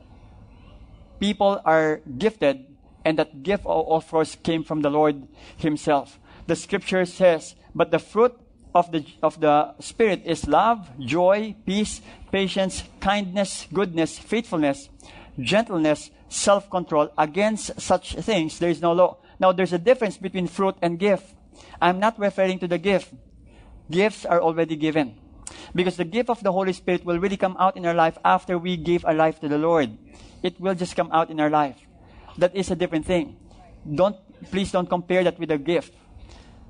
People 1.19 1.61
are 1.65 2.01
gifted, 2.17 2.65
and 3.03 3.17
that 3.17 3.43
gift, 3.43 3.65
of 3.65 4.07
course, 4.07 4.35
came 4.35 4.63
from 4.63 4.81
the 4.81 4.89
Lord 4.89 5.27
Himself. 5.57 6.19
The 6.47 6.55
scripture 6.55 7.05
says, 7.05 7.55
But 7.73 7.91
the 7.91 7.99
fruit 7.99 8.37
of 8.75 8.91
the, 8.91 9.05
of 9.23 9.39
the 9.41 9.73
Spirit 9.79 10.21
is 10.25 10.47
love, 10.47 10.89
joy, 10.99 11.55
peace, 11.65 12.01
patience, 12.31 12.83
kindness, 12.99 13.67
goodness, 13.73 14.19
faithfulness, 14.19 14.89
gentleness, 15.39 16.11
self 16.29 16.69
control. 16.69 17.09
Against 17.17 17.81
such 17.81 18.15
things, 18.15 18.59
there 18.59 18.69
is 18.69 18.81
no 18.81 18.93
law. 18.93 19.17
Now, 19.39 19.51
there's 19.51 19.73
a 19.73 19.79
difference 19.79 20.17
between 20.17 20.47
fruit 20.47 20.75
and 20.81 20.99
gift. 20.99 21.33
I'm 21.81 21.99
not 21.99 22.19
referring 22.19 22.59
to 22.59 22.67
the 22.67 22.77
gift. 22.77 23.13
Gifts 23.89 24.25
are 24.25 24.41
already 24.41 24.75
given. 24.75 25.17
Because 25.73 25.97
the 25.97 26.05
gift 26.05 26.29
of 26.29 26.43
the 26.43 26.51
Holy 26.51 26.73
Spirit 26.73 27.05
will 27.05 27.19
really 27.19 27.37
come 27.37 27.55
out 27.59 27.77
in 27.77 27.85
our 27.85 27.93
life 27.93 28.17
after 28.23 28.57
we 28.57 28.77
give 28.77 29.05
our 29.05 29.13
life 29.13 29.39
to 29.41 29.47
the 29.47 29.57
Lord. 29.57 29.97
It 30.43 30.59
will 30.59 30.75
just 30.75 30.95
come 30.95 31.11
out 31.11 31.29
in 31.29 31.39
our 31.39 31.49
life. 31.49 31.77
That 32.37 32.55
is 32.55 32.71
a 32.71 32.75
different 32.75 33.05
thing. 33.05 33.37
Don't, 33.83 34.15
please 34.51 34.71
don't 34.71 34.89
compare 34.89 35.23
that 35.23 35.39
with 35.39 35.51
a 35.51 35.57
gift. 35.57 35.93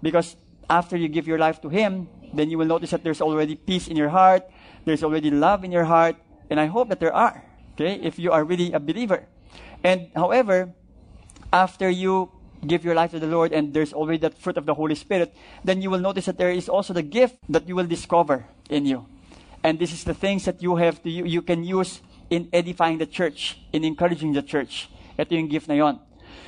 Because 0.01 0.35
after 0.69 0.95
you 0.95 1.07
give 1.07 1.27
your 1.27 1.37
life 1.37 1.61
to 1.61 1.69
Him, 1.69 2.07
then 2.33 2.49
you 2.49 2.57
will 2.57 2.65
notice 2.65 2.91
that 2.91 3.03
there's 3.03 3.21
already 3.21 3.55
peace 3.55 3.87
in 3.87 3.97
your 3.97 4.09
heart, 4.09 4.43
there's 4.85 5.03
already 5.03 5.31
love 5.31 5.63
in 5.63 5.71
your 5.71 5.85
heart, 5.85 6.15
and 6.49 6.59
I 6.59 6.67
hope 6.67 6.89
that 6.89 6.99
there 6.99 7.13
are, 7.13 7.43
okay, 7.73 7.99
if 8.01 8.19
you 8.19 8.31
are 8.31 8.43
really 8.43 8.71
a 8.73 8.79
believer. 8.79 9.27
And 9.83 10.09
however, 10.15 10.73
after 11.51 11.89
you 11.89 12.31
give 12.65 12.83
your 12.83 12.95
life 12.95 13.11
to 13.11 13.19
the 13.19 13.27
Lord 13.27 13.53
and 13.53 13.73
there's 13.73 13.93
already 13.93 14.19
that 14.19 14.37
fruit 14.37 14.57
of 14.57 14.65
the 14.65 14.73
Holy 14.73 14.95
Spirit, 14.95 15.33
then 15.63 15.81
you 15.81 15.89
will 15.89 15.99
notice 15.99 16.25
that 16.25 16.37
there 16.37 16.51
is 16.51 16.69
also 16.69 16.93
the 16.93 17.03
gift 17.03 17.37
that 17.49 17.67
you 17.67 17.75
will 17.75 17.85
discover 17.85 18.45
in 18.69 18.85
you. 18.85 19.05
And 19.63 19.79
this 19.79 19.91
is 19.91 20.03
the 20.03 20.13
things 20.13 20.45
that 20.45 20.61
you 20.61 20.75
have 20.77 21.01
to, 21.03 21.09
you, 21.09 21.25
you 21.25 21.41
can 21.41 21.63
use 21.63 22.01
in 22.29 22.49
edifying 22.53 22.97
the 22.97 23.05
church, 23.05 23.59
in 23.73 23.83
encouraging 23.83 24.33
the 24.33 24.41
church. 24.41 24.89
Ito 25.17 25.35
yung 25.35 25.47
gift 25.47 25.67
na 25.67 25.75
yon. 25.75 25.99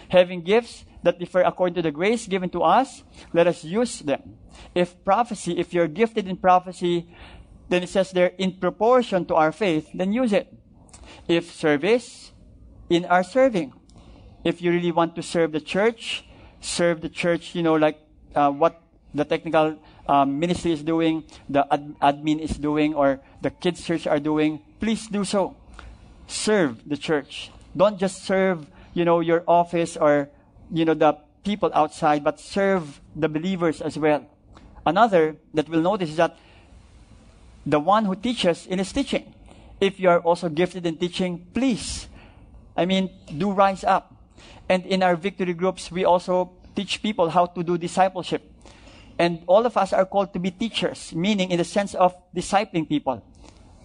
Having 0.10 0.44
gifts 0.44 0.86
that 1.04 1.20
differ 1.20 1.42
according 1.42 1.76
to 1.76 1.82
the 1.82 1.92
grace 1.92 2.28
given 2.28 2.50
to 2.52 2.62
us, 2.62 3.04
let 3.34 3.48
us 3.48 3.64
use 3.64 4.00
them. 4.00 4.38
If 4.76 5.04
prophecy, 5.04 5.58
if 5.58 5.74
you're 5.74 5.88
gifted 5.88 6.28
in 6.28 6.38
prophecy, 6.38 7.10
then 7.70 7.84
it 7.84 7.90
says 7.90 8.12
there, 8.12 8.32
in 8.38 8.60
proportion 8.60 9.26
to 9.26 9.36
our 9.36 9.52
faith, 9.52 9.90
then 9.94 10.14
use 10.14 10.32
it. 10.32 10.54
If 11.28 11.52
service, 11.52 12.32
in 12.90 13.06
our 13.06 13.24
serving 13.24 13.74
if 14.44 14.62
you 14.62 14.72
really 14.72 14.92
want 14.92 15.16
to 15.16 15.24
serve 15.24 15.52
the 15.52 15.62
church, 15.62 16.26
serve 16.60 17.02
the 17.02 17.10
church, 17.10 17.56
you 17.56 17.64
know, 17.64 17.76
like 17.76 18.00
uh, 18.36 18.52
what 18.52 18.82
the 19.14 19.26
technical 19.26 19.78
um, 20.08 20.40
ministry 20.40 20.72
is 20.72 20.84
doing, 20.84 21.24
the 21.50 21.66
ad- 21.72 21.96
admin 22.00 22.40
is 22.40 22.58
doing, 22.58 22.94
or 22.94 23.20
the 23.42 23.50
kids' 23.50 23.84
church 23.84 24.08
are 24.08 24.20
doing, 24.20 24.62
please 24.80 25.08
do 25.08 25.24
so. 25.24 25.56
Serve 26.28 26.88
the 26.88 26.98
church. 26.98 27.52
Don't 27.76 28.00
just 28.00 28.24
serve 28.24 28.66
you 28.94 29.06
know, 29.06 29.20
your 29.20 29.44
office 29.48 29.96
or, 29.96 30.30
you 30.72 30.86
know, 30.86 30.94
the 30.94 31.18
people 31.44 31.72
outside, 31.74 32.24
but 32.24 32.40
serve 32.40 33.02
the 33.16 33.30
believers 33.30 33.82
as 33.82 33.98
well. 33.98 34.26
Another 34.86 35.38
that 35.54 35.70
we'll 35.70 35.82
notice 35.82 36.10
is 36.10 36.18
that 36.18 36.38
the 37.66 37.80
one 37.80 38.06
who 38.06 38.16
teaches 38.16 38.66
in 38.68 38.80
his 38.80 38.92
teaching. 38.92 39.34
If 39.80 40.00
you 40.00 40.10
are 40.10 40.20
also 40.20 40.50
gifted 40.50 40.86
in 40.86 40.98
teaching, 40.98 41.48
please, 41.54 42.08
I 42.76 42.86
mean, 42.86 43.10
do 43.38 43.52
rise 43.52 43.84
up. 43.84 44.11
And 44.72 44.86
in 44.86 45.04
our 45.04 45.18
victory 45.20 45.52
groups, 45.52 45.92
we 45.92 46.06
also 46.08 46.56
teach 46.80 47.04
people 47.04 47.28
how 47.28 47.46
to 47.46 47.62
do 47.62 47.78
discipleship. 47.78 48.48
And 49.20 49.44
all 49.46 49.66
of 49.66 49.76
us 49.76 49.92
are 49.92 50.06
called 50.06 50.32
to 50.32 50.40
be 50.40 50.50
teachers, 50.50 51.12
meaning 51.12 51.52
in 51.52 51.58
the 51.58 51.68
sense 51.68 51.94
of 51.94 52.16
discipling 52.34 52.88
people. 52.88 53.22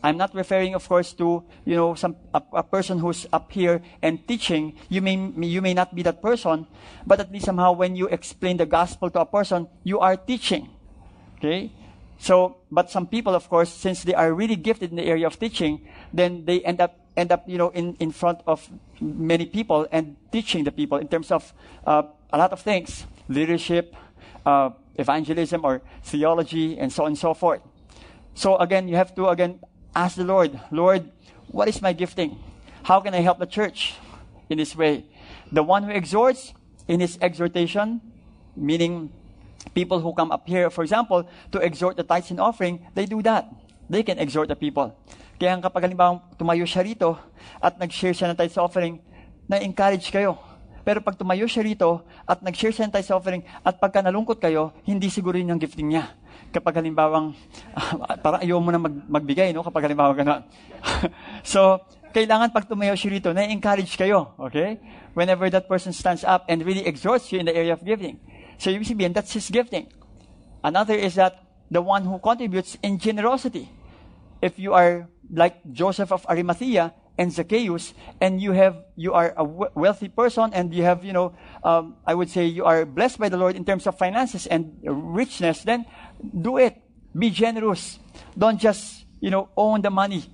I'm 0.01 0.17
not 0.17 0.33
referring, 0.33 0.77
of 0.77 0.87
course, 0.87 1.13
to 1.15 1.43
you 1.65 1.75
know 1.75 1.95
some 1.99 2.15
a, 2.33 2.41
a, 2.53 2.63
person 2.63 3.01
who's 3.01 3.27
up 3.33 3.51
here 3.51 3.83
and 4.01 4.23
teaching. 4.29 4.79
You 4.89 5.03
may 5.03 5.19
you 5.43 5.61
may 5.61 5.75
not 5.75 5.91
be 5.91 6.07
that 6.07 6.23
person, 6.23 6.69
but 7.05 7.19
at 7.19 7.33
least 7.33 7.47
somehow 7.47 7.73
when 7.73 7.97
you 7.97 8.07
explain 8.07 8.57
the 8.57 8.67
gospel 8.67 9.11
to 9.11 9.21
a 9.21 9.27
person, 9.27 9.67
you 9.83 9.99
are 9.99 10.15
teaching. 10.15 10.71
Okay, 11.39 11.73
so 12.19 12.63
but 12.71 12.95
some 12.95 13.09
people, 13.09 13.35
of 13.35 13.49
course, 13.51 13.75
since 13.75 14.05
they 14.05 14.15
are 14.15 14.31
really 14.33 14.55
gifted 14.55 14.91
in 14.91 14.97
the 15.03 15.09
area 15.11 15.27
of 15.27 15.35
teaching, 15.41 15.83
then 16.15 16.45
they 16.45 16.63
end 16.63 16.81
up 16.81 16.95
end 17.17 17.33
up 17.33 17.49
you 17.49 17.59
know 17.59 17.71
in 17.71 17.97
in 17.99 18.11
front 18.13 18.41
of 18.47 18.69
many 19.01 19.47
people 19.47 19.87
and 19.91 20.17
teaching 20.31 20.65
the 20.65 20.73
people 20.73 20.99
in 20.99 21.09
terms 21.09 21.31
of 21.31 21.53
uh, 21.87 22.03
a 22.33 22.39
lot 22.39 22.53
of 22.53 22.61
things, 22.61 23.07
leadership, 23.29 23.95
uh, 24.45 24.71
evangelism, 24.97 25.65
or 25.65 25.83
theology, 26.03 26.79
and 26.79 26.93
so 26.93 27.05
on 27.05 27.09
and 27.09 27.19
so 27.19 27.35
forth. 27.35 27.61
So 28.35 28.57
again, 28.59 28.89
you 28.89 28.97
have 28.97 29.15
to 29.15 29.29
again 29.29 29.61
ask 29.95 30.17
the 30.17 30.25
Lord, 30.25 30.61
Lord, 30.71 31.11
what 31.49 31.69
is 31.69 31.81
my 31.81 31.93
gifting? 31.93 32.39
How 32.83 33.01
can 33.01 33.15
I 33.15 33.21
help 33.21 33.39
the 33.39 33.47
church 33.47 33.95
in 34.51 34.59
this 34.59 34.77
way? 34.77 35.07
The 35.51 35.63
one 35.63 35.85
who 35.85 35.91
exhorts 35.91 36.53
in 36.87 37.01
his 37.01 37.19
exhortation, 37.21 38.01
meaning 38.55 39.11
people 39.75 40.01
who 40.01 40.13
come 40.13 40.31
up 40.31 40.47
here, 40.47 40.71
for 40.71 40.83
example, 40.83 41.29
to 41.53 41.59
exhort 41.59 41.97
the 41.97 42.03
tithes 42.03 42.31
and 42.31 42.41
offering, 42.41 42.87
they 42.95 43.07
do 43.07 43.23
that. 43.23 43.49
They 43.89 44.03
can 44.03 44.19
exhort 44.19 44.49
the 44.49 44.57
people. 44.57 44.97
Kaya 45.37 45.61
kapag 45.61 45.85
halimbawa 45.89 46.25
tumayo 46.41 46.65
siya 46.65 46.85
rito 46.85 47.17
at 47.61 47.77
nag-share 47.77 48.17
siya 48.17 48.33
ng 48.33 48.39
tithes 48.41 48.57
offering, 48.57 49.01
na-encourage 49.47 50.09
kayo. 50.09 50.41
Pero 50.87 51.03
pag 51.03 51.19
tumayo 51.19 51.45
siya 51.45 51.67
rito 51.67 52.07
at 52.25 52.41
nag-share 52.41 52.73
siya 52.73 52.85
ng 52.89 52.95
tithes 52.97 53.13
offering 53.13 53.45
at 53.61 53.77
pagka 53.77 54.01
nalungkot 54.01 54.41
kayo, 54.41 54.73
hindi 54.89 55.13
siguro 55.13 55.37
yun 55.37 55.53
yung 55.53 55.61
gifting 55.61 55.93
niya 55.93 56.17
kapag 56.57 56.81
halimbawang, 56.81 57.37
uh, 57.77 58.17
parang 58.25 58.41
ayaw 58.41 58.59
mo 58.61 58.71
na 58.73 58.81
mag, 58.81 58.95
magbigay, 59.09 59.53
no? 59.53 59.61
Kapag 59.61 59.89
halimbawa 59.89 60.17
gano'n. 60.17 60.43
so, 61.53 61.81
kailangan 62.17 62.49
pag 62.49 62.65
tumayo 62.65 62.97
siya 62.97 63.13
rito, 63.13 63.29
na-encourage 63.37 63.93
kayo, 64.01 64.33
okay? 64.41 64.81
Whenever 65.13 65.49
that 65.53 65.69
person 65.69 65.93
stands 65.93 66.25
up 66.25 66.49
and 66.49 66.65
really 66.65 66.85
exhorts 66.89 67.29
you 67.33 67.41
in 67.41 67.47
the 67.49 67.53
area 67.53 67.77
of 67.77 67.85
giving. 67.85 68.17
So, 68.57 68.73
ibig 68.73 68.89
sabihin, 68.89 69.13
that's 69.13 69.33
his 69.37 69.53
gifting. 69.53 69.93
Another 70.65 70.97
is 70.97 71.21
that 71.21 71.45
the 71.69 71.85
one 71.85 72.09
who 72.09 72.17
contributes 72.17 72.81
in 72.81 72.97
generosity. 72.97 73.69
If 74.43 74.59
you 74.59 74.75
are 74.75 75.09
like 75.33 75.61
Joseph 75.73 76.13
of 76.13 76.27
Arimathea 76.29 76.95
and 77.19 77.33
Zacchaeus, 77.33 77.95
and 78.21 78.41
you 78.41 78.53
have 78.53 78.85
you 78.95 79.15
are 79.15 79.33
a 79.37 79.45
wealthy 79.45 80.09
person, 80.09 80.53
and 80.53 80.75
you 80.75 80.85
have 80.85 81.05
you 81.05 81.13
know, 81.13 81.35
um, 81.65 81.97
I 82.07 82.15
would 82.15 82.31
say 82.31 82.47
you 82.47 82.65
are 82.65 82.85
blessed 82.85 83.19
by 83.19 83.29
the 83.29 83.37
Lord 83.37 83.57
in 83.57 83.65
terms 83.65 83.87
of 83.87 83.99
finances 83.99 84.47
and 84.47 84.77
richness, 84.85 85.63
then 85.63 85.87
do 86.21 86.59
it. 86.59 86.77
Be 87.17 87.31
generous. 87.31 87.99
Don't 88.37 88.61
just, 88.61 89.07
you 89.21 89.31
know, 89.31 89.49
own 89.57 89.81
the 89.81 89.91
money. 89.91 90.25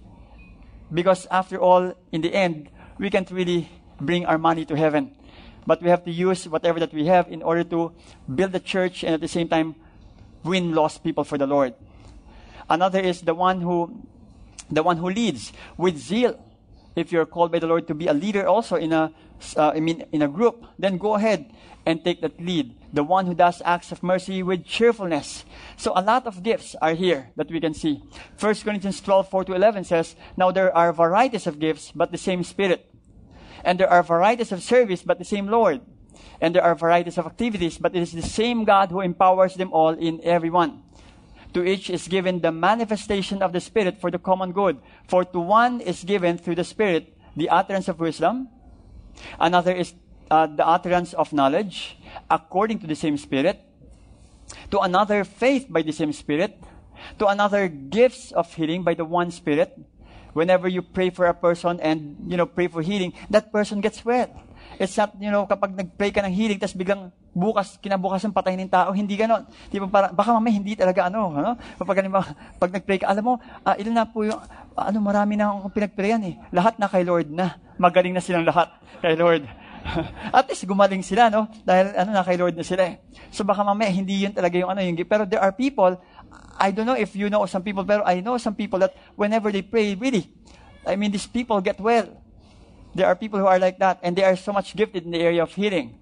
Because 0.92 1.26
after 1.30 1.60
all, 1.60 1.94
in 2.10 2.20
the 2.20 2.34
end, 2.34 2.68
we 2.98 3.08
can't 3.08 3.30
really 3.30 3.70
bring 4.00 4.26
our 4.26 4.36
money 4.36 4.64
to 4.66 4.76
heaven. 4.76 5.14
But 5.64 5.80
we 5.80 5.88
have 5.90 6.04
to 6.04 6.10
use 6.10 6.48
whatever 6.48 6.80
that 6.80 6.92
we 6.92 7.06
have 7.06 7.30
in 7.30 7.42
order 7.42 7.62
to 7.64 7.92
build 8.26 8.50
the 8.50 8.60
church 8.60 9.04
and 9.04 9.14
at 9.14 9.20
the 9.20 9.28
same 9.28 9.48
time 9.48 9.76
win 10.42 10.74
lost 10.74 11.04
people 11.04 11.22
for 11.22 11.38
the 11.38 11.46
Lord. 11.46 11.74
Another 12.68 13.00
is 13.00 13.22
the 13.22 13.34
one 13.34 13.60
who 13.60 14.06
the 14.70 14.82
one 14.82 14.96
who 14.96 15.10
leads 15.10 15.52
with 15.76 15.98
zeal. 15.98 16.38
If 16.94 17.10
you're 17.10 17.26
called 17.26 17.52
by 17.52 17.58
the 17.58 17.66
Lord 17.66 17.86
to 17.88 17.94
be 17.94 18.06
a 18.06 18.12
leader 18.12 18.46
also 18.46 18.76
in 18.76 18.92
a 18.92 19.12
uh, 19.56 19.72
I 19.74 19.80
mean 19.80 20.04
in 20.12 20.22
a 20.22 20.28
group, 20.28 20.64
then 20.78 20.98
go 20.98 21.14
ahead 21.14 21.52
and 21.86 22.04
take 22.04 22.20
that 22.20 22.40
lead. 22.40 22.74
The 22.92 23.02
one 23.02 23.26
who 23.26 23.34
does 23.34 23.62
acts 23.64 23.92
of 23.92 24.02
mercy 24.02 24.42
with 24.42 24.64
cheerfulness. 24.64 25.44
So 25.76 25.92
a 25.96 26.02
lot 26.02 26.26
of 26.26 26.42
gifts 26.42 26.76
are 26.80 26.94
here 26.94 27.30
that 27.36 27.50
we 27.50 27.60
can 27.60 27.74
see. 27.74 28.02
1 28.38 28.54
Corinthians 28.56 29.00
12, 29.00 29.28
4 29.28 29.44
to 29.44 29.54
11 29.54 29.84
says, 29.84 30.14
Now 30.36 30.50
there 30.50 30.74
are 30.76 30.92
varieties 30.92 31.46
of 31.46 31.58
gifts, 31.58 31.92
but 31.94 32.12
the 32.12 32.18
same 32.18 32.44
Spirit. 32.44 32.88
And 33.64 33.80
there 33.80 33.90
are 33.90 34.02
varieties 34.02 34.52
of 34.52 34.62
service, 34.62 35.02
but 35.02 35.18
the 35.18 35.24
same 35.24 35.46
Lord. 35.46 35.80
And 36.40 36.54
there 36.54 36.62
are 36.62 36.74
varieties 36.74 37.18
of 37.18 37.26
activities, 37.26 37.78
but 37.78 37.94
it 37.94 38.02
is 38.02 38.12
the 38.12 38.22
same 38.22 38.64
God 38.64 38.90
who 38.90 39.00
empowers 39.00 39.54
them 39.54 39.72
all 39.72 39.90
in 39.90 40.20
everyone. 40.22 40.82
To 41.54 41.64
each 41.64 41.90
is 41.90 42.08
given 42.08 42.40
the 42.40 42.52
manifestation 42.52 43.42
of 43.42 43.52
the 43.52 43.60
Spirit 43.60 44.00
for 44.00 44.10
the 44.10 44.18
common 44.18 44.52
good. 44.52 44.78
For 45.08 45.24
to 45.24 45.40
one 45.40 45.80
is 45.80 46.04
given 46.04 46.38
through 46.38 46.56
the 46.56 46.64
Spirit 46.64 47.16
the 47.36 47.48
utterance 47.48 47.88
of 47.88 48.00
wisdom, 48.00 48.48
another 49.38 49.72
is 49.72 49.94
uh, 50.30 50.46
the 50.46 50.66
utterance 50.66 51.12
of 51.12 51.32
knowledge 51.32 51.98
according 52.30 52.78
to 52.80 52.86
the 52.86 52.94
same 52.94 53.16
Spirit, 53.16 53.60
to 54.70 54.80
another 54.80 55.24
faith 55.24 55.66
by 55.68 55.82
the 55.82 55.92
same 55.92 56.12
Spirit, 56.12 56.56
to 57.18 57.26
another 57.26 57.68
gifts 57.68 58.32
of 58.32 58.52
healing 58.54 58.82
by 58.82 58.94
the 58.94 59.04
one 59.04 59.30
Spirit. 59.30 59.78
Whenever 60.32 60.68
you 60.68 60.80
pray 60.80 61.10
for 61.10 61.26
a 61.26 61.34
person 61.34 61.78
and, 61.80 62.16
you 62.26 62.38
know, 62.38 62.46
pray 62.46 62.66
for 62.66 62.80
healing, 62.80 63.12
that 63.28 63.52
person 63.52 63.82
gets 63.82 64.02
well. 64.02 64.32
It's 64.80 64.96
not, 64.96 65.12
you 65.20 65.32
know, 65.32 65.44
kapag 65.44 65.76
nag-pray 65.76 66.12
ka 66.12 66.24
ng 66.24 66.32
healing, 66.32 66.58
tapos 66.60 66.76
biglang 66.76 67.12
bukas, 67.32 67.80
kinabukasan 67.80 68.32
patayin 68.32 68.64
ng 68.68 68.72
tao, 68.72 68.92
hindi 68.92 69.16
ganon. 69.16 69.44
Di 69.68 69.80
ba, 69.80 69.88
para, 69.88 70.06
baka 70.12 70.30
mamaya 70.32 70.52
hindi 70.52 70.76
talaga 70.76 71.08
ano, 71.08 71.32
ano? 71.32 71.50
Kapag, 71.80 72.08
pag 72.60 72.70
nag-pray 72.70 72.98
ka, 73.00 73.08
alam 73.08 73.24
mo, 73.24 73.34
uh, 73.40 73.74
ilan 73.76 73.94
na 73.94 74.04
po 74.08 74.24
yung, 74.24 74.38
uh, 74.38 74.84
ano, 74.84 74.98
marami 75.00 75.36
na 75.36 75.52
akong 75.52 75.74
pinag-prayan 75.74 76.22
eh. 76.28 76.34
Lahat 76.52 76.76
na 76.80 76.88
kay 76.88 77.04
Lord 77.04 77.28
na. 77.32 77.56
Magaling 77.76 78.16
na 78.16 78.22
silang 78.22 78.44
lahat 78.44 78.72
kay 79.00 79.16
Lord. 79.18 79.44
At 80.36 80.46
least 80.48 80.64
gumaling 80.64 81.02
sila, 81.02 81.28
no? 81.28 81.50
Dahil 81.66 81.94
ano 81.98 82.10
na 82.14 82.22
kay 82.22 82.38
Lord 82.38 82.54
na 82.54 82.62
sila 82.62 82.86
eh. 82.86 83.02
So 83.34 83.42
baka 83.42 83.66
mamaya 83.66 83.90
hindi 83.90 84.22
yun 84.22 84.32
talaga 84.32 84.54
yung 84.54 84.70
ano 84.70 84.80
yung 84.82 84.94
pero 85.02 85.26
there 85.26 85.42
are 85.42 85.50
people 85.50 85.98
I 86.54 86.70
don't 86.70 86.86
know 86.86 86.98
if 86.98 87.18
you 87.18 87.26
know 87.26 87.42
some 87.50 87.66
people 87.66 87.82
pero 87.82 88.06
I 88.06 88.22
know 88.22 88.38
some 88.38 88.54
people 88.54 88.78
that 88.78 88.94
whenever 89.18 89.50
they 89.50 89.66
pray 89.66 89.98
really 89.98 90.30
I 90.86 90.94
mean 90.94 91.10
these 91.10 91.26
people 91.26 91.58
get 91.58 91.82
well. 91.82 92.21
There 92.94 93.06
are 93.06 93.16
people 93.16 93.38
who 93.38 93.46
are 93.46 93.58
like 93.58 93.78
that 93.78 94.00
and 94.02 94.16
they 94.16 94.24
are 94.24 94.36
so 94.36 94.52
much 94.52 94.76
gifted 94.76 95.04
in 95.04 95.12
the 95.12 95.20
area 95.20 95.42
of 95.42 95.52
healing. 95.52 95.98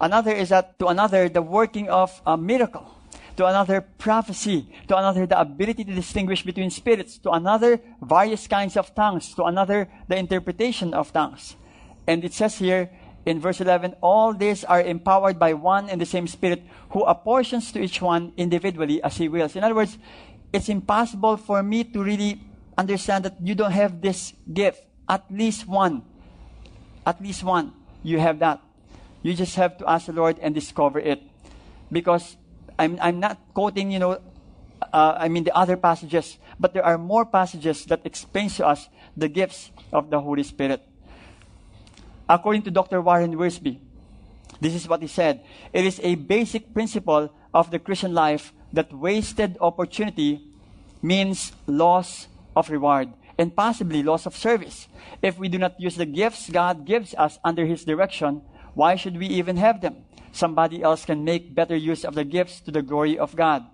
Another 0.00 0.32
is 0.32 0.50
that 0.50 0.78
to 0.78 0.86
another 0.86 1.28
the 1.28 1.42
working 1.42 1.88
of 1.88 2.22
a 2.26 2.36
miracle 2.36 2.98
to 3.38 3.46
another 3.46 3.80
prophecy, 3.80 4.66
to 4.88 4.96
another 4.96 5.24
the 5.24 5.40
ability 5.40 5.84
to 5.84 5.94
distinguish 5.94 6.42
between 6.42 6.70
spirits, 6.70 7.18
to 7.18 7.30
another 7.30 7.80
various 8.02 8.48
kinds 8.48 8.76
of 8.76 8.92
tongues, 8.96 9.32
to 9.32 9.44
another 9.44 9.88
the 10.08 10.16
interpretation 10.16 10.92
of 10.92 11.12
tongues. 11.12 11.54
And 12.08 12.24
it 12.24 12.34
says 12.34 12.58
here, 12.58 12.90
in 13.24 13.38
verse 13.38 13.60
11, 13.60 13.94
all 14.00 14.34
these 14.34 14.64
are 14.64 14.82
empowered 14.82 15.38
by 15.38 15.54
one 15.54 15.88
and 15.88 16.00
the 16.00 16.06
same 16.06 16.26
Spirit 16.26 16.64
who 16.90 17.04
apportions 17.04 17.70
to 17.72 17.80
each 17.80 18.02
one 18.02 18.32
individually 18.36 19.00
as 19.04 19.16
He 19.16 19.28
wills. 19.28 19.54
In 19.54 19.62
other 19.62 19.74
words, 19.74 19.98
it's 20.52 20.68
impossible 20.68 21.36
for 21.36 21.62
me 21.62 21.84
to 21.84 22.02
really 22.02 22.40
understand 22.76 23.24
that 23.24 23.36
you 23.40 23.54
don't 23.54 23.70
have 23.70 24.00
this 24.00 24.32
gift. 24.52 24.82
At 25.08 25.30
least 25.30 25.68
one. 25.68 26.02
At 27.08 27.22
least 27.22 27.42
one. 27.42 27.72
You 28.02 28.20
have 28.20 28.38
that. 28.40 28.60
You 29.22 29.32
just 29.32 29.56
have 29.56 29.78
to 29.78 29.88
ask 29.88 30.06
the 30.06 30.12
Lord 30.12 30.38
and 30.44 30.54
discover 30.54 31.00
it. 31.00 31.22
Because 31.90 32.36
I'm, 32.78 32.98
I'm 33.00 33.18
not 33.18 33.40
quoting, 33.54 33.90
you 33.90 33.98
know, 33.98 34.20
uh, 34.92 35.16
I 35.16 35.28
mean 35.28 35.44
the 35.44 35.56
other 35.56 35.78
passages, 35.78 36.36
but 36.60 36.74
there 36.74 36.84
are 36.84 36.98
more 36.98 37.24
passages 37.24 37.86
that 37.86 38.04
explain 38.04 38.50
to 38.60 38.66
us 38.66 38.90
the 39.16 39.26
gifts 39.26 39.70
of 39.90 40.10
the 40.10 40.20
Holy 40.20 40.42
Spirit. 40.42 40.82
According 42.28 42.62
to 42.68 42.70
Dr. 42.70 43.00
Warren 43.00 43.34
Wiersbe, 43.34 43.78
this 44.60 44.74
is 44.74 44.86
what 44.86 45.00
he 45.00 45.08
said. 45.08 45.40
It 45.72 45.86
is 45.86 45.98
a 46.02 46.14
basic 46.14 46.74
principle 46.74 47.32
of 47.54 47.70
the 47.70 47.78
Christian 47.78 48.12
life 48.12 48.52
that 48.74 48.92
wasted 48.92 49.56
opportunity 49.62 50.44
means 51.00 51.52
loss 51.66 52.28
of 52.54 52.68
reward 52.68 53.08
and 53.38 53.54
possibly 53.54 54.02
loss 54.02 54.26
of 54.26 54.36
service. 54.36 54.88
If 55.22 55.38
we 55.38 55.48
do 55.48 55.58
not 55.58 55.80
use 55.80 55.96
the 55.96 56.06
gifts 56.06 56.50
God 56.50 56.84
gives 56.84 57.14
us 57.14 57.38
under 57.44 57.64
His 57.64 57.84
direction, 57.84 58.42
why 58.74 58.96
should 58.96 59.16
we 59.16 59.26
even 59.26 59.56
have 59.56 59.80
them? 59.80 60.04
Somebody 60.32 60.82
else 60.82 61.04
can 61.04 61.24
make 61.24 61.54
better 61.54 61.76
use 61.76 62.04
of 62.04 62.14
the 62.14 62.24
gifts 62.24 62.60
to 62.62 62.70
the 62.70 62.82
glory 62.82 63.18
of 63.18 63.34
God. 63.34 63.64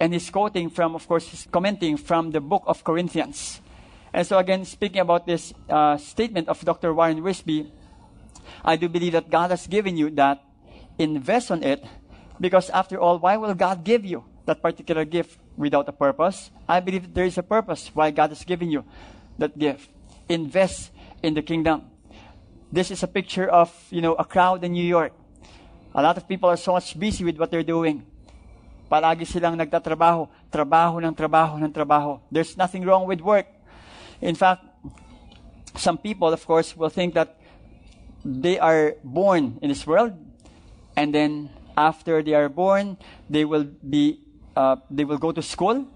And 0.00 0.12
he's 0.12 0.30
quoting 0.30 0.70
from, 0.70 0.94
of 0.94 1.06
course, 1.06 1.28
he's 1.28 1.46
commenting 1.50 1.96
from 1.96 2.30
the 2.30 2.40
book 2.40 2.62
of 2.66 2.84
Corinthians. 2.84 3.60
And 4.12 4.26
so, 4.26 4.38
again, 4.38 4.64
speaking 4.64 5.00
about 5.00 5.26
this 5.26 5.52
uh, 5.68 5.96
statement 5.96 6.48
of 6.48 6.64
Dr. 6.64 6.94
Warren 6.94 7.20
Wiersbe, 7.20 7.70
I 8.64 8.76
do 8.76 8.88
believe 8.88 9.12
that 9.12 9.30
God 9.30 9.50
has 9.50 9.66
given 9.66 9.96
you 9.96 10.10
that. 10.10 10.42
Invest 10.98 11.50
on 11.50 11.62
it 11.62 11.84
because 12.40 12.70
after 12.70 12.98
all, 12.98 13.18
why 13.18 13.36
will 13.36 13.54
God 13.54 13.84
give 13.84 14.04
you 14.04 14.24
that 14.48 14.64
particular 14.64 15.04
gift 15.04 15.36
without 15.56 15.88
a 15.88 15.92
purpose? 15.92 16.50
I 16.66 16.80
believe 16.80 17.12
there 17.12 17.28
is 17.28 17.36
a 17.36 17.44
purpose 17.44 17.92
why 17.92 18.10
God 18.10 18.32
has 18.32 18.42
given 18.42 18.72
you 18.72 18.84
that 19.36 19.56
gift. 19.56 19.92
Invest 20.28 20.90
in 21.22 21.34
the 21.34 21.42
kingdom. 21.42 21.92
this 22.72 22.90
is 22.90 23.02
a 23.02 23.08
picture 23.08 23.48
of, 23.48 23.72
you 23.90 24.00
know, 24.00 24.14
a 24.14 24.24
crowd 24.24 24.62
in 24.64 24.72
New 24.72 24.84
York. 24.84 25.12
A 25.94 26.02
lot 26.02 26.16
of 26.16 26.28
people 26.28 26.48
are 26.48 26.56
so 26.56 26.72
much 26.72 26.98
busy 26.98 27.24
with 27.24 27.38
what 27.38 27.50
they're 27.50 27.64
doing. 27.64 28.04
Palagi 28.90 29.26
silang 29.26 29.56
nagtatrabaho, 29.56 30.28
trabaho 30.52 31.00
ng 31.04 31.14
trabaho 31.14 31.56
ng 31.56 31.72
trabaho. 31.72 32.20
There's 32.30 32.56
nothing 32.56 32.84
wrong 32.84 33.06
with 33.06 33.20
work. 33.20 33.46
In 34.20 34.34
fact, 34.34 34.64
some 35.76 35.96
people, 35.96 36.28
of 36.28 36.44
course, 36.44 36.76
will 36.76 36.88
think 36.88 37.14
that 37.14 37.40
they 38.24 38.58
are 38.58 38.96
born 39.04 39.58
in 39.62 39.68
this 39.68 39.86
world, 39.86 40.12
and 40.96 41.14
then 41.14 41.50
after 41.76 42.22
they 42.22 42.34
are 42.34 42.48
born, 42.48 42.98
they 43.30 43.44
will 43.44 43.64
be, 43.64 44.20
uh, 44.58 44.76
they 44.90 45.04
will 45.06 45.22
go 45.22 45.30
to 45.30 45.40
school, 45.40 45.86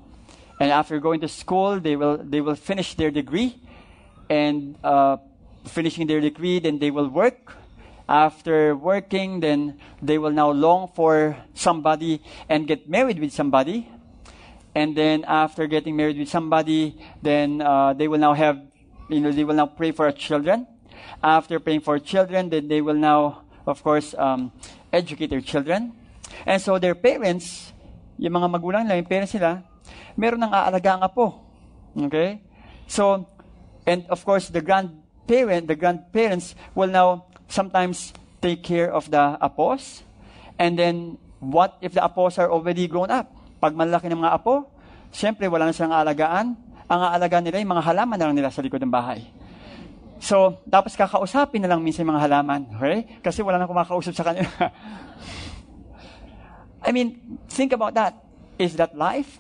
and 0.61 0.71
after 0.71 1.03
going 1.03 1.19
to 1.19 1.29
school, 1.29 1.83
they 1.83 1.97
will 1.99 2.23
they 2.23 2.41
will 2.41 2.55
finish 2.55 2.95
their 2.95 3.11
degree, 3.11 3.59
and 4.31 4.79
uh, 4.87 5.17
finishing 5.67 6.07
their 6.07 6.21
degree, 6.21 6.61
then 6.63 6.79
they 6.79 6.91
will 6.91 7.09
work. 7.09 7.59
After 8.09 8.77
working, 8.77 9.41
then 9.41 9.79
they 10.03 10.19
will 10.19 10.31
now 10.31 10.51
long 10.51 10.91
for 10.95 11.37
somebody 11.55 12.23
and 12.49 12.67
get 12.67 12.89
married 12.89 13.19
with 13.19 13.33
somebody. 13.33 13.89
And 14.75 14.97
then 14.97 15.25
after 15.25 15.67
getting 15.67 15.97
married 15.97 16.19
with 16.19 16.29
somebody, 16.29 16.99
then 17.23 17.63
uh, 17.63 17.95
they 17.95 18.09
will 18.09 18.19
now 18.19 18.35
have, 18.35 18.61
you 19.09 19.21
know, 19.21 19.33
they 19.33 19.45
will 19.45 19.55
now 19.55 19.67
pray 19.67 19.93
for 19.93 20.11
children. 20.13 20.67
After 21.23 21.59
praying 21.59 21.81
for 21.81 21.99
children, 21.99 22.51
then 22.51 22.69
they 22.69 22.81
will 22.81 22.99
now, 22.99 23.43
of 23.67 23.83
course, 23.83 24.15
um, 24.19 24.53
educate 24.93 25.31
their 25.31 25.41
children. 25.41 25.93
And 26.47 26.61
so 26.61 26.79
their 26.79 26.95
parents, 26.95 27.72
yung 28.23 28.39
mga 28.39 28.49
magulang 28.55 28.83
nila, 28.87 29.03
yung 29.03 29.11
parents 29.11 29.35
nila, 29.35 29.67
meron 30.15 30.39
ng 30.47 30.53
aalagang 30.55 31.03
apo. 31.03 31.43
Okay? 31.99 32.39
So, 32.87 33.27
and 33.83 34.07
of 34.07 34.23
course, 34.23 34.47
the 34.55 34.63
grandparent, 34.63 35.67
the 35.67 35.75
grandparents 35.75 36.55
will 36.79 36.87
now 36.87 37.27
sometimes 37.51 38.15
take 38.39 38.63
care 38.63 38.95
of 38.95 39.11
the 39.11 39.35
apos. 39.43 40.07
And 40.55 40.79
then, 40.79 41.19
what 41.43 41.83
if 41.83 41.99
the 41.99 42.03
apos 42.07 42.39
are 42.39 42.47
already 42.47 42.87
grown 42.87 43.11
up? 43.11 43.27
Pag 43.59 43.75
malaki 43.75 44.07
ng 44.07 44.23
mga 44.23 44.39
apo, 44.39 44.71
siyempre 45.11 45.51
wala 45.51 45.67
na 45.67 45.75
silang 45.75 45.99
aalagaan. 45.99 46.55
Ang 46.87 47.01
aalagaan 47.03 47.43
nila, 47.43 47.59
yung 47.59 47.75
mga 47.75 47.87
halaman 47.91 48.17
na 48.23 48.27
lang 48.31 48.37
nila 48.39 48.55
sa 48.55 48.63
likod 48.63 48.79
ng 48.79 48.93
bahay. 48.93 49.27
So, 50.23 50.63
tapos 50.71 50.95
kakausapin 50.95 51.59
na 51.59 51.75
lang 51.75 51.83
minsan 51.83 52.07
yung 52.07 52.15
mga 52.15 52.31
halaman. 52.31 52.71
Okay? 52.79 53.19
Kasi 53.19 53.43
wala 53.43 53.59
na 53.59 53.67
kumakausap 53.67 54.15
sa 54.15 54.23
kanila. 54.23 54.47
I 56.85 56.93
mean, 56.93 57.39
think 57.49 57.73
about 57.73 57.95
that. 57.95 58.25
Is 58.59 58.77
that 58.77 58.97
life? 58.97 59.39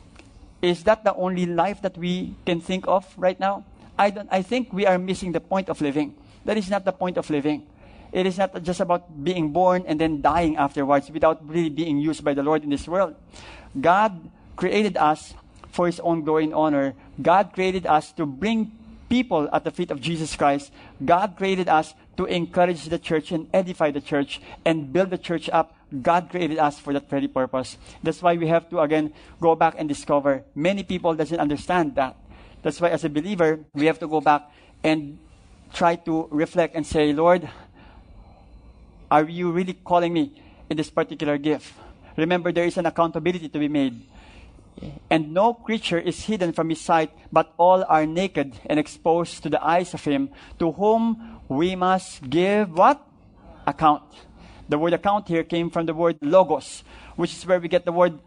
Is 0.60 0.84
that 0.84 1.04
the 1.04 1.14
only 1.14 1.46
life 1.46 1.82
that 1.82 1.98
we 1.98 2.34
can 2.46 2.60
think 2.60 2.86
of 2.86 3.06
right 3.16 3.38
now? 3.38 3.64
I, 3.98 4.10
don't, 4.10 4.28
I 4.30 4.42
think 4.42 4.72
we 4.72 4.86
are 4.86 4.98
missing 4.98 5.32
the 5.32 5.40
point 5.40 5.68
of 5.68 5.80
living. 5.80 6.14
That 6.44 6.56
is 6.56 6.70
not 6.70 6.84
the 6.84 6.92
point 6.92 7.18
of 7.18 7.28
living. 7.30 7.66
It 8.12 8.26
is 8.26 8.38
not 8.38 8.62
just 8.62 8.80
about 8.80 9.24
being 9.24 9.50
born 9.50 9.84
and 9.86 10.00
then 10.00 10.20
dying 10.20 10.56
afterwards 10.56 11.10
without 11.10 11.46
really 11.48 11.70
being 11.70 11.98
used 11.98 12.22
by 12.22 12.34
the 12.34 12.42
Lord 12.42 12.62
in 12.62 12.70
this 12.70 12.86
world. 12.86 13.14
God 13.80 14.30
created 14.56 14.96
us 14.96 15.34
for 15.70 15.86
His 15.86 15.98
own 16.00 16.22
glory 16.22 16.44
and 16.44 16.54
honor. 16.54 16.94
God 17.20 17.52
created 17.54 17.86
us 17.86 18.12
to 18.12 18.26
bring 18.26 18.72
people 19.08 19.48
at 19.52 19.64
the 19.64 19.70
feet 19.70 19.90
of 19.90 20.00
Jesus 20.00 20.36
Christ. 20.36 20.72
God 21.04 21.36
created 21.36 21.68
us 21.68 21.94
to 22.16 22.26
encourage 22.26 22.84
the 22.84 22.98
church 22.98 23.32
and 23.32 23.48
edify 23.52 23.90
the 23.90 24.00
church 24.00 24.40
and 24.64 24.92
build 24.92 25.10
the 25.10 25.18
church 25.18 25.48
up. 25.50 25.74
God 26.00 26.30
created 26.30 26.58
us 26.58 26.78
for 26.78 26.92
that 26.92 27.10
very 27.10 27.28
purpose. 27.28 27.76
That's 28.02 28.22
why 28.22 28.36
we 28.36 28.46
have 28.48 28.68
to 28.70 28.80
again 28.80 29.12
go 29.40 29.54
back 29.54 29.74
and 29.76 29.88
discover. 29.88 30.44
Many 30.54 30.82
people 30.82 31.14
doesn't 31.14 31.38
understand 31.38 31.94
that. 31.96 32.16
That's 32.62 32.80
why 32.80 32.90
as 32.90 33.04
a 33.04 33.10
believer, 33.10 33.60
we 33.74 33.86
have 33.86 33.98
to 33.98 34.08
go 34.08 34.20
back 34.20 34.50
and 34.82 35.18
try 35.72 35.96
to 35.96 36.28
reflect 36.30 36.74
and 36.74 36.86
say, 36.86 37.12
Lord, 37.12 37.48
are 39.10 39.24
you 39.24 39.50
really 39.50 39.74
calling 39.74 40.12
me 40.12 40.40
in 40.70 40.76
this 40.76 40.88
particular 40.88 41.36
gift? 41.38 41.74
Remember, 42.16 42.52
there 42.52 42.64
is 42.64 42.76
an 42.78 42.86
accountability 42.86 43.48
to 43.48 43.58
be 43.58 43.68
made. 43.68 44.00
And 45.10 45.32
no 45.34 45.52
creature 45.54 45.98
is 45.98 46.24
hidden 46.24 46.52
from 46.52 46.70
his 46.70 46.80
sight, 46.80 47.10
but 47.30 47.52
all 47.58 47.84
are 47.88 48.06
naked 48.06 48.58
and 48.66 48.78
exposed 48.78 49.42
to 49.42 49.50
the 49.50 49.62
eyes 49.62 49.92
of 49.92 50.04
him, 50.04 50.30
to 50.58 50.72
whom 50.72 51.40
we 51.48 51.76
must 51.76 52.28
give 52.28 52.72
what? 52.72 53.00
Account. 53.66 54.02
The 54.68 54.78
word 54.78 54.92
account 54.92 55.28
here 55.28 55.44
came 55.44 55.70
from 55.70 55.86
the 55.86 55.94
word 55.94 56.18
logos, 56.20 56.84
which 57.16 57.32
is 57.34 57.44
where 57.46 57.60
we 57.60 57.68
get 57.68 57.84
the 57.84 57.92
word 57.92 58.18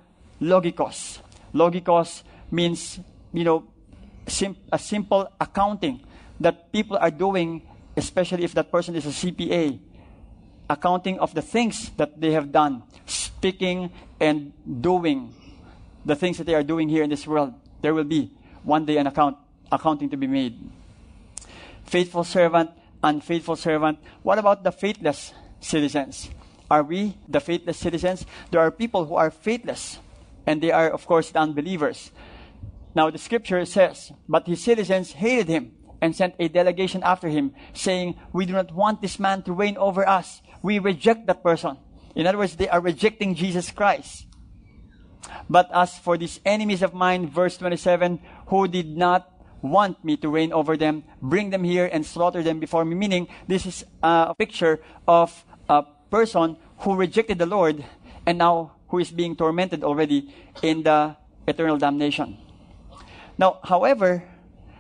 logikos. 0.41 1.19
Logikos 1.53 2.23
means, 2.51 2.99
you 3.33 3.43
know, 3.43 3.63
sim- 4.27 4.57
a 4.71 4.79
simple 4.79 5.31
accounting 5.39 6.01
that 6.39 6.71
people 6.71 6.97
are 6.97 7.11
doing, 7.11 7.61
especially 7.95 8.43
if 8.43 8.53
that 8.53 8.71
person 8.71 8.95
is 8.95 9.05
a 9.05 9.09
CPA. 9.09 9.79
Accounting 10.69 11.19
of 11.19 11.33
the 11.33 11.41
things 11.41 11.91
that 11.97 12.19
they 12.19 12.31
have 12.31 12.51
done, 12.51 12.83
speaking 13.05 13.91
and 14.19 14.51
doing 14.81 15.33
the 16.03 16.15
things 16.15 16.37
that 16.37 16.45
they 16.45 16.55
are 16.55 16.63
doing 16.63 16.89
here 16.89 17.03
in 17.03 17.09
this 17.09 17.27
world. 17.27 17.53
There 17.81 17.93
will 17.93 18.03
be 18.03 18.31
one 18.63 18.85
day 18.85 18.97
an 18.97 19.07
account, 19.07 19.37
accounting 19.71 20.09
to 20.09 20.17
be 20.17 20.27
made. 20.27 20.57
Faithful 21.85 22.23
servant, 22.23 22.71
unfaithful 23.03 23.55
servant. 23.55 23.99
What 24.23 24.39
about 24.39 24.63
the 24.63 24.71
faithless 24.71 25.33
citizens? 25.65 26.29
Are 26.69 26.83
we 26.83 27.17
the 27.27 27.39
faithless 27.39 27.77
citizens? 27.77 28.25
There 28.51 28.61
are 28.61 28.71
people 28.71 29.05
who 29.05 29.15
are 29.15 29.31
faithless, 29.31 29.99
and 30.45 30.61
they 30.61 30.71
are, 30.71 30.89
of 30.89 31.05
course, 31.05 31.31
unbelievers. 31.35 32.11
Now, 32.95 33.09
the 33.09 33.17
scripture 33.17 33.65
says, 33.65 34.11
But 34.27 34.47
his 34.47 34.63
citizens 34.63 35.11
hated 35.13 35.47
him 35.47 35.73
and 36.01 36.15
sent 36.15 36.35
a 36.39 36.47
delegation 36.47 37.03
after 37.03 37.27
him, 37.27 37.53
saying, 37.73 38.15
We 38.31 38.45
do 38.45 38.53
not 38.53 38.73
want 38.73 39.01
this 39.01 39.19
man 39.19 39.43
to 39.43 39.53
reign 39.53 39.77
over 39.77 40.07
us. 40.07 40.41
We 40.61 40.79
reject 40.79 41.27
that 41.27 41.43
person. 41.43 41.77
In 42.15 42.25
other 42.25 42.37
words, 42.37 42.55
they 42.55 42.69
are 42.69 42.79
rejecting 42.79 43.35
Jesus 43.35 43.69
Christ. 43.71 44.27
But 45.49 45.69
as 45.73 45.97
for 45.97 46.17
these 46.17 46.39
enemies 46.45 46.81
of 46.81 46.93
mine, 46.93 47.27
verse 47.29 47.57
27, 47.57 48.19
who 48.47 48.67
did 48.67 48.95
not 48.95 49.31
want 49.61 50.03
me 50.05 50.15
to 50.17 50.29
reign 50.29 50.53
over 50.53 50.77
them, 50.77 51.03
bring 51.21 51.49
them 51.49 51.63
here 51.63 51.89
and 51.91 52.05
slaughter 52.05 52.43
them 52.43 52.59
before 52.59 52.85
me. 52.85 52.95
Meaning, 52.95 53.27
this 53.47 53.65
is 53.65 53.85
a 54.01 54.35
picture 54.35 54.79
of 55.07 55.43
a 55.69 55.83
person 56.09 56.57
who 56.79 56.95
rejected 56.95 57.39
the 57.39 57.45
Lord 57.45 57.83
and 58.25 58.37
now 58.37 58.73
who 58.89 58.99
is 58.99 59.11
being 59.11 59.35
tormented 59.35 59.83
already 59.83 60.33
in 60.61 60.83
the 60.83 61.15
eternal 61.47 61.77
damnation. 61.77 62.37
Now, 63.37 63.59
however, 63.63 64.23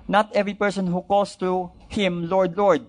not 0.07 0.35
every 0.35 0.53
person 0.53 0.87
who 0.87 1.01
calls 1.01 1.35
to 1.37 1.71
him, 1.89 2.29
Lord, 2.29 2.57
Lord, 2.57 2.85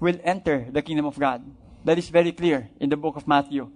will 0.00 0.18
enter 0.22 0.66
the 0.70 0.82
kingdom 0.82 1.06
of 1.06 1.18
God. 1.18 1.42
That 1.84 1.98
is 1.98 2.08
very 2.08 2.32
clear 2.32 2.68
in 2.80 2.90
the 2.90 2.96
book 2.96 3.16
of 3.16 3.26
Matthew. 3.26 3.70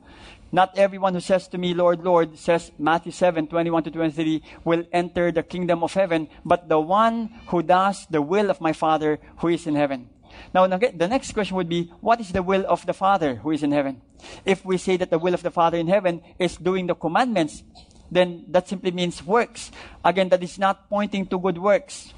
Not 0.53 0.77
everyone 0.77 1.15
who 1.15 1.21
says 1.21 1.49
to 1.49 1.59
me, 1.59 1.73
Lord, 1.73 2.05
Lord, 2.05 2.39
says 2.39 2.71
Matthew 2.79 3.11
7, 3.11 3.47
21 3.49 3.85
to 3.85 3.91
23, 3.91 4.43
will 4.65 4.85
enter 4.93 5.33
the 5.33 5.43
kingdom 5.43 5.83
of 5.83 5.95
heaven, 5.95 6.29
but 6.45 6.69
the 6.69 6.79
one 6.79 7.33
who 7.49 7.63
does 7.63 8.07
the 8.11 8.21
will 8.21 8.51
of 8.51 8.61
my 8.61 8.75
Father 8.75 9.19
who 9.39 9.49
is 9.49 9.67
in 9.67 9.75
heaven. 9.75 10.12
Now, 10.55 10.67
the 10.67 11.09
next 11.09 11.33
question 11.33 11.57
would 11.57 11.69
be, 11.69 11.91
what 12.01 12.21
is 12.21 12.33
the 12.33 12.43
will 12.43 12.65
of 12.69 12.85
the 12.87 12.93
Father 12.93 13.37
who 13.37 13.51
is 13.51 13.63
in 13.63 13.73
heaven? 13.73 14.03
If 14.45 14.65
we 14.65 14.77
say 14.79 14.97
that 14.97 15.11
the 15.11 15.19
will 15.19 15.35
of 15.35 15.43
the 15.43 15.51
Father 15.51 15.79
in 15.79 15.89
heaven 15.89 16.23
is 16.39 16.57
doing 16.57 16.87
the 16.87 16.95
commandments, 16.95 17.63
then 18.11 18.45
that 18.49 18.69
simply 18.69 18.91
means 18.91 19.25
works. 19.25 19.71
Again, 20.05 20.29
that 20.29 20.43
is 20.43 20.59
not 20.59 20.89
pointing 20.91 21.27
to 21.27 21.39
good 21.39 21.59
works. 21.59 22.13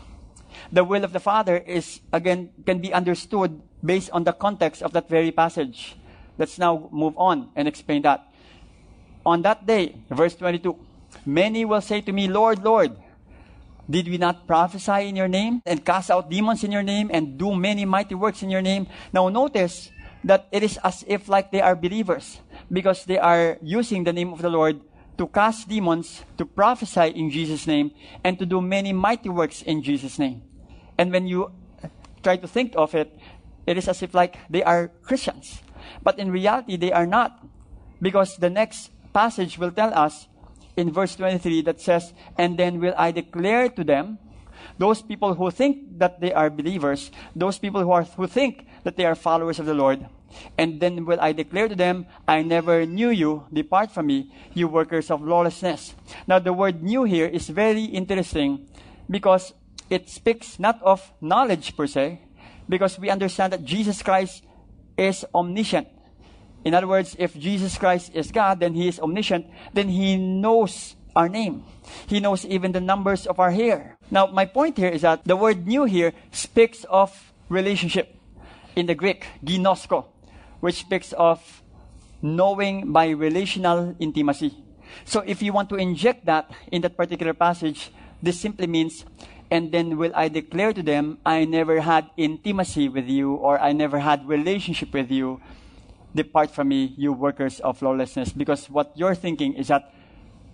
The 0.73 0.85
will 0.85 1.05
of 1.05 1.13
the 1.13 1.21
Father 1.21 1.59
is, 1.59 2.01
again, 2.13 2.51
can 2.67 2.81
be 2.81 2.93
understood 2.93 3.61
based 3.85 4.11
on 4.11 4.25
the 4.25 4.33
context 4.33 4.83
of 4.83 4.93
that 4.93 5.09
very 5.09 5.31
passage. 5.31 5.97
Let's 6.39 6.59
now 6.59 6.89
move 6.91 7.15
on 7.17 7.51
and 7.55 7.69
explain 7.69 8.03
that. 8.03 8.27
On 9.25 9.43
that 9.43 9.67
day, 9.67 9.97
verse 10.11 10.35
22, 10.35 10.77
many 11.25 11.65
will 11.65 11.81
say 11.81 12.01
to 12.01 12.13
me, 12.13 12.29
Lord, 12.29 12.65
Lord, 12.65 12.97
did 13.89 14.09
we 14.09 14.19
not 14.19 14.47
prophesy 14.47 15.09
in 15.09 15.17
your 15.17 15.29
name 15.29 15.63
and 15.67 15.85
cast 15.85 16.11
out 16.11 16.31
demons 16.31 16.65
in 16.65 16.73
your 16.73 16.83
name 16.83 17.11
and 17.13 17.39
do 17.39 17.55
many 17.55 17.85
mighty 17.85 18.15
works 18.15 18.43
in 18.43 18.51
your 18.51 18.63
name? 18.63 18.87
Now 19.13 19.29
notice 19.29 19.91
that 20.25 20.49
it 20.51 20.63
is 20.63 20.79
as 20.83 21.05
if 21.07 21.29
like 21.29 21.53
they 21.53 21.61
are 21.61 21.77
believers 21.77 22.41
because 22.73 23.05
they 23.05 23.19
are 23.19 23.59
using 23.63 24.05
the 24.05 24.13
name 24.13 24.33
of 24.33 24.41
the 24.41 24.49
Lord 24.49 24.81
to 25.19 25.27
cast 25.29 25.69
demons, 25.69 26.25
to 26.39 26.45
prophesy 26.45 27.09
in 27.15 27.31
Jesus' 27.31 27.67
name, 27.67 27.93
and 28.25 28.39
to 28.39 28.47
do 28.47 28.61
many 28.61 28.93
mighty 28.93 29.29
works 29.29 29.63
in 29.63 29.83
Jesus' 29.83 30.19
name. 30.19 30.43
And 30.99 31.13
when 31.13 31.27
you 31.27 31.53
try 32.23 32.37
to 32.37 32.49
think 32.49 32.73
of 32.77 32.95
it, 32.95 33.17
it 33.67 33.79
is 33.79 33.87
as 33.87 34.03
if 34.03 34.15
like 34.15 34.39
they 34.51 34.63
are 34.63 34.89
Christians. 35.03 35.63
But 36.03 36.19
in 36.19 36.31
reality, 36.31 36.77
they 36.77 36.93
are 36.93 37.07
not. 37.07 37.45
Because 38.03 38.37
the 38.37 38.51
next 38.51 38.91
passage 39.13 39.59
will 39.59 39.71
tell 39.71 39.95
us 39.95 40.27
in 40.77 40.93
verse 40.93 41.17
23 41.17 41.63
that 41.63 41.81
says, 41.81 42.13
And 42.37 42.59
then 42.59 42.81
will 42.81 42.95
I 42.97 43.11
declare 43.11 43.69
to 43.69 43.85
them, 43.85 44.19
those 44.79 45.03
people 45.03 45.35
who 45.35 45.51
think 45.51 45.99
that 45.99 46.21
they 46.21 46.33
are 46.33 46.51
believers, 46.51 47.11
those 47.37 47.59
people 47.59 47.83
who, 47.83 47.93
are, 47.93 48.03
who 48.03 48.27
think 48.27 48.67
that 48.83 48.97
they 48.97 49.05
are 49.05 49.15
followers 49.15 49.59
of 49.59 49.67
the 49.67 49.75
Lord, 49.75 50.07
and 50.59 50.81
then 50.81 51.05
will 51.05 51.21
I 51.21 51.33
declare 51.33 51.69
to 51.69 51.77
them, 51.77 52.07
I 52.27 52.43
never 52.43 52.85
knew 52.85 53.11
you, 53.11 53.47
depart 53.53 53.93
from 53.93 54.07
me, 54.07 54.33
you 54.53 54.67
workers 54.67 55.11
of 55.11 55.23
lawlessness. 55.23 55.95
Now 56.27 56.39
the 56.39 56.53
word 56.53 56.83
knew 56.83 57.05
here 57.05 57.27
is 57.27 57.49
very 57.49 57.85
interesting 57.85 58.67
because 59.09 59.55
it 59.91 60.09
speaks 60.09 60.59
not 60.59 60.83
of 60.83 61.13
knowledge 61.21 61.77
per 61.77 61.87
se, 61.87 62.21
because 62.69 62.99
we 62.99 63.11
understand 63.11 63.53
that 63.53 63.65
Jesus 63.65 64.03
Christ 64.03 64.43
is 64.97 65.25
omniscient. 65.35 65.89
In 66.65 66.75
other 66.75 66.87
words, 66.87 67.15
if 67.19 67.39
Jesus 67.39 67.77
Christ 67.77 68.13
is 68.15 68.33
God, 68.33 68.61
then 68.61 68.75
He 68.75 68.89
is 68.89 68.99
omniscient, 68.99 69.47
then 69.73 69.89
He 69.89 70.17
knows 70.17 70.97
our 71.15 71.29
name. 71.29 71.65
He 72.07 72.21
knows 72.21 72.45
even 72.45 72.73
the 72.73 72.81
numbers 72.81 73.27
of 73.27 73.39
our 73.39 73.51
hair. 73.51 73.97
Now, 74.11 74.27
my 74.27 74.47
point 74.47 74.77
here 74.77 74.89
is 74.89 75.03
that 75.03 75.25
the 75.25 75.37
word 75.37 75.67
knew 75.67 75.85
here 75.85 76.13
speaks 76.33 76.85
of 76.85 77.33
relationship. 77.49 78.17
In 78.75 78.87
the 78.87 78.95
Greek, 78.95 79.27
ginosko, 79.45 80.07
which 80.59 80.81
speaks 80.81 81.13
of 81.13 81.63
knowing 82.21 82.91
by 82.91 83.11
relational 83.11 83.95
intimacy. 84.01 84.57
So 85.05 85.23
if 85.27 85.43
you 85.43 85.53
want 85.53 85.69
to 85.69 85.77
inject 85.77 86.27
that 86.27 86.51
in 86.73 86.83
that 86.83 86.97
particular 86.97 87.35
passage, 87.35 87.93
this 88.23 88.41
simply 88.41 88.67
means, 88.67 89.05
and 89.51 89.71
then 89.71 89.97
will 89.97 90.13
I 90.15 90.29
declare 90.29 90.73
to 90.73 90.83
them, 90.83 91.19
I 91.25 91.45
never 91.45 91.81
had 91.81 92.11
intimacy 92.17 92.89
with 92.89 93.07
you, 93.07 93.35
or 93.35 93.61
I 93.61 93.73
never 93.73 93.99
had 94.01 94.27
relationship 94.27 94.93
with 94.93 95.11
you. 95.11 95.41
Depart 96.15 96.51
from 96.51 96.69
me, 96.69 96.95
you 96.97 97.13
workers 97.13 97.61
of 97.61 97.83
lawlessness. 97.83 98.33
Because 98.33 98.71
what 98.71 98.93
you're 98.95 99.15
thinking 99.15 99.55
is 99.55 99.69
that 99.69 99.93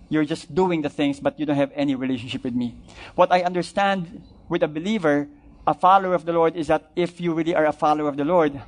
you're 0.08 0.24
just 0.24 0.54
doing 0.54 0.82
the 0.82 0.88
things, 0.88 1.20
but 1.20 1.38
you 1.38 1.46
don't 1.46 1.56
have 1.56 1.72
any 1.74 1.94
relationship 1.94 2.44
with 2.44 2.54
me. 2.54 2.76
What 3.14 3.30
I 3.30 3.42
understand 3.42 4.22
with 4.48 4.62
a 4.62 4.68
believer, 4.68 5.28
a 5.66 5.74
follower 5.74 6.14
of 6.14 6.24
the 6.24 6.32
Lord, 6.32 6.56
is 6.56 6.66
that 6.66 6.90
if 6.96 7.20
you 7.20 7.32
really 7.32 7.54
are 7.54 7.66
a 7.66 7.72
follower 7.72 8.08
of 8.08 8.16
the 8.16 8.24
Lord, 8.24 8.60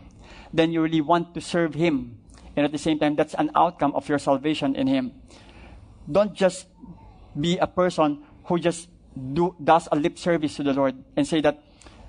then 0.53 0.71
you 0.73 0.83
really 0.83 1.01
want 1.01 1.35
to 1.35 1.41
serve 1.41 1.75
Him. 1.75 2.19
And 2.57 2.65
at 2.65 2.73
the 2.73 2.79
same 2.79 2.99
time, 2.99 3.17
that's 3.17 3.35
an 3.35 3.51
outcome 3.57 3.93
of 3.95 4.09
your 4.09 4.19
salvation 4.19 4.77
in 4.77 4.87
Him. 4.87 5.13
Don't 6.11 6.35
just 6.35 6.67
be 7.39 7.59
a 7.59 7.67
person 7.67 8.23
who 8.45 8.59
just 8.59 8.89
do, 9.33 9.57
does 9.63 9.89
a 9.91 9.97
lip 9.97 10.19
service 10.19 10.57
to 10.57 10.63
the 10.63 10.73
Lord 10.73 10.95
and 11.17 11.27
say 11.27 11.41
that 11.41 11.63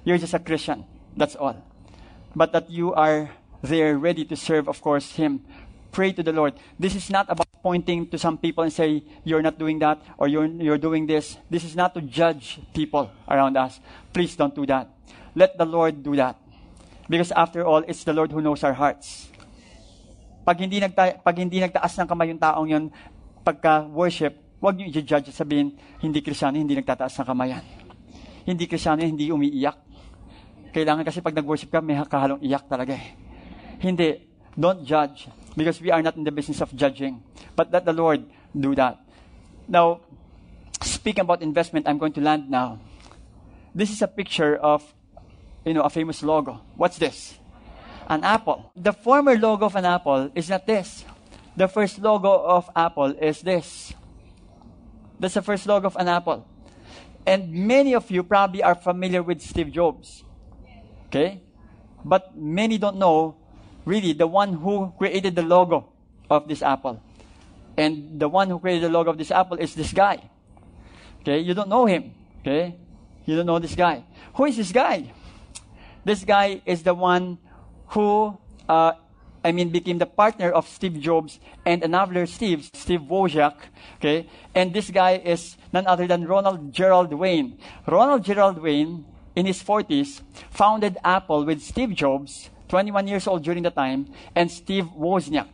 you're 0.03 0.17
just 0.17 0.33
a 0.33 0.39
Christian. 0.39 0.85
That's 1.15 1.35
all. 1.35 1.55
But 2.35 2.51
that 2.51 2.69
you 2.69 2.93
are 2.93 3.31
there 3.63 3.97
ready 3.97 4.25
to 4.25 4.35
serve, 4.35 4.67
of 4.67 4.81
course, 4.81 5.15
Him. 5.15 5.41
Pray 5.91 6.11
to 6.11 6.21
the 6.21 6.33
Lord. 6.33 6.53
This 6.77 6.95
is 6.95 7.09
not 7.09 7.29
about 7.29 7.47
pointing 7.63 8.09
to 8.11 8.17
some 8.17 8.37
people 8.37 8.63
and 8.63 8.73
say, 8.73 9.03
you're 9.23 9.41
not 9.41 9.57
doing 9.57 9.79
that 9.79 10.03
or 10.17 10.27
you're, 10.27 10.45
you're 10.45 10.77
doing 10.77 11.07
this. 11.07 11.37
This 11.49 11.63
is 11.63 11.75
not 11.75 11.93
to 11.93 12.01
judge 12.01 12.59
people 12.73 13.09
around 13.29 13.55
us. 13.55 13.79
Please 14.11 14.35
don't 14.35 14.53
do 14.53 14.65
that. 14.67 14.89
Let 15.33 15.57
the 15.57 15.65
Lord 15.65 16.03
do 16.03 16.15
that. 16.17 16.35
Because 17.07 17.31
after 17.31 17.65
all, 17.65 17.83
it's 17.87 18.03
the 18.03 18.13
Lord 18.13 18.31
who 18.31 18.41
knows 18.41 18.63
our 18.63 18.73
hearts. 18.73 19.29
Pag 20.43 20.59
hindi, 20.59 20.81
nagta- 20.81 21.23
pag 21.23 21.35
hindi 21.39 21.63
nagtaas 21.63 21.95
ng 22.03 22.07
kamay 22.07 22.35
yung 22.35 22.41
taong 22.41 22.67
yun, 22.67 22.91
pagka-worship, 23.47 24.59
huwag 24.59 24.75
niyo 24.75 24.91
i-judge 24.91 25.31
at 25.31 25.35
sabihin, 25.35 25.75
hindi 26.03 26.19
krisyano, 26.19 26.59
hindi 26.59 26.75
nagtataas 26.75 27.15
ng 27.19 27.27
kamayan. 27.27 27.63
Hindi 28.43 28.67
krisyano, 28.67 29.03
hindi 29.03 29.31
umiiyak. 29.31 29.77
Kailangan 30.75 31.05
kasi 31.07 31.23
pag 31.23 31.35
nag-worship 31.35 31.71
ka, 31.71 31.79
may 31.79 31.95
kahalong 31.95 32.43
iyak 32.43 32.67
talaga 32.67 32.95
eh. 32.97 33.22
Hindi. 33.83 34.31
Don't 34.57 34.87
judge. 34.87 35.27
Because 35.57 35.81
we 35.81 35.91
are 35.91 36.01
not 36.01 36.15
in 36.15 36.23
the 36.23 36.31
business 36.31 36.61
of 36.61 36.73
judging. 36.73 37.21
But 37.55 37.71
let 37.71 37.83
the 37.83 37.91
Lord 37.91 38.23
do 38.55 38.73
that. 38.75 39.03
Now, 39.67 39.99
speaking 40.81 41.21
about 41.27 41.41
investment, 41.41 41.87
I'm 41.87 41.97
going 41.97 42.13
to 42.13 42.21
land 42.21 42.49
now. 42.49 42.79
This 43.75 43.91
is 43.91 44.01
a 44.01 44.07
picture 44.07 44.55
of, 44.55 44.81
you 45.65 45.73
know, 45.73 45.81
a 45.81 45.89
famous 45.89 46.23
logo. 46.23 46.61
What's 46.75 46.97
this? 46.97 47.35
An 48.07 48.23
apple. 48.23 48.71
The 48.75 48.93
former 48.93 49.35
logo 49.35 49.65
of 49.65 49.75
an 49.75 49.85
apple 49.85 50.31
is 50.33 50.49
not 50.49 50.65
this. 50.65 51.03
The 51.55 51.67
first 51.67 51.99
logo 51.99 52.31
of 52.31 52.69
Apple 52.75 53.13
is 53.19 53.41
this. 53.41 53.93
That's 55.19 55.35
the 55.35 55.41
first 55.41 55.67
logo 55.67 55.87
of 55.87 55.95
an 55.97 56.07
Apple. 56.07 56.47
And 57.25 57.53
many 57.53 57.93
of 57.93 58.09
you 58.09 58.23
probably 58.23 58.63
are 58.63 58.75
familiar 58.75 59.21
with 59.21 59.41
Steve 59.41 59.71
Jobs. 59.71 60.23
Okay? 61.07 61.41
But 62.03 62.35
many 62.35 62.77
don't 62.77 62.97
know 62.97 63.37
really 63.85 64.13
the 64.13 64.27
one 64.27 64.53
who 64.53 64.93
created 64.97 65.35
the 65.35 65.41
logo 65.41 65.89
of 66.29 66.47
this 66.47 66.61
Apple. 66.61 67.01
And 67.77 68.19
the 68.19 68.29
one 68.29 68.49
who 68.49 68.59
created 68.59 68.83
the 68.83 68.89
logo 68.89 69.09
of 69.11 69.17
this 69.17 69.31
Apple 69.31 69.57
is 69.57 69.75
this 69.75 69.91
guy. 69.91 70.29
Okay? 71.21 71.39
You 71.39 71.53
don't 71.53 71.69
know 71.69 71.85
him. 71.85 72.13
Okay? 72.41 72.75
You 73.25 73.35
don't 73.35 73.45
know 73.45 73.59
this 73.59 73.75
guy. 73.75 74.03
Who 74.35 74.45
is 74.45 74.57
this 74.57 74.71
guy? 74.71 75.11
This 76.03 76.23
guy 76.23 76.61
is 76.65 76.83
the 76.83 76.93
one 76.93 77.37
who 77.87 78.37
uh, 78.67 78.93
I 79.43 79.51
mean, 79.51 79.69
became 79.69 79.97
the 79.97 80.05
partner 80.05 80.51
of 80.51 80.67
Steve 80.69 80.99
Jobs 81.01 81.39
and 81.65 81.83
another 81.83 82.25
Steve, 82.25 82.69
Steve 82.73 83.01
Wozniak. 83.01 83.55
Okay, 83.97 84.29
and 84.55 84.73
this 84.73 84.89
guy 84.89 85.19
is 85.23 85.57
none 85.73 85.85
other 85.85 86.07
than 86.07 86.25
Ronald 86.25 86.71
Gerald 86.71 87.13
Wayne. 87.13 87.59
Ronald 87.85 88.23
Gerald 88.23 88.57
Wayne, 88.59 89.05
in 89.35 89.45
his 89.45 89.61
40s, 89.61 90.21
founded 90.49 90.97
Apple 91.03 91.43
with 91.43 91.61
Steve 91.61 91.93
Jobs, 91.93 92.49
21 92.73 93.05
years 93.05 93.27
old 93.27 93.43
during 93.43 93.61
the 93.61 93.69
time, 93.69 94.09
and 94.33 94.49
Steve 94.49 94.89
Wozniak, 94.97 95.45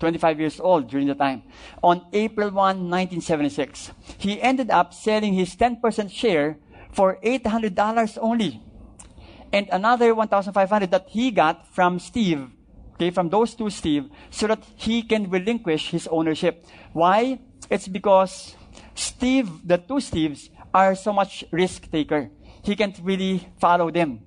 25 0.00 0.40
years 0.40 0.58
old 0.58 0.90
during 0.90 1.06
the 1.06 1.14
time. 1.14 1.44
On 1.84 2.02
April 2.12 2.50
1, 2.50 2.90
1976, 2.90 3.92
he 4.18 4.42
ended 4.42 4.70
up 4.74 4.92
selling 4.92 5.34
his 5.34 5.54
10% 5.54 5.78
share 6.10 6.58
for 6.90 7.20
$800 7.22 8.18
only. 8.20 8.60
And 9.52 9.68
another 9.70 10.16
1,500 10.16 10.90
that 10.90 11.06
he 11.10 11.30
got 11.30 11.68
from 11.72 12.00
Steve 12.00 12.50
okay, 12.94 13.10
from 13.10 13.28
those 13.28 13.54
two 13.54 13.70
Steve, 13.70 14.10
so 14.30 14.48
that 14.48 14.66
he 14.74 15.02
can 15.02 15.30
relinquish 15.30 15.90
his 15.90 16.08
ownership. 16.08 16.66
Why? 16.92 17.38
It's 17.70 17.86
because 17.86 18.56
Steve, 18.96 19.46
the 19.62 19.78
two 19.78 20.02
Steves, 20.02 20.50
are 20.74 20.96
so 20.96 21.12
much 21.12 21.44
risk 21.52 21.88
taker. 21.90 22.30
He 22.62 22.74
can't 22.74 22.98
really 23.00 23.46
follow 23.58 23.92
them. 23.92 24.22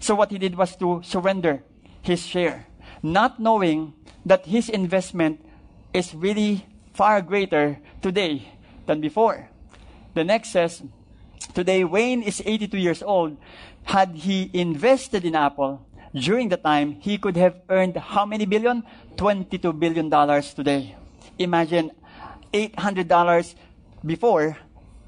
So 0.00 0.14
what 0.14 0.30
he 0.30 0.38
did 0.38 0.54
was 0.54 0.76
to 0.76 1.00
surrender 1.02 1.64
his 2.08 2.26
share, 2.26 2.66
not 3.02 3.38
knowing 3.38 3.92
that 4.26 4.46
his 4.46 4.68
investment 4.68 5.44
is 5.92 6.14
really 6.14 6.66
far 6.92 7.22
greater 7.22 7.78
today 8.02 8.48
than 8.86 9.00
before. 9.00 9.48
The 10.14 10.24
next 10.24 10.50
says, 10.50 10.82
today 11.54 11.84
Wayne 11.84 12.22
is 12.22 12.42
82 12.44 12.76
years 12.76 13.02
old. 13.02 13.36
Had 13.84 14.16
he 14.16 14.50
invested 14.52 15.24
in 15.24 15.36
Apple, 15.36 15.86
during 16.14 16.48
the 16.48 16.56
time, 16.56 16.98
he 17.00 17.18
could 17.18 17.36
have 17.36 17.60
earned 17.68 17.96
how 17.96 18.24
many 18.24 18.46
billion? 18.46 18.82
$22 19.16 19.78
billion 19.78 20.10
today. 20.42 20.96
Imagine 21.38 21.92
$800 22.52 23.54
before, 24.04 24.56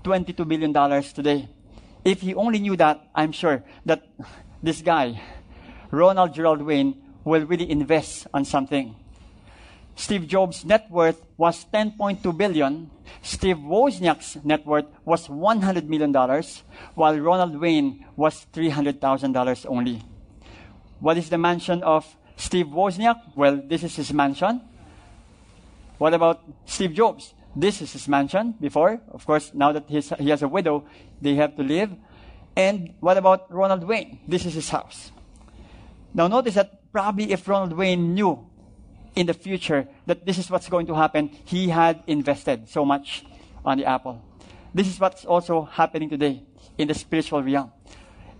$22 0.05 0.47
billion 0.47 1.03
today. 1.03 1.49
If 2.05 2.21
he 2.21 2.35
only 2.35 2.59
knew 2.59 2.77
that, 2.77 3.09
I'm 3.15 3.33
sure 3.33 3.65
that 3.87 4.07
this 4.63 4.83
guy, 4.83 5.21
Ronald 5.91 6.35
Gerald 6.35 6.63
Wayne, 6.63 6.95
will 7.25 7.45
really 7.45 7.71
invest 7.71 8.27
on 8.33 8.45
something. 8.45 8.95
Steve 9.97 10.27
Jobs' 10.27 10.65
net 10.65 10.91
worth 10.91 11.21
was 11.37 11.67
10.2 11.73 12.37
billion. 12.37 12.91
Steve 13.23 13.59
Wozniak's 13.59 14.39
net 14.45 14.65
worth 14.65 14.87
was 15.05 15.29
100 15.29 15.89
million 15.91 16.13
dollars, 16.13 16.63
while 16.95 17.19
Ronald 17.19 17.61
Wayne 17.61 18.07
was 18.17 18.47
300,000 18.53 19.33
dollars 19.33 19.67
only. 19.67 20.03
What 21.01 21.19
is 21.19 21.29
the 21.29 21.39
mansion 21.39 21.83
of 21.83 22.07
Steve 22.37 22.67
Wozniak? 22.67 23.17
Well, 23.37 23.61
this 23.63 23.83
is 23.83 23.97
his 23.97 24.13
mansion. 24.13 24.63
What 25.99 26.15
about 26.15 26.41
Steve 26.65 26.95
Jobs? 26.95 27.35
This 27.55 27.83
is 27.83 27.93
his 27.93 28.09
mansion 28.09 28.55
before. 28.61 29.01
Of 29.11 29.27
course, 29.27 29.53
now 29.53 29.73
that 29.73 29.85
he 29.89 30.31
has 30.31 30.43
a 30.43 30.49
widow, 30.49 30.85
they 31.21 31.35
have 31.35 31.57
to 31.57 31.63
live. 31.63 31.91
And 32.57 32.95
what 33.01 33.19
about 33.19 33.53
Ronald 33.53 33.85
Wayne? 33.85 34.21
This 34.27 34.47
is 34.47 34.55
his 34.55 34.71
house. 34.71 35.13
Now 36.15 36.29
notice 36.29 36.55
that 36.55 36.93
probably 36.93 37.33
if 37.33 37.47
Ronald 37.49 37.73
Wayne 37.73 38.15
knew 38.15 38.47
in 39.15 39.27
the 39.27 39.35
future 39.35 39.89
that 40.07 40.27
this 40.27 40.39
is 40.39 40.51
what's 40.51 40.69
going 40.69 40.87
to 40.87 40.95
happen, 40.95 41.31
he 41.45 41.69
had 41.69 42.03
invested 42.07 42.69
so 42.69 42.85
much 42.85 43.25
on 43.65 43.79
the 43.79 43.85
apple. 43.85 44.23
This 44.75 44.89
is 44.89 44.99
what's 44.99 45.25
also 45.25 45.63
happening 45.63 46.09
today 46.09 46.43
in 46.79 46.89
the 46.89 46.95
spiritual 46.95 47.43
realm. 47.43 47.73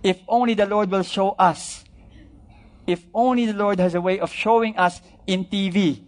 If 0.03 0.19
only 0.27 0.53
the 0.53 0.65
Lord 0.65 0.89
will 0.89 1.03
show 1.03 1.31
us 1.31 1.83
if 2.87 3.05
only 3.13 3.45
the 3.45 3.53
Lord 3.53 3.79
has 3.79 3.95
a 3.95 4.01
way 4.01 4.19
of 4.19 4.31
showing 4.31 4.77
us 4.77 5.01
in 5.27 5.45
TV 5.45 6.01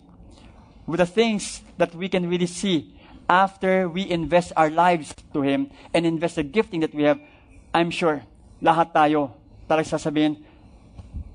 with 0.86 0.99
the 0.99 1.05
things 1.05 1.61
that 1.78 1.93
we 1.95 2.09
can 2.09 2.28
really 2.28 2.47
see 2.47 2.99
after 3.30 3.88
we 3.88 4.09
invest 4.09 4.51
our 4.57 4.70
lives 4.70 5.14
to 5.34 5.41
Him 5.41 5.72
and 5.93 6.05
invest 6.05 6.36
the 6.36 6.43
gifting 6.43 6.82
that 6.82 6.93
we 6.93 7.03
have, 7.03 7.20
I'm 7.74 7.89
sure, 7.89 8.24
lahat 8.61 8.91
tayo 8.93 9.32
talagang 9.70 9.95
sasabihin, 9.95 10.43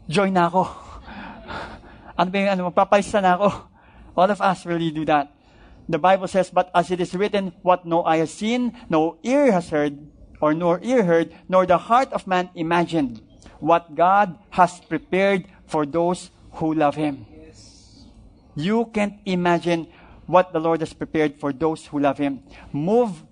join 0.09 0.33
na 0.33 0.49
ako. 0.49 0.65
ano 2.19 2.29
ba 2.33 2.37
yung 2.41 2.51
ano, 2.51 2.63
magpapalista 2.73 3.21
na 3.21 3.37
ako. 3.37 3.49
All 4.19 4.31
of 4.33 4.41
us 4.41 4.67
really 4.67 4.91
do 4.91 5.05
that. 5.05 5.31
The 5.89 6.01
Bible 6.01 6.27
says, 6.27 6.51
but 6.51 6.69
as 6.75 6.91
it 6.91 7.01
is 7.01 7.15
written, 7.15 7.53
what 7.63 7.87
no 7.87 8.03
eye 8.05 8.19
has 8.19 8.33
seen, 8.35 8.77
no 8.91 9.17
ear 9.23 9.53
has 9.53 9.71
heard, 9.71 9.97
or 10.41 10.53
nor 10.53 10.81
ear 10.83 11.05
heard, 11.05 11.33
nor 11.49 11.65
the 11.65 11.79
heart 11.79 12.13
of 12.13 12.27
man 12.27 12.51
imagined 12.55 13.23
what 13.61 13.95
God 13.95 14.37
has 14.51 14.81
prepared 14.81 15.47
for 15.67 15.87
those 15.87 16.31
who 16.59 16.75
love 16.75 16.97
Him. 16.97 17.25
You 18.57 18.91
can't 18.93 19.23
imagine 19.25 19.87
what 20.27 20.53
the 20.53 20.61
Lord 20.61 20.81
has 20.81 20.93
prepared 20.93 21.41
for 21.41 21.53
those 21.53 21.87
who 21.87 22.01
love 22.01 22.19
Him. 22.19 22.43
Move 22.73 23.23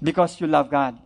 because 0.00 0.40
you 0.40 0.46
love 0.46 0.70
God. 0.70 0.96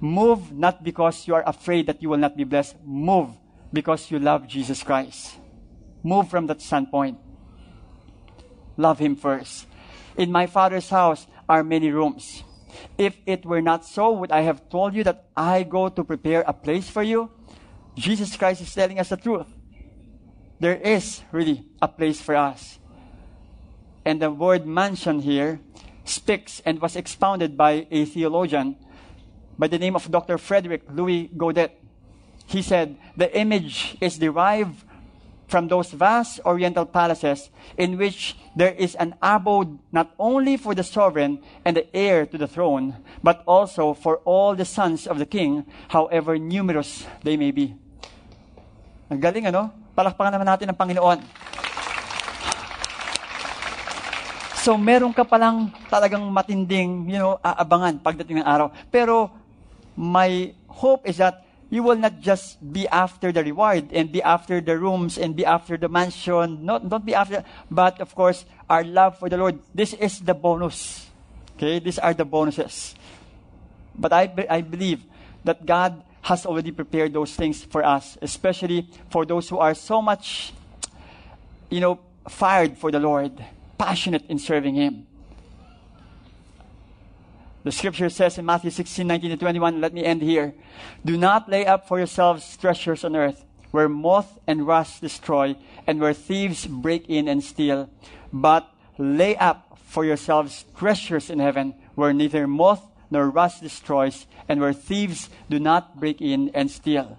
Move 0.00 0.52
not 0.52 0.82
because 0.82 1.26
you 1.26 1.34
are 1.34 1.44
afraid 1.44 1.86
that 1.86 2.00
you 2.00 2.08
will 2.08 2.22
not 2.22 2.36
be 2.36 2.44
blessed. 2.44 2.76
Move 2.84 3.34
because 3.74 4.10
you 4.10 4.18
love 4.18 4.46
Jesus 4.46 4.82
Christ. 4.82 5.36
move 6.04 6.28
from 6.28 6.46
that 6.46 6.60
standpoint. 6.60 7.16
Love 8.76 8.98
Him 8.98 9.16
first. 9.16 9.66
In 10.16 10.30
my 10.30 10.46
Father's 10.46 10.90
house 10.90 11.26
are 11.48 11.64
many 11.64 11.90
rooms. 11.90 12.44
If 12.98 13.16
it 13.26 13.46
were 13.46 13.62
not 13.62 13.84
so, 13.84 14.12
would 14.12 14.30
I 14.30 14.42
have 14.42 14.68
told 14.68 14.94
you 14.94 15.02
that 15.04 15.30
I 15.36 15.62
go 15.62 15.88
to 15.88 16.04
prepare 16.04 16.44
a 16.46 16.52
place 16.52 16.88
for 16.88 17.02
you? 17.02 17.30
Jesus 17.96 18.36
Christ 18.36 18.60
is 18.60 18.74
telling 18.74 19.00
us 19.00 19.08
the 19.08 19.16
truth. 19.16 19.46
There 20.60 20.76
is 20.76 21.22
really 21.32 21.64
a 21.80 21.88
place 21.88 22.20
for 22.20 22.36
us. 22.36 22.78
And 24.04 24.20
the 24.20 24.30
word 24.30 24.66
mansion 24.66 25.20
here 25.20 25.60
speaks 26.04 26.60
and 26.66 26.80
was 26.80 26.96
expounded 26.96 27.56
by 27.56 27.86
a 27.90 28.04
theologian 28.04 28.76
by 29.58 29.68
the 29.68 29.78
name 29.78 29.96
of 29.96 30.10
Dr. 30.10 30.36
Frederick 30.36 30.82
Louis 30.90 31.30
Godet. 31.36 31.83
He 32.46 32.62
said, 32.62 32.96
The 33.16 33.30
image 33.36 33.96
is 34.00 34.18
derived 34.18 34.84
from 35.48 35.68
those 35.68 35.92
vast 35.92 36.40
oriental 36.44 36.86
palaces 36.86 37.50
in 37.76 37.98
which 37.98 38.34
there 38.56 38.72
is 38.74 38.94
an 38.96 39.14
abode 39.22 39.78
not 39.92 40.10
only 40.18 40.56
for 40.56 40.74
the 40.74 40.82
sovereign 40.82 41.38
and 41.64 41.76
the 41.76 41.86
heir 41.94 42.26
to 42.26 42.38
the 42.38 42.48
throne, 42.48 42.96
but 43.22 43.42
also 43.46 43.94
for 43.94 44.18
all 44.24 44.54
the 44.54 44.64
sons 44.64 45.06
of 45.06 45.18
the 45.18 45.26
king, 45.26 45.64
however 45.88 46.38
numerous 46.38 47.06
they 47.22 47.36
may 47.36 47.50
be. 47.50 47.76
Ang 49.10 49.20
galing, 49.20 49.46
ano? 49.46 49.70
Palakpakan 49.94 50.32
naman 50.32 50.48
natin 50.48 50.72
ang 50.72 50.78
Panginoon. 50.80 51.20
So, 54.64 54.80
meron 54.80 55.12
ka 55.12 55.28
palang 55.28 55.68
talagang 55.92 56.24
matinding, 56.32 57.04
you 57.12 57.20
know, 57.20 57.36
aabangan 57.44 58.00
pagdating 58.00 58.40
ng 58.40 58.48
araw. 58.48 58.72
Pero, 58.88 59.28
my 59.92 60.56
hope 60.66 61.04
is 61.04 61.20
that 61.20 61.43
you 61.74 61.82
will 61.82 61.98
not 61.98 62.20
just 62.20 62.62
be 62.62 62.86
after 62.86 63.32
the 63.32 63.42
reward 63.42 63.90
and 63.90 64.12
be 64.12 64.22
after 64.22 64.60
the 64.60 64.78
rooms 64.78 65.18
and 65.18 65.34
be 65.34 65.44
after 65.44 65.76
the 65.76 65.88
mansion. 65.88 66.64
Not, 66.64 66.88
don't 66.88 67.04
be 67.04 67.16
after, 67.16 67.42
but 67.68 68.00
of 68.00 68.14
course, 68.14 68.44
our 68.70 68.84
love 68.84 69.18
for 69.18 69.28
the 69.28 69.36
Lord. 69.36 69.58
This 69.74 69.92
is 69.92 70.20
the 70.20 70.34
bonus. 70.34 71.10
Okay, 71.56 71.80
these 71.80 71.98
are 71.98 72.14
the 72.14 72.24
bonuses. 72.24 72.94
But 73.98 74.12
I, 74.12 74.30
I 74.48 74.60
believe 74.60 75.02
that 75.42 75.66
God 75.66 76.00
has 76.22 76.46
already 76.46 76.70
prepared 76.70 77.12
those 77.12 77.34
things 77.34 77.64
for 77.64 77.84
us, 77.84 78.16
especially 78.22 78.88
for 79.10 79.26
those 79.26 79.48
who 79.48 79.58
are 79.58 79.74
so 79.74 80.00
much, 80.00 80.52
you 81.70 81.80
know, 81.80 81.98
fired 82.28 82.78
for 82.78 82.92
the 82.92 83.00
Lord 83.00 83.44
passionate 83.78 84.22
in 84.28 84.38
serving 84.38 84.76
Him. 84.76 85.08
The 87.64 87.72
scripture 87.72 88.10
says 88.10 88.36
in 88.36 88.44
Matthew 88.44 88.70
16, 88.70 89.06
19 89.06 89.30
to 89.30 89.36
21, 89.38 89.80
let 89.80 89.94
me 89.94 90.04
end 90.04 90.20
here. 90.20 90.54
Do 91.02 91.16
not 91.16 91.48
lay 91.48 91.64
up 91.64 91.88
for 91.88 91.96
yourselves 91.96 92.56
treasures 92.58 93.04
on 93.04 93.16
earth, 93.16 93.42
where 93.70 93.88
moth 93.88 94.38
and 94.46 94.66
rust 94.66 95.00
destroy, 95.00 95.56
and 95.86 95.98
where 95.98 96.12
thieves 96.12 96.66
break 96.66 97.08
in 97.08 97.26
and 97.26 97.42
steal. 97.42 97.88
But 98.30 98.68
lay 98.98 99.34
up 99.36 99.78
for 99.86 100.04
yourselves 100.04 100.66
treasures 100.76 101.30
in 101.30 101.38
heaven, 101.38 101.74
where 101.94 102.12
neither 102.12 102.46
moth 102.46 102.86
nor 103.10 103.30
rust 103.30 103.62
destroys, 103.62 104.26
and 104.46 104.60
where 104.60 104.74
thieves 104.74 105.30
do 105.48 105.58
not 105.58 105.98
break 105.98 106.20
in 106.20 106.50
and 106.52 106.70
steal. 106.70 107.18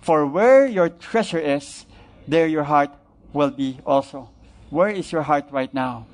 For 0.00 0.26
where 0.26 0.66
your 0.66 0.88
treasure 0.88 1.38
is, 1.38 1.86
there 2.26 2.48
your 2.48 2.64
heart 2.64 2.90
will 3.32 3.50
be 3.50 3.78
also. 3.86 4.30
Where 4.70 4.88
is 4.88 5.12
your 5.12 5.22
heart 5.22 5.46
right 5.52 5.72
now? 5.72 6.06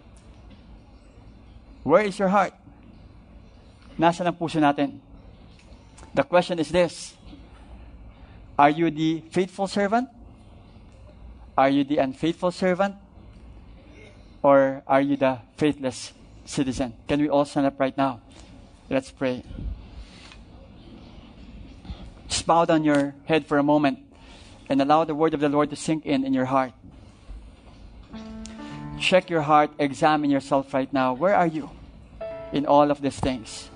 Where 1.84 2.02
is 2.02 2.18
your 2.18 2.28
heart? 2.28 2.52
Nasaan 3.98 4.28
ang 4.28 4.36
puso 4.36 4.60
natin? 4.60 5.00
The 6.14 6.22
question 6.22 6.58
is 6.58 6.68
this. 6.68 7.14
Are 8.58 8.70
you 8.70 8.90
the 8.90 9.24
faithful 9.30 9.66
servant? 9.66 10.08
Are 11.56 11.68
you 11.68 11.84
the 11.84 11.98
unfaithful 11.98 12.50
servant? 12.50 12.96
Or 14.42 14.82
are 14.86 15.00
you 15.00 15.16
the 15.16 15.38
faithless 15.56 16.12
citizen? 16.44 16.94
Can 17.08 17.20
we 17.20 17.28
all 17.28 17.44
stand 17.44 17.66
up 17.66 17.78
right 17.78 17.96
now? 17.96 18.20
Let's 18.90 19.10
pray. 19.10 19.44
Just 22.28 22.46
bow 22.46 22.64
down 22.64 22.84
your 22.84 23.14
head 23.24 23.46
for 23.46 23.58
a 23.58 23.62
moment 23.62 24.00
and 24.68 24.80
allow 24.80 25.04
the 25.04 25.14
word 25.14 25.34
of 25.34 25.40
the 25.40 25.48
Lord 25.48 25.70
to 25.70 25.76
sink 25.76 26.04
in 26.04 26.24
in 26.24 26.32
your 26.34 26.46
heart 26.46 26.72
check 29.02 29.28
your 29.28 29.42
heart, 29.42 29.70
examine 29.78 30.30
yourself 30.30 30.72
right 30.72 30.90
now. 30.92 31.12
Where 31.12 31.34
are 31.34 31.46
you 31.46 31.70
in 32.52 32.64
all 32.64 32.90
of 32.90 33.02
these 33.02 33.18
things? 33.18 33.68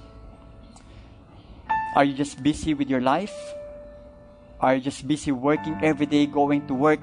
Are 1.96 2.04
you 2.04 2.12
just 2.12 2.42
busy 2.42 2.74
with 2.74 2.90
your 2.90 3.00
life? 3.00 3.32
Are 4.60 4.74
you 4.74 4.82
just 4.82 5.08
busy 5.08 5.32
working 5.32 5.80
every 5.82 6.04
day, 6.04 6.26
going 6.26 6.66
to 6.68 6.74
work, 6.74 7.00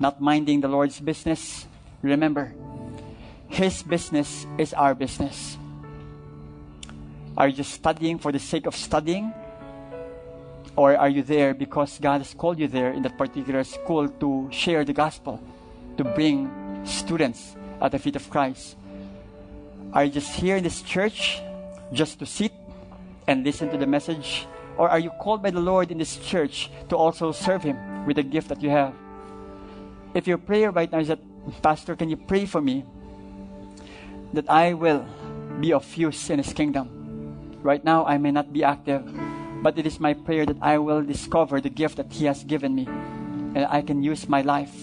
not 0.00 0.20
minding 0.20 0.60
the 0.60 0.66
Lord's 0.66 0.98
business? 0.98 1.64
Remember, 2.02 2.52
His 3.46 3.84
business 3.84 4.44
is 4.58 4.74
our 4.74 4.92
business. 4.92 5.56
Are 7.38 7.46
you 7.46 7.54
just 7.54 7.70
studying 7.70 8.18
for 8.18 8.32
the 8.32 8.40
sake 8.40 8.66
of 8.66 8.74
studying? 8.74 9.32
Or 10.74 10.96
are 10.96 11.08
you 11.08 11.22
there 11.22 11.54
because 11.54 12.00
God 12.02 12.26
has 12.26 12.34
called 12.34 12.58
you 12.58 12.66
there 12.66 12.90
in 12.90 13.02
that 13.02 13.16
particular 13.16 13.62
school 13.62 14.08
to 14.18 14.48
share 14.50 14.84
the 14.84 14.92
gospel, 14.92 15.38
to 15.96 16.02
bring 16.02 16.50
students 16.82 17.54
at 17.80 17.92
the 17.92 18.00
feet 18.00 18.16
of 18.16 18.28
Christ? 18.30 18.74
Are 19.92 20.02
you 20.02 20.10
just 20.10 20.34
here 20.34 20.56
in 20.56 20.64
this 20.64 20.82
church 20.82 21.40
just 21.92 22.18
to 22.18 22.26
sit 22.26 22.50
and 23.26 23.44
listen 23.44 23.70
to 23.70 23.78
the 23.78 23.86
message? 23.86 24.46
Or 24.76 24.88
are 24.88 24.98
you 24.98 25.10
called 25.10 25.42
by 25.42 25.50
the 25.50 25.60
Lord 25.60 25.90
in 25.90 25.98
this 25.98 26.16
church 26.16 26.70
to 26.88 26.96
also 26.96 27.32
serve 27.32 27.62
Him 27.62 28.06
with 28.06 28.16
the 28.16 28.22
gift 28.22 28.48
that 28.48 28.62
you 28.62 28.70
have? 28.70 28.94
If 30.14 30.26
your 30.26 30.38
prayer 30.38 30.70
right 30.70 30.90
now 30.90 30.98
is 30.98 31.08
that, 31.08 31.20
Pastor, 31.62 31.96
can 31.96 32.08
you 32.08 32.16
pray 32.16 32.46
for 32.46 32.60
me 32.60 32.84
that 34.32 34.48
I 34.48 34.74
will 34.74 35.04
be 35.60 35.72
of 35.72 35.86
use 35.96 36.30
in 36.30 36.38
His 36.38 36.52
kingdom? 36.52 37.60
Right 37.62 37.84
now, 37.84 38.04
I 38.04 38.18
may 38.18 38.30
not 38.30 38.52
be 38.52 38.64
active, 38.64 39.02
but 39.62 39.78
it 39.78 39.86
is 39.86 39.98
my 40.00 40.12
prayer 40.14 40.44
that 40.46 40.58
I 40.60 40.78
will 40.78 41.02
discover 41.02 41.60
the 41.60 41.70
gift 41.70 41.96
that 41.96 42.12
He 42.12 42.26
has 42.26 42.44
given 42.44 42.74
me 42.74 42.86
and 43.54 43.66
I 43.70 43.82
can 43.82 44.02
use 44.02 44.28
my 44.28 44.42
life 44.42 44.74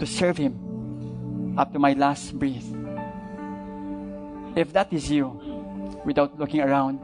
to 0.00 0.06
serve 0.06 0.36
Him 0.36 1.54
up 1.56 1.72
to 1.72 1.78
my 1.78 1.92
last 1.92 2.38
breath. 2.38 2.66
If 4.56 4.72
that 4.72 4.92
is 4.92 5.10
you, 5.10 5.28
without 6.04 6.38
looking 6.38 6.60
around, 6.60 6.98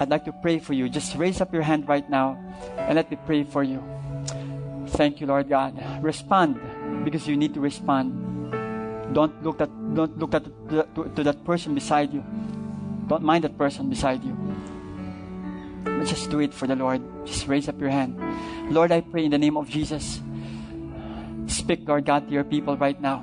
I'd 0.00 0.08
like 0.08 0.24
to 0.24 0.32
pray 0.32 0.58
for 0.58 0.72
you. 0.72 0.88
Just 0.88 1.14
raise 1.16 1.42
up 1.42 1.52
your 1.52 1.60
hand 1.60 1.86
right 1.86 2.08
now 2.08 2.40
and 2.78 2.96
let 2.96 3.10
me 3.10 3.18
pray 3.26 3.44
for 3.44 3.62
you. 3.62 3.84
Thank 4.96 5.20
you, 5.20 5.26
Lord 5.26 5.48
God. 5.48 5.76
Respond 6.00 6.58
because 7.04 7.28
you 7.28 7.36
need 7.36 7.52
to 7.52 7.60
respond. 7.60 8.16
Don't 9.12 9.36
look 9.44 9.60
at 9.60 9.68
don't 9.94 10.16
look 10.16 10.32
at 10.32 10.44
to, 10.72 11.12
to 11.14 11.22
that 11.22 11.44
person 11.44 11.74
beside 11.74 12.14
you. 12.14 12.24
Don't 13.08 13.22
mind 13.22 13.44
that 13.44 13.58
person 13.58 13.90
beside 13.90 14.24
you. 14.24 14.32
But 15.84 16.06
just 16.06 16.30
do 16.30 16.40
it 16.40 16.54
for 16.54 16.66
the 16.66 16.76
Lord. 16.76 17.04
Just 17.26 17.46
raise 17.46 17.68
up 17.68 17.78
your 17.78 17.90
hand. 17.90 18.16
Lord, 18.72 18.92
I 18.92 19.02
pray 19.02 19.26
in 19.26 19.30
the 19.32 19.38
name 19.38 19.58
of 19.58 19.68
Jesus. 19.68 20.22
Speak, 21.46 21.86
Lord 21.86 22.06
God, 22.06 22.28
to 22.28 22.32
your 22.32 22.44
people 22.44 22.76
right 22.78 22.98
now. 23.00 23.22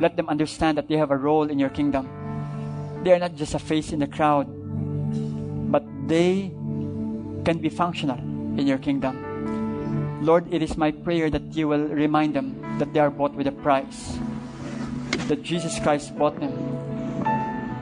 Let 0.00 0.16
them 0.16 0.30
understand 0.30 0.78
that 0.78 0.88
they 0.88 0.96
have 0.96 1.10
a 1.10 1.18
role 1.18 1.50
in 1.50 1.58
your 1.58 1.68
kingdom. 1.68 2.08
They 3.04 3.12
are 3.12 3.18
not 3.18 3.34
just 3.34 3.54
a 3.54 3.58
face 3.58 3.92
in 3.92 3.98
the 3.98 4.06
crowd, 4.06 4.46
they 6.08 6.50
can 7.44 7.58
be 7.60 7.68
functional 7.68 8.18
in 8.58 8.66
your 8.66 8.78
kingdom. 8.78 9.28
Lord, 10.24 10.52
it 10.52 10.62
is 10.62 10.76
my 10.76 10.90
prayer 10.90 11.30
that 11.30 11.54
you 11.54 11.68
will 11.68 11.86
remind 11.88 12.34
them 12.34 12.58
that 12.78 12.92
they 12.92 13.00
are 13.00 13.10
bought 13.10 13.34
with 13.34 13.46
a 13.46 13.52
price, 13.52 14.18
that 15.28 15.42
Jesus 15.42 15.78
Christ 15.78 16.16
bought 16.18 16.40
them. 16.40 16.52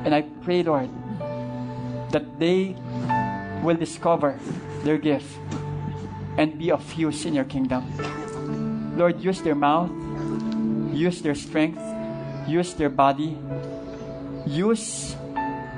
And 0.04 0.14
I 0.14 0.22
pray, 0.42 0.62
Lord, 0.62 0.90
that 2.10 2.38
they 2.38 2.76
will 3.62 3.76
discover 3.76 4.38
their 4.84 4.98
gift 4.98 5.38
and 6.36 6.58
be 6.58 6.70
of 6.70 6.84
use 6.94 7.24
in 7.24 7.34
your 7.34 7.44
kingdom. 7.44 7.86
Lord, 8.96 9.20
use 9.20 9.40
their 9.40 9.54
mouth, 9.54 9.90
use 10.92 11.22
their 11.22 11.34
strength, 11.34 11.80
use 12.46 12.74
their 12.74 12.90
body, 12.90 13.38
use 14.46 15.16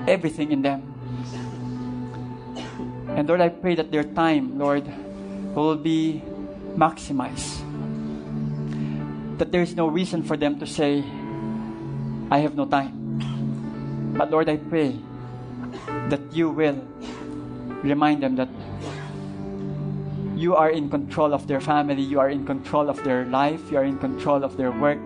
everything 0.07 0.53
in 0.53 0.63
them. 0.63 0.88
And 3.19 3.27
Lord, 3.27 3.41
I 3.41 3.49
pray 3.49 3.75
that 3.75 3.91
their 3.91 4.05
time, 4.05 4.61
Lord, 4.61 4.87
will 5.53 5.75
be 5.75 6.23
maximized. 6.79 7.59
That 9.39 9.51
there 9.51 9.61
is 9.61 9.75
no 9.75 9.89
reason 9.89 10.23
for 10.23 10.37
them 10.37 10.61
to 10.61 10.67
say, 10.67 11.03
I 12.31 12.39
have 12.39 12.55
no 12.55 12.65
time. 12.65 14.15
But 14.17 14.31
Lord, 14.31 14.49
I 14.49 14.57
pray 14.57 14.95
that 16.15 16.21
you 16.31 16.51
will 16.51 16.79
remind 17.83 18.23
them 18.23 18.37
that 18.37 18.51
you 20.37 20.55
are 20.55 20.71
in 20.71 20.89
control 20.89 21.35
of 21.35 21.49
their 21.49 21.61
family, 21.61 22.03
you 22.03 22.21
are 22.21 22.31
in 22.31 22.47
control 22.47 22.89
of 22.89 23.03
their 23.03 23.25
life, 23.25 23.69
you 23.73 23.79
are 23.79 23.85
in 23.85 23.99
control 23.99 24.45
of 24.45 24.57
their 24.57 24.71
work, 24.71 25.03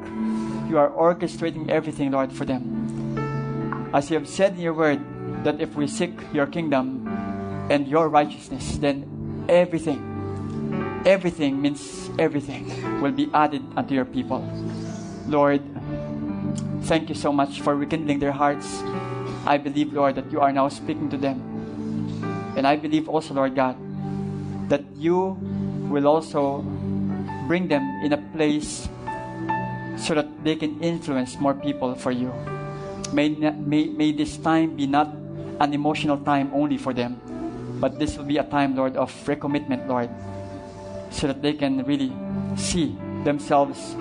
you 0.69 0.77
are 0.77 0.91
orchestrating 0.91 1.71
everything, 1.71 2.11
Lord, 2.11 2.31
for 2.31 2.45
them. 2.45 3.89
As 3.95 4.11
you 4.11 4.19
have 4.19 4.29
said 4.29 4.53
in 4.53 4.61
your 4.61 4.75
word, 4.75 5.01
that 5.45 5.63
if 5.63 5.75
we 5.77 5.87
seek 5.87 6.13
your 6.35 6.47
kingdom 6.47 7.09
and 7.71 7.87
your 7.87 8.09
righteousness, 8.09 8.79
then 8.79 9.47
everything 9.49 10.13
everything 11.05 11.61
means 11.61 12.11
everything 12.19 12.71
will 13.01 13.13
be 13.13 13.29
added 13.35 13.63
unto 13.77 13.95
your 13.95 14.05
people. 14.05 14.43
Lord, 15.27 15.63
thank 16.83 17.09
you 17.09 17.15
so 17.15 17.33
much 17.33 17.61
for 17.61 17.75
rekindling 17.75 18.19
their 18.19 18.33
hearts. 18.33 18.83
I 19.47 19.59
believe, 19.59 19.93
Lord, 19.93 20.15
that 20.17 20.31
you 20.31 20.41
are 20.41 20.53
now 20.53 20.69
speaking 20.69 21.11
to 21.11 21.17
them. 21.17 21.43
And 22.57 22.67
I 22.67 22.77
believe 22.77 23.09
also, 23.09 23.35
Lord 23.35 23.55
God, 23.55 23.77
that 24.69 24.85
you 24.97 25.37
will 25.91 26.07
also 26.07 26.63
bring 27.49 27.67
them 27.69 27.83
in 28.05 28.13
a 28.13 28.23
place 28.33 28.89
so 29.97 30.15
that 30.15 30.29
they 30.45 30.57
can 30.57 30.81
influence 30.81 31.39
more 31.39 31.55
people 31.55 31.95
for 31.95 32.11
you. 32.11 32.33
May, 33.13 33.29
may, 33.31 33.87
may 33.87 34.13
this 34.13 34.37
time 34.37 34.77
be 34.77 34.87
not 34.87 35.15
an 35.61 35.75
emotional 35.75 36.19
time 36.19 36.51
only 36.55 36.79
for 36.79 36.95
them, 36.95 37.21
but 37.83 37.99
this 37.99 38.17
will 38.17 38.25
be 38.25 38.39
a 38.39 38.45
time, 38.45 38.77
Lord, 38.77 38.97
of 38.97 39.11
recommitment, 39.27 39.89
Lord, 39.89 40.09
so 41.11 41.27
that 41.27 41.43
they 41.43 41.53
can 41.53 41.83
really 41.83 42.13
see 42.55 42.97
themselves 43.25 43.97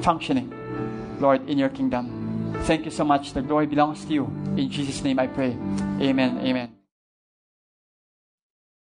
functioning, 0.00 0.54
Lord, 1.18 1.42
in 1.50 1.58
your 1.58 1.68
kingdom. 1.68 2.54
Thank 2.70 2.84
you 2.84 2.92
so 2.92 3.02
much. 3.02 3.32
The 3.32 3.42
glory 3.42 3.66
belongs 3.66 4.04
to 4.04 4.12
you. 4.14 4.24
In 4.56 4.70
Jesus' 4.70 5.02
name 5.02 5.18
I 5.18 5.26
pray. 5.26 5.58
Amen. 5.98 6.38
Amen. 6.38 6.85